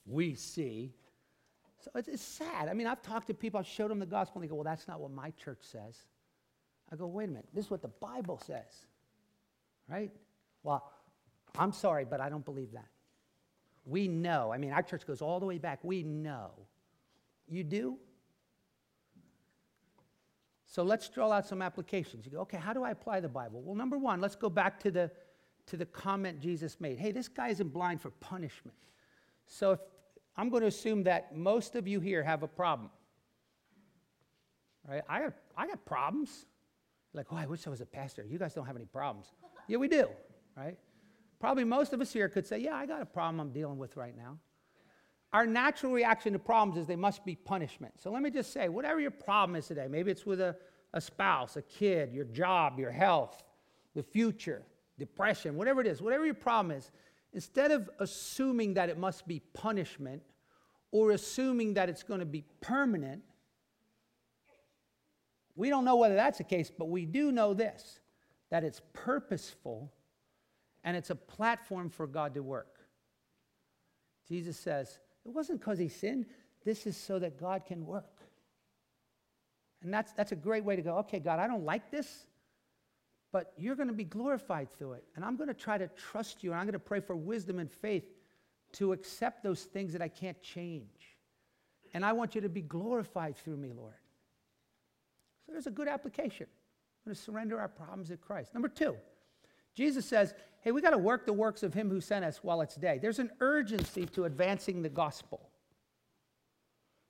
we 0.04 0.34
see. 0.34 0.92
So 1.80 1.90
it's, 1.94 2.08
it's, 2.08 2.22
sad. 2.22 2.68
I 2.68 2.72
mean, 2.72 2.86
I've 2.86 3.02
talked 3.02 3.28
to 3.28 3.34
people, 3.34 3.60
I've 3.60 3.66
showed 3.66 3.90
them 3.90 4.00
the 4.00 4.06
gospel, 4.06 4.40
and 4.40 4.44
they 4.44 4.50
go, 4.50 4.56
Well, 4.56 4.64
that's 4.64 4.88
not 4.88 5.00
what 5.00 5.12
my 5.12 5.30
church 5.32 5.60
says. 5.60 5.96
I 6.92 6.96
go, 6.96 7.06
Wait 7.06 7.24
a 7.24 7.28
minute, 7.28 7.48
this 7.54 7.66
is 7.66 7.70
what 7.70 7.82
the 7.82 7.88
Bible 7.88 8.40
says. 8.44 8.86
Right? 9.88 10.10
Well, 10.64 10.90
I'm 11.56 11.72
sorry, 11.72 12.04
but 12.04 12.20
I 12.20 12.28
don't 12.28 12.44
believe 12.44 12.72
that. 12.72 12.86
We 13.86 14.08
know. 14.08 14.52
I 14.52 14.58
mean, 14.58 14.72
our 14.72 14.82
church 14.82 15.06
goes 15.06 15.22
all 15.22 15.38
the 15.40 15.46
way 15.46 15.58
back. 15.58 15.78
We 15.82 16.02
know. 16.02 16.50
You 17.48 17.62
do? 17.62 17.98
So 20.66 20.82
let's 20.82 21.08
draw 21.08 21.30
out 21.30 21.46
some 21.46 21.62
applications. 21.62 22.26
You 22.26 22.32
go, 22.32 22.40
okay, 22.40 22.58
how 22.58 22.72
do 22.72 22.82
I 22.82 22.90
apply 22.90 23.20
the 23.20 23.28
Bible? 23.28 23.62
Well, 23.62 23.76
number 23.76 23.96
one, 23.96 24.20
let's 24.20 24.34
go 24.34 24.50
back 24.50 24.80
to 24.80 24.90
the, 24.90 25.10
to 25.66 25.76
the 25.76 25.86
comment 25.86 26.40
Jesus 26.40 26.80
made. 26.80 26.98
Hey, 26.98 27.12
this 27.12 27.28
guy 27.28 27.48
isn't 27.48 27.72
blind 27.72 28.00
for 28.00 28.10
punishment. 28.10 28.76
So 29.46 29.72
if, 29.72 29.80
I'm 30.36 30.50
going 30.50 30.62
to 30.62 30.66
assume 30.66 31.04
that 31.04 31.36
most 31.36 31.76
of 31.76 31.86
you 31.86 32.00
here 32.00 32.22
have 32.24 32.42
a 32.42 32.48
problem. 32.48 32.90
Right? 34.88 35.02
I 35.08 35.20
got, 35.20 35.32
I 35.56 35.66
got 35.68 35.84
problems. 35.86 36.46
Like, 37.14 37.26
oh, 37.30 37.36
I 37.36 37.46
wish 37.46 37.66
I 37.66 37.70
was 37.70 37.80
a 37.80 37.86
pastor. 37.86 38.26
You 38.28 38.38
guys 38.38 38.52
don't 38.52 38.66
have 38.66 38.76
any 38.76 38.84
problems. 38.84 39.32
yeah, 39.68 39.78
we 39.78 39.88
do, 39.88 40.08
right? 40.56 40.76
Probably 41.38 41.64
most 41.64 41.92
of 41.92 42.00
us 42.00 42.12
here 42.12 42.28
could 42.28 42.46
say, 42.46 42.58
yeah, 42.58 42.74
I 42.74 42.86
got 42.86 43.02
a 43.02 43.06
problem 43.06 43.40
I'm 43.40 43.52
dealing 43.52 43.78
with 43.78 43.96
right 43.96 44.16
now. 44.16 44.38
Our 45.32 45.46
natural 45.46 45.92
reaction 45.92 46.32
to 46.32 46.38
problems 46.38 46.80
is 46.80 46.86
they 46.86 46.96
must 46.96 47.24
be 47.24 47.34
punishment. 47.34 47.94
So 48.00 48.10
let 48.10 48.22
me 48.22 48.30
just 48.30 48.52
say, 48.52 48.68
whatever 48.68 49.00
your 49.00 49.10
problem 49.10 49.56
is 49.56 49.66
today, 49.66 49.86
maybe 49.88 50.10
it's 50.10 50.24
with 50.24 50.40
a, 50.40 50.56
a 50.94 51.00
spouse, 51.00 51.56
a 51.56 51.62
kid, 51.62 52.14
your 52.14 52.24
job, 52.24 52.78
your 52.78 52.90
health, 52.90 53.42
the 53.94 54.02
future, 54.02 54.62
depression, 54.98 55.56
whatever 55.56 55.80
it 55.80 55.86
is, 55.86 56.00
whatever 56.00 56.24
your 56.24 56.34
problem 56.34 56.76
is, 56.76 56.90
instead 57.34 57.70
of 57.70 57.90
assuming 57.98 58.74
that 58.74 58.88
it 58.88 58.96
must 58.96 59.26
be 59.26 59.40
punishment 59.52 60.22
or 60.90 61.10
assuming 61.10 61.74
that 61.74 61.90
it's 61.90 62.02
going 62.02 62.20
to 62.20 62.26
be 62.26 62.44
permanent, 62.62 63.22
we 65.54 65.68
don't 65.68 65.84
know 65.84 65.96
whether 65.96 66.14
that's 66.14 66.38
the 66.38 66.44
case, 66.44 66.70
but 66.70 66.88
we 66.88 67.04
do 67.04 67.32
know 67.32 67.52
this 67.52 68.00
that 68.48 68.62
it's 68.62 68.80
purposeful 68.92 69.92
and 70.86 70.96
it's 70.96 71.10
a 71.10 71.16
platform 71.16 71.90
for 71.90 72.06
God 72.06 72.32
to 72.34 72.42
work. 72.42 72.78
Jesus 74.28 74.56
says, 74.56 74.98
it 75.24 75.32
wasn't 75.34 75.60
because 75.60 75.78
he 75.78 75.88
sinned, 75.88 76.26
this 76.64 76.86
is 76.86 76.96
so 76.96 77.18
that 77.18 77.38
God 77.38 77.66
can 77.66 77.84
work. 77.84 78.22
And 79.82 79.92
that's, 79.92 80.12
that's 80.12 80.32
a 80.32 80.36
great 80.36 80.64
way 80.64 80.76
to 80.76 80.82
go, 80.82 80.98
okay, 80.98 81.18
God, 81.18 81.40
I 81.40 81.48
don't 81.48 81.64
like 81.64 81.90
this, 81.90 82.26
but 83.32 83.52
you're 83.58 83.74
going 83.74 83.88
to 83.88 83.94
be 83.94 84.04
glorified 84.04 84.72
through 84.72 84.92
it. 84.92 85.04
And 85.16 85.24
I'm 85.24 85.36
going 85.36 85.48
to 85.48 85.54
try 85.54 85.76
to 85.76 85.88
trust 85.88 86.42
you, 86.44 86.52
and 86.52 86.60
I'm 86.60 86.66
going 86.66 86.72
to 86.72 86.78
pray 86.78 87.00
for 87.00 87.16
wisdom 87.16 87.58
and 87.58 87.70
faith 87.70 88.04
to 88.74 88.92
accept 88.92 89.42
those 89.42 89.62
things 89.62 89.92
that 89.92 90.02
I 90.02 90.08
can't 90.08 90.40
change. 90.40 91.16
And 91.94 92.04
I 92.04 92.12
want 92.12 92.36
you 92.36 92.40
to 92.42 92.48
be 92.48 92.62
glorified 92.62 93.36
through 93.36 93.56
me, 93.56 93.72
Lord. 93.76 93.94
So 95.44 95.52
there's 95.52 95.66
a 95.66 95.72
good 95.72 95.88
application. 95.88 96.46
I'm 96.48 97.10
going 97.10 97.16
to 97.16 97.20
surrender 97.20 97.58
our 97.58 97.68
problems 97.68 98.08
to 98.08 98.16
Christ. 98.16 98.54
Number 98.54 98.68
two, 98.68 98.96
Jesus 99.74 100.06
says, 100.06 100.34
hey, 100.66 100.72
we 100.72 100.82
got 100.82 100.90
to 100.90 100.98
work 100.98 101.24
the 101.24 101.32
works 101.32 101.62
of 101.62 101.72
him 101.72 101.88
who 101.88 102.00
sent 102.00 102.24
us 102.24 102.40
while 102.42 102.60
it's 102.60 102.74
day. 102.74 102.98
There's 103.00 103.20
an 103.20 103.30
urgency 103.38 104.04
to 104.06 104.24
advancing 104.24 104.82
the 104.82 104.88
gospel. 104.88 105.48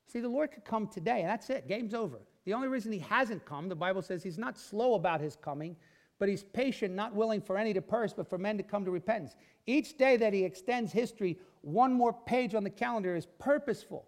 See, 0.05 0.19
the 0.19 0.29
Lord 0.29 0.51
could 0.51 0.63
come 0.63 0.85
today, 0.87 1.21
and 1.21 1.29
that's 1.29 1.49
it. 1.49 1.67
Game's 1.67 1.95
over. 1.95 2.19
The 2.45 2.53
only 2.53 2.67
reason 2.67 2.91
he 2.91 2.99
hasn't 2.99 3.45
come, 3.45 3.67
the 3.67 3.75
Bible 3.75 4.03
says 4.03 4.21
he's 4.21 4.37
not 4.37 4.59
slow 4.59 4.93
about 4.93 5.21
his 5.21 5.35
coming, 5.35 5.75
but 6.19 6.29
he's 6.29 6.43
patient, 6.43 6.93
not 6.93 7.15
willing 7.15 7.41
for 7.41 7.57
any 7.57 7.73
to 7.73 7.81
perish, 7.81 8.13
but 8.13 8.29
for 8.29 8.37
men 8.37 8.57
to 8.57 8.63
come 8.63 8.85
to 8.85 8.91
repentance. 8.91 9.35
Each 9.65 9.97
day 9.97 10.17
that 10.17 10.33
he 10.33 10.43
extends 10.43 10.91
history, 10.91 11.39
one 11.61 11.91
more 11.91 12.13
page 12.13 12.53
on 12.53 12.63
the 12.63 12.69
calendar 12.69 13.15
is 13.15 13.25
purposeful 13.39 14.07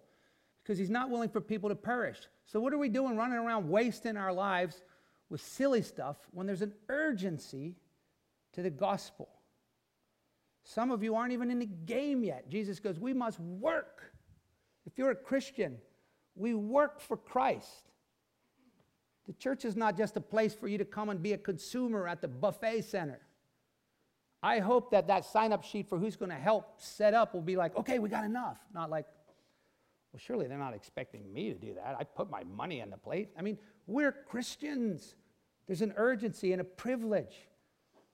because 0.62 0.78
he's 0.78 0.90
not 0.90 1.10
willing 1.10 1.28
for 1.28 1.40
people 1.40 1.68
to 1.70 1.74
perish. 1.74 2.20
So, 2.46 2.60
what 2.60 2.72
are 2.72 2.78
we 2.78 2.88
doing 2.88 3.16
running 3.16 3.36
around 3.36 3.68
wasting 3.68 4.16
our 4.16 4.32
lives 4.32 4.84
with 5.28 5.40
silly 5.40 5.82
stuff 5.82 6.18
when 6.30 6.46
there's 6.46 6.62
an 6.62 6.72
urgency 6.88 7.74
to 8.52 8.62
the 8.62 8.70
gospel. 8.70 9.28
Some 10.64 10.90
of 10.90 11.02
you 11.02 11.14
aren't 11.14 11.32
even 11.32 11.50
in 11.50 11.58
the 11.58 11.66
game 11.66 12.22
yet. 12.22 12.48
Jesus 12.48 12.80
goes, 12.80 12.98
We 12.98 13.12
must 13.12 13.40
work. 13.40 14.12
If 14.86 14.98
you're 14.98 15.10
a 15.10 15.16
Christian, 15.16 15.78
we 16.34 16.54
work 16.54 17.00
for 17.00 17.16
Christ. 17.16 17.90
The 19.26 19.32
church 19.34 19.64
is 19.64 19.76
not 19.76 19.96
just 19.96 20.16
a 20.16 20.20
place 20.20 20.54
for 20.54 20.66
you 20.66 20.78
to 20.78 20.84
come 20.84 21.08
and 21.08 21.22
be 21.22 21.32
a 21.32 21.38
consumer 21.38 22.08
at 22.08 22.20
the 22.20 22.28
buffet 22.28 22.82
center. 22.82 23.20
I 24.42 24.58
hope 24.58 24.90
that 24.92 25.06
that 25.08 25.24
sign 25.24 25.52
up 25.52 25.62
sheet 25.62 25.88
for 25.88 25.98
who's 25.98 26.16
going 26.16 26.30
to 26.30 26.36
help 26.36 26.80
set 26.80 27.12
up 27.12 27.34
will 27.34 27.42
be 27.42 27.56
like, 27.56 27.76
okay, 27.76 27.98
we 27.98 28.08
got 28.08 28.24
enough. 28.24 28.58
Not 28.72 28.88
like, 28.88 29.04
well, 30.12 30.18
surely 30.18 30.46
they're 30.46 30.58
not 30.58 30.74
expecting 30.74 31.30
me 31.32 31.52
to 31.52 31.58
do 31.58 31.74
that. 31.74 31.96
I 31.98 32.04
put 32.04 32.30
my 32.30 32.42
money 32.44 32.80
on 32.80 32.90
the 32.90 32.96
plate. 32.96 33.28
I 33.38 33.42
mean, 33.42 33.58
we're 33.86 34.12
Christians. 34.12 35.14
There's 35.66 35.82
an 35.82 35.92
urgency 35.96 36.52
and 36.52 36.60
a 36.60 36.64
privilege 36.64 37.49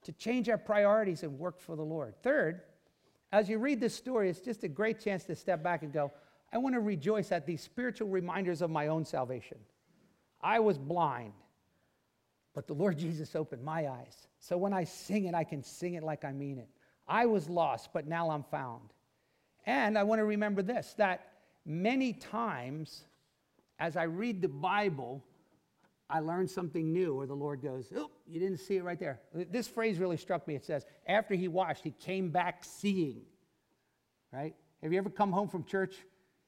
to 0.05 0.13
change 0.13 0.49
our 0.49 0.59
priorities 0.59 1.23
and 1.23 1.39
work 1.39 1.61
for 1.61 1.77
the 1.77 1.83
Lord. 1.83 2.15
Third, 2.23 2.63
as 3.33 3.49
you 3.49 3.59
read 3.59 3.81
this 3.81 3.95
story, 3.95 4.31
it's 4.31 4.41
just 4.41 4.65
a 4.65 4.69
great 4.69 5.01
chance 5.01 5.25
to 5.25 5.35
step 5.35 5.63
back 5.63 5.83
and 5.83 5.93
go, 5.93 6.13
I 6.53 6.59
want 6.59 6.75
to 6.75 6.81
rejoice 6.81 7.33
at 7.33 7.47
these 7.47 7.61
spiritual 7.61 8.09
reminders 8.09 8.63
of 8.63 8.71
my 8.71 8.87
own 8.87 9.05
salvation. 9.05 9.59
I 10.41 10.61
was 10.61 10.79
blind, 10.79 11.33
but 12.55 12.67
the 12.67 12.75
Lord 12.75 12.99
Jesus 13.01 13.35
opened 13.35 13.65
my 13.65 13.89
eyes. 13.89 14.29
So 14.39 14.57
when 14.57 14.73
I 14.73 14.85
sing 14.85 15.25
it, 15.25 15.35
I 15.35 15.45
can 15.45 15.63
sing 15.63 15.95
it 15.95 16.03
like 16.03 16.25
I 16.25 16.33
mean 16.33 16.59
it. 16.59 16.69
I 17.09 17.27
was 17.27 17.49
lost, 17.49 17.91
but 17.93 18.07
now 18.07 18.31
I'm 18.31 18.43
found. 18.45 18.93
And 19.67 19.99
I 19.99 20.05
want 20.05 20.21
to 20.21 20.25
remember 20.25 20.63
this 20.63 20.95
that 20.97 21.33
many 21.65 22.13
times 22.13 23.05
as 23.79 23.97
I 23.97 24.05
read 24.05 24.41
the 24.41 24.49
Bible, 24.49 25.23
I 26.09 26.21
learned 26.21 26.51
something 26.51 26.93
new, 26.93 27.15
or 27.15 27.27
the 27.27 27.35
Lord 27.35 27.63
goes, 27.63 27.93
Oh, 27.97 28.11
you 28.27 28.39
didn't 28.39 28.59
see 28.59 28.77
it 28.77 28.85
right 28.85 28.99
there. 28.99 29.21
This 29.33 29.67
phrase 29.67 29.99
really 29.99 30.17
struck 30.17 30.47
me. 30.47 30.55
It 30.55 30.65
says, 30.65 30.87
After 31.07 31.35
he 31.35 31.49
washed, 31.49 31.83
he 31.83 31.91
came 31.91 32.31
back 32.31 32.63
seeing. 32.63 33.23
Right? 34.33 34.55
Have 34.83 34.93
you 34.93 34.99
ever 34.99 35.11
come 35.11 35.33
home 35.33 35.49
from 35.49 35.65
church 35.65 35.97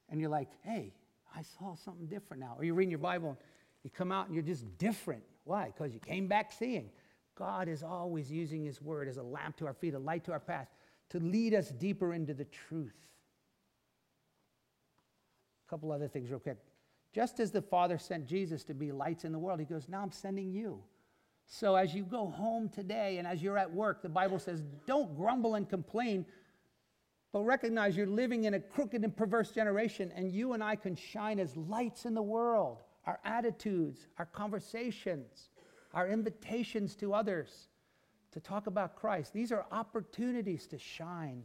and 0.09 0.21
you're 0.21 0.31
like, 0.31 0.49
Hey, 0.63 0.95
I 1.35 1.43
saw 1.43 1.75
something 1.75 2.07
different 2.07 2.41
now? 2.41 2.55
Or 2.57 2.65
you're 2.65 2.75
reading 2.75 2.91
your 2.91 3.01
Bible 3.01 3.31
and 3.31 3.39
you 3.83 3.91
come 3.91 4.13
out 4.13 4.27
and 4.27 4.35
you're 4.35 4.45
just 4.45 4.79
different. 4.79 5.23
Why? 5.45 5.67
Because 5.67 5.93
you 5.93 6.01
came 6.01 6.29
back 6.29 6.53
seeing. 6.53 6.91
God 7.35 7.69
is 7.69 7.83
always 7.83 8.31
using 8.31 8.65
his 8.65 8.83
word 8.83 9.09
as 9.09 9.17
a 9.17 9.23
lamp 9.23 9.57
to 9.59 9.67
our 9.67 9.75
feet, 9.75 9.95
a 9.95 9.99
light 9.99 10.25
to 10.25 10.33
our 10.33 10.41
path, 10.41 10.69
to 11.11 11.21
lead 11.21 11.55
us 11.55 11.71
deeper 11.71 12.13
into 12.13 12.35
the 12.35 12.45
truth. 12.45 12.97
A 15.67 15.71
couple 15.71 15.93
other 15.93 16.09
things, 16.09 16.31
real 16.31 16.41
quick. 16.41 16.59
Just 17.15 17.41
as 17.41 17.51
the 17.51 17.63
Father 17.63 17.99
sent 17.99 18.27
Jesus 18.27 18.65
to 18.65 18.75
be 18.75 18.93
lights 18.93 19.25
in 19.25 19.33
the 19.33 19.39
world, 19.39 19.61
He 19.61 19.67
goes, 19.67 19.89
Now 19.89 20.03
I'm 20.03 20.13
sending 20.13 20.53
you. 20.53 20.83
So 21.47 21.77
as 21.77 21.95
you 21.95 22.05
go 22.05 22.29
home 22.29 22.69
today 22.69 23.17
and 23.19 23.27
as 23.27 23.43
you're 23.43 23.57
at 23.57 23.73
work, 23.73 24.03
the 24.03 24.09
Bible 24.09 24.39
says, 24.39 24.63
Don't 24.87 25.17
grumble 25.17 25.55
and 25.55 25.69
complain, 25.69 26.27
but 27.33 27.41
recognize 27.41 27.97
you're 27.97 28.07
living 28.07 28.45
in 28.45 28.55
a 28.55 28.61
crooked 28.61 29.03
and 29.03 29.17
perverse 29.17 29.51
generation, 29.51 30.13
and 30.15 30.31
you 30.31 30.53
and 30.53 30.63
I 30.63 30.77
can 30.77 30.95
shine 30.95 31.39
as 31.39 31.57
lights 31.57 32.05
in 32.05 32.15
the 32.15 32.23
world. 32.23 32.83
Our 33.07 33.19
attitudes, 33.25 34.07
our 34.19 34.27
conversations, 34.27 35.49
our 35.95 36.07
invitations 36.09 36.95
to 36.97 37.15
others 37.15 37.69
to 38.33 38.41
talk 38.41 38.67
about 38.67 38.97
Christ. 38.97 39.33
These 39.33 39.53
are 39.53 39.65
opportunities 39.73 40.67
to 40.69 40.79
shine 40.79 41.45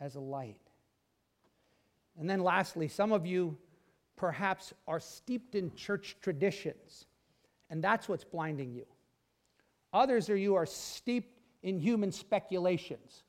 as 0.00 0.14
a 0.14 0.20
light. 0.20 0.60
And 2.18 2.28
then, 2.28 2.40
lastly, 2.40 2.88
some 2.88 3.12
of 3.12 3.24
you 3.24 3.56
perhaps 4.16 4.72
are 4.86 5.00
steeped 5.00 5.54
in 5.54 5.74
church 5.74 6.16
traditions, 6.20 7.06
and 7.70 7.82
that's 7.82 8.08
what's 8.08 8.24
blinding 8.24 8.72
you. 8.72 8.86
Others 9.92 10.30
are 10.30 10.36
you 10.36 10.54
are 10.54 10.66
steeped 10.66 11.40
in 11.62 11.78
human 11.78 12.12
speculations. 12.12 13.24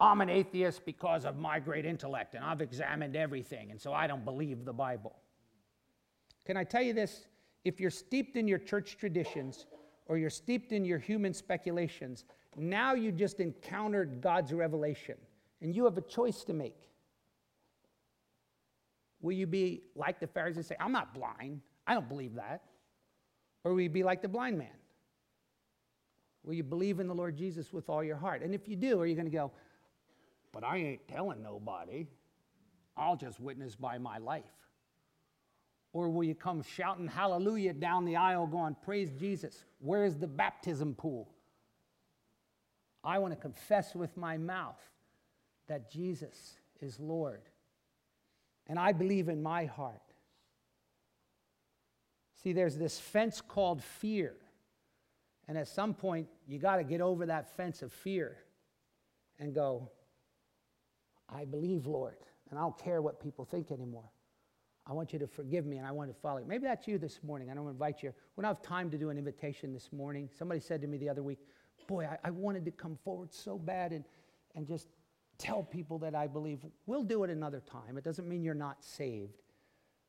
I'm 0.00 0.20
an 0.20 0.28
atheist 0.28 0.84
because 0.84 1.24
of 1.24 1.36
my 1.36 1.60
great 1.60 1.86
intellect, 1.86 2.34
and 2.34 2.44
I've 2.44 2.60
examined 2.60 3.16
everything, 3.16 3.70
and 3.70 3.80
so 3.80 3.92
I 3.92 4.06
don't 4.06 4.24
believe 4.24 4.64
the 4.64 4.72
Bible. 4.72 5.16
Can 6.44 6.56
I 6.56 6.64
tell 6.64 6.82
you 6.82 6.92
this? 6.92 7.26
If 7.64 7.80
you're 7.80 7.90
steeped 7.90 8.36
in 8.36 8.48
your 8.48 8.58
church 8.58 8.96
traditions 8.98 9.66
or 10.06 10.18
you're 10.18 10.30
steeped 10.30 10.72
in 10.72 10.84
your 10.84 10.98
human 10.98 11.32
speculations, 11.32 12.24
now 12.56 12.94
you 12.94 13.12
just 13.12 13.38
encountered 13.38 14.20
God's 14.20 14.52
revelation, 14.52 15.16
and 15.60 15.74
you 15.74 15.84
have 15.84 15.96
a 15.96 16.02
choice 16.02 16.42
to 16.44 16.52
make. 16.52 16.88
Will 19.22 19.32
you 19.32 19.46
be 19.46 19.82
like 19.94 20.20
the 20.20 20.26
Pharisees 20.26 20.56
and 20.58 20.66
say, 20.66 20.76
I'm 20.78 20.92
not 20.92 21.14
blind, 21.14 21.60
I 21.86 21.94
don't 21.94 22.08
believe 22.08 22.34
that? 22.34 22.62
Or 23.64 23.72
will 23.72 23.80
you 23.80 23.88
be 23.88 24.02
like 24.02 24.20
the 24.20 24.28
blind 24.28 24.58
man? 24.58 24.68
Will 26.44 26.54
you 26.54 26.64
believe 26.64 26.98
in 26.98 27.06
the 27.06 27.14
Lord 27.14 27.36
Jesus 27.36 27.72
with 27.72 27.88
all 27.88 28.02
your 28.02 28.16
heart? 28.16 28.42
And 28.42 28.52
if 28.52 28.68
you 28.68 28.74
do, 28.74 29.00
are 29.00 29.06
you 29.06 29.14
going 29.14 29.26
to 29.26 29.30
go, 29.30 29.52
but 30.50 30.64
I 30.64 30.76
ain't 30.76 31.08
telling 31.08 31.42
nobody. 31.42 32.06
I'll 32.96 33.16
just 33.16 33.40
witness 33.40 33.76
by 33.76 33.96
my 33.98 34.18
life. 34.18 34.42
Or 35.92 36.08
will 36.08 36.24
you 36.24 36.34
come 36.34 36.62
shouting 36.62 37.06
hallelujah 37.06 37.74
down 37.74 38.04
the 38.04 38.16
aisle 38.16 38.46
going, 38.46 38.76
Praise 38.84 39.10
Jesus? 39.12 39.64
Where's 39.78 40.16
the 40.16 40.26
baptism 40.26 40.94
pool? 40.94 41.28
I 43.04 43.18
want 43.18 43.34
to 43.34 43.40
confess 43.40 43.94
with 43.94 44.16
my 44.16 44.36
mouth 44.36 44.80
that 45.68 45.90
Jesus 45.90 46.56
is 46.80 46.98
Lord. 46.98 47.42
And 48.72 48.78
I 48.78 48.92
believe 48.92 49.28
in 49.28 49.42
my 49.42 49.66
heart. 49.66 50.00
See, 52.42 52.54
there's 52.54 52.74
this 52.74 52.98
fence 52.98 53.42
called 53.42 53.82
fear. 53.82 54.34
And 55.46 55.58
at 55.58 55.68
some 55.68 55.92
point, 55.92 56.28
you 56.48 56.58
got 56.58 56.76
to 56.76 56.84
get 56.84 57.02
over 57.02 57.26
that 57.26 57.54
fence 57.54 57.82
of 57.82 57.92
fear 57.92 58.38
and 59.38 59.54
go, 59.54 59.90
I 61.28 61.44
believe, 61.44 61.86
Lord, 61.86 62.16
and 62.48 62.58
I 62.58 62.62
don't 62.62 62.78
care 62.78 63.02
what 63.02 63.20
people 63.20 63.44
think 63.44 63.70
anymore. 63.70 64.10
I 64.86 64.94
want 64.94 65.12
you 65.12 65.18
to 65.18 65.26
forgive 65.26 65.66
me 65.66 65.76
and 65.76 65.86
I 65.86 65.92
want 65.92 66.08
to 66.08 66.18
follow 66.18 66.38
you. 66.38 66.46
Maybe 66.46 66.64
that's 66.64 66.88
you 66.88 66.96
this 66.96 67.22
morning. 67.22 67.50
I 67.50 67.54
don't 67.54 67.68
invite 67.68 68.02
you. 68.02 68.14
We 68.36 68.42
don't 68.42 68.48
have 68.48 68.62
time 68.62 68.90
to 68.92 68.96
do 68.96 69.10
an 69.10 69.18
invitation 69.18 69.74
this 69.74 69.92
morning. 69.92 70.30
Somebody 70.34 70.60
said 70.60 70.80
to 70.80 70.86
me 70.86 70.96
the 70.96 71.10
other 71.10 71.22
week, 71.22 71.40
Boy, 71.86 72.06
I, 72.06 72.16
I 72.24 72.30
wanted 72.30 72.64
to 72.64 72.70
come 72.70 72.96
forward 73.04 73.34
so 73.34 73.58
bad 73.58 73.92
and, 73.92 74.06
and 74.54 74.66
just 74.66 74.88
tell 75.38 75.62
people 75.62 75.98
that 75.98 76.14
I 76.14 76.26
believe. 76.26 76.60
We'll 76.86 77.02
do 77.02 77.24
it 77.24 77.30
another 77.30 77.60
time. 77.60 77.98
It 77.98 78.04
doesn't 78.04 78.28
mean 78.28 78.42
you're 78.42 78.54
not 78.54 78.82
saved. 78.84 79.42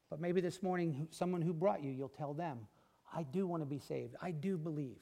But 0.10 0.20
maybe 0.20 0.42
this 0.42 0.62
morning, 0.62 1.08
someone 1.10 1.42
who 1.42 1.54
brought 1.54 1.84
you, 1.84 1.92
you'll 1.92 2.10
tell 2.10 2.34
them, 2.34 2.60
I 3.16 3.24
do 3.24 3.48
want 3.48 3.62
to 3.62 3.66
be 3.66 3.80
saved. 3.80 4.16
I 4.22 4.32
do 4.32 4.58
believe. 4.58 5.00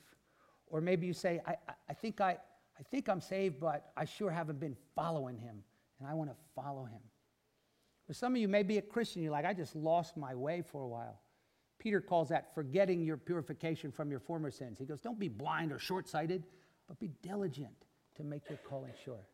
Or 0.67 0.82
maybe 0.82 1.05
you 1.05 1.13
say, 1.13 1.41
I, 1.45 1.55
I, 1.89 1.93
think 1.93 2.22
I, 2.22 2.38
I 2.80 2.84
think 2.89 3.09
I'm 3.09 3.22
saved, 3.22 3.59
but 3.59 3.91
I 3.97 4.05
sure 4.05 4.32
haven't 4.32 4.59
been 4.59 4.78
following 4.95 5.38
him, 5.38 5.63
and 5.99 6.07
I 6.07 6.13
want 6.13 6.30
to 6.30 6.36
follow 6.55 6.86
him. 6.86 7.01
For 8.07 8.13
some 8.13 8.34
of 8.34 8.41
you 8.41 8.47
may 8.47 8.63
be 8.63 8.78
a 8.78 8.82
Christian, 8.82 9.22
you're 9.22 9.32
like, 9.32 9.45
I 9.45 9.53
just 9.53 9.76
lost 9.76 10.17
my 10.17 10.34
way 10.34 10.61
for 10.61 10.84
a 10.84 10.88
while. 10.88 11.19
Peter 11.78 11.99
calls 11.99 12.30
that 12.30 12.53
forgetting 12.53 13.03
your 13.03 13.17
purification 13.17 13.91
from 13.91 14.11
your 14.11 14.19
former 14.19 14.51
sins. 14.51 14.78
He 14.78 14.86
goes, 14.86 15.01
Don't 15.01 15.19
be 15.19 15.30
blind 15.30 15.72
or 15.72 15.80
short 15.80 16.07
sighted, 16.07 16.43
but 16.88 16.99
be 16.99 17.09
diligent 17.24 17.86
to 18.17 18.24
make 18.24 18.47
your 18.49 18.59
calling 18.69 18.91
sure. 19.03 19.26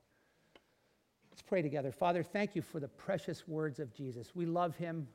Let's 1.37 1.47
pray 1.47 1.61
together. 1.61 1.91
Father, 1.91 2.23
thank 2.23 2.55
you 2.55 2.63
for 2.63 2.79
the 2.79 2.87
precious 2.87 3.47
words 3.47 3.79
of 3.79 3.93
Jesus. 3.93 4.31
We 4.33 4.47
love 4.47 4.75
him. 4.75 5.07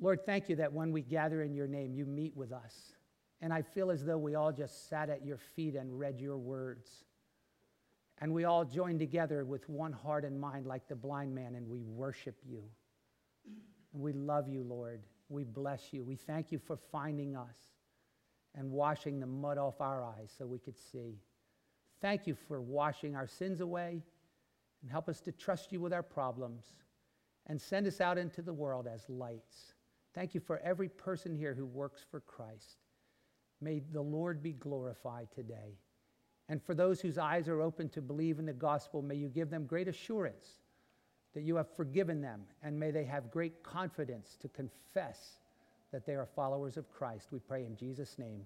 Lord, 0.00 0.24
thank 0.24 0.48
you 0.48 0.56
that 0.56 0.72
when 0.72 0.90
we 0.90 1.02
gather 1.02 1.42
in 1.42 1.52
your 1.52 1.66
name, 1.66 1.92
you 1.92 2.06
meet 2.06 2.34
with 2.34 2.50
us. 2.50 2.94
And 3.42 3.52
I 3.52 3.60
feel 3.60 3.90
as 3.90 4.06
though 4.06 4.16
we 4.16 4.36
all 4.36 4.52
just 4.52 4.88
sat 4.88 5.10
at 5.10 5.22
your 5.22 5.36
feet 5.36 5.74
and 5.74 5.98
read 5.98 6.18
your 6.18 6.38
words. 6.38 7.04
And 8.22 8.32
we 8.32 8.44
all 8.44 8.64
joined 8.64 9.00
together 9.00 9.44
with 9.44 9.68
one 9.68 9.92
heart 9.92 10.24
and 10.24 10.40
mind, 10.40 10.64
like 10.64 10.88
the 10.88 10.96
blind 10.96 11.34
man, 11.34 11.56
and 11.56 11.68
we 11.68 11.82
worship 11.82 12.38
you. 12.48 12.62
And 13.92 14.02
we 14.02 14.14
love 14.14 14.48
you, 14.48 14.62
Lord. 14.62 15.02
We 15.28 15.44
bless 15.44 15.92
you. 15.92 16.04
We 16.04 16.16
thank 16.16 16.50
you 16.50 16.58
for 16.58 16.78
finding 16.90 17.36
us 17.36 17.58
and 18.54 18.70
washing 18.70 19.20
the 19.20 19.26
mud 19.26 19.58
off 19.58 19.82
our 19.82 20.02
eyes 20.02 20.32
so 20.38 20.46
we 20.46 20.58
could 20.58 20.78
see. 20.78 21.18
Thank 22.00 22.26
you 22.26 22.34
for 22.48 22.62
washing 22.62 23.14
our 23.14 23.26
sins 23.26 23.60
away 23.60 24.00
and 24.82 24.90
help 24.90 25.08
us 25.08 25.20
to 25.20 25.32
trust 25.32 25.72
you 25.72 25.80
with 25.80 25.92
our 25.92 26.02
problems 26.02 26.64
and 27.46 27.60
send 27.60 27.86
us 27.86 28.00
out 28.00 28.18
into 28.18 28.42
the 28.42 28.52
world 28.52 28.86
as 28.92 29.08
lights. 29.08 29.74
Thank 30.14 30.34
you 30.34 30.40
for 30.40 30.58
every 30.58 30.88
person 30.88 31.34
here 31.34 31.54
who 31.54 31.64
works 31.64 32.04
for 32.10 32.20
Christ. 32.20 32.78
May 33.60 33.80
the 33.92 34.02
Lord 34.02 34.42
be 34.42 34.52
glorified 34.52 35.28
today. 35.34 35.78
And 36.48 36.62
for 36.62 36.74
those 36.74 37.00
whose 37.00 37.18
eyes 37.18 37.48
are 37.48 37.60
open 37.60 37.88
to 37.90 38.02
believe 38.02 38.38
in 38.38 38.46
the 38.46 38.52
gospel, 38.52 39.00
may 39.00 39.14
you 39.14 39.28
give 39.28 39.48
them 39.48 39.64
great 39.64 39.88
assurance 39.88 40.60
that 41.34 41.42
you 41.42 41.56
have 41.56 41.74
forgiven 41.74 42.20
them, 42.20 42.42
and 42.62 42.78
may 42.78 42.90
they 42.90 43.04
have 43.04 43.30
great 43.30 43.62
confidence 43.62 44.36
to 44.40 44.48
confess 44.48 45.38
that 45.92 46.04
they 46.04 46.14
are 46.14 46.26
followers 46.26 46.76
of 46.76 46.90
Christ. 46.90 47.28
We 47.32 47.38
pray 47.38 47.64
in 47.64 47.76
Jesus' 47.76 48.18
name. 48.18 48.44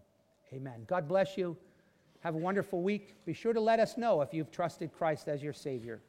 Amen. 0.52 0.84
God 0.86 1.08
bless 1.08 1.36
you. 1.36 1.56
Have 2.20 2.34
a 2.34 2.38
wonderful 2.38 2.82
week. 2.82 3.14
Be 3.24 3.32
sure 3.32 3.52
to 3.52 3.60
let 3.60 3.80
us 3.80 3.96
know 3.96 4.20
if 4.20 4.32
you've 4.32 4.50
trusted 4.50 4.92
Christ 4.92 5.28
as 5.28 5.42
your 5.42 5.52
Savior. 5.52 6.00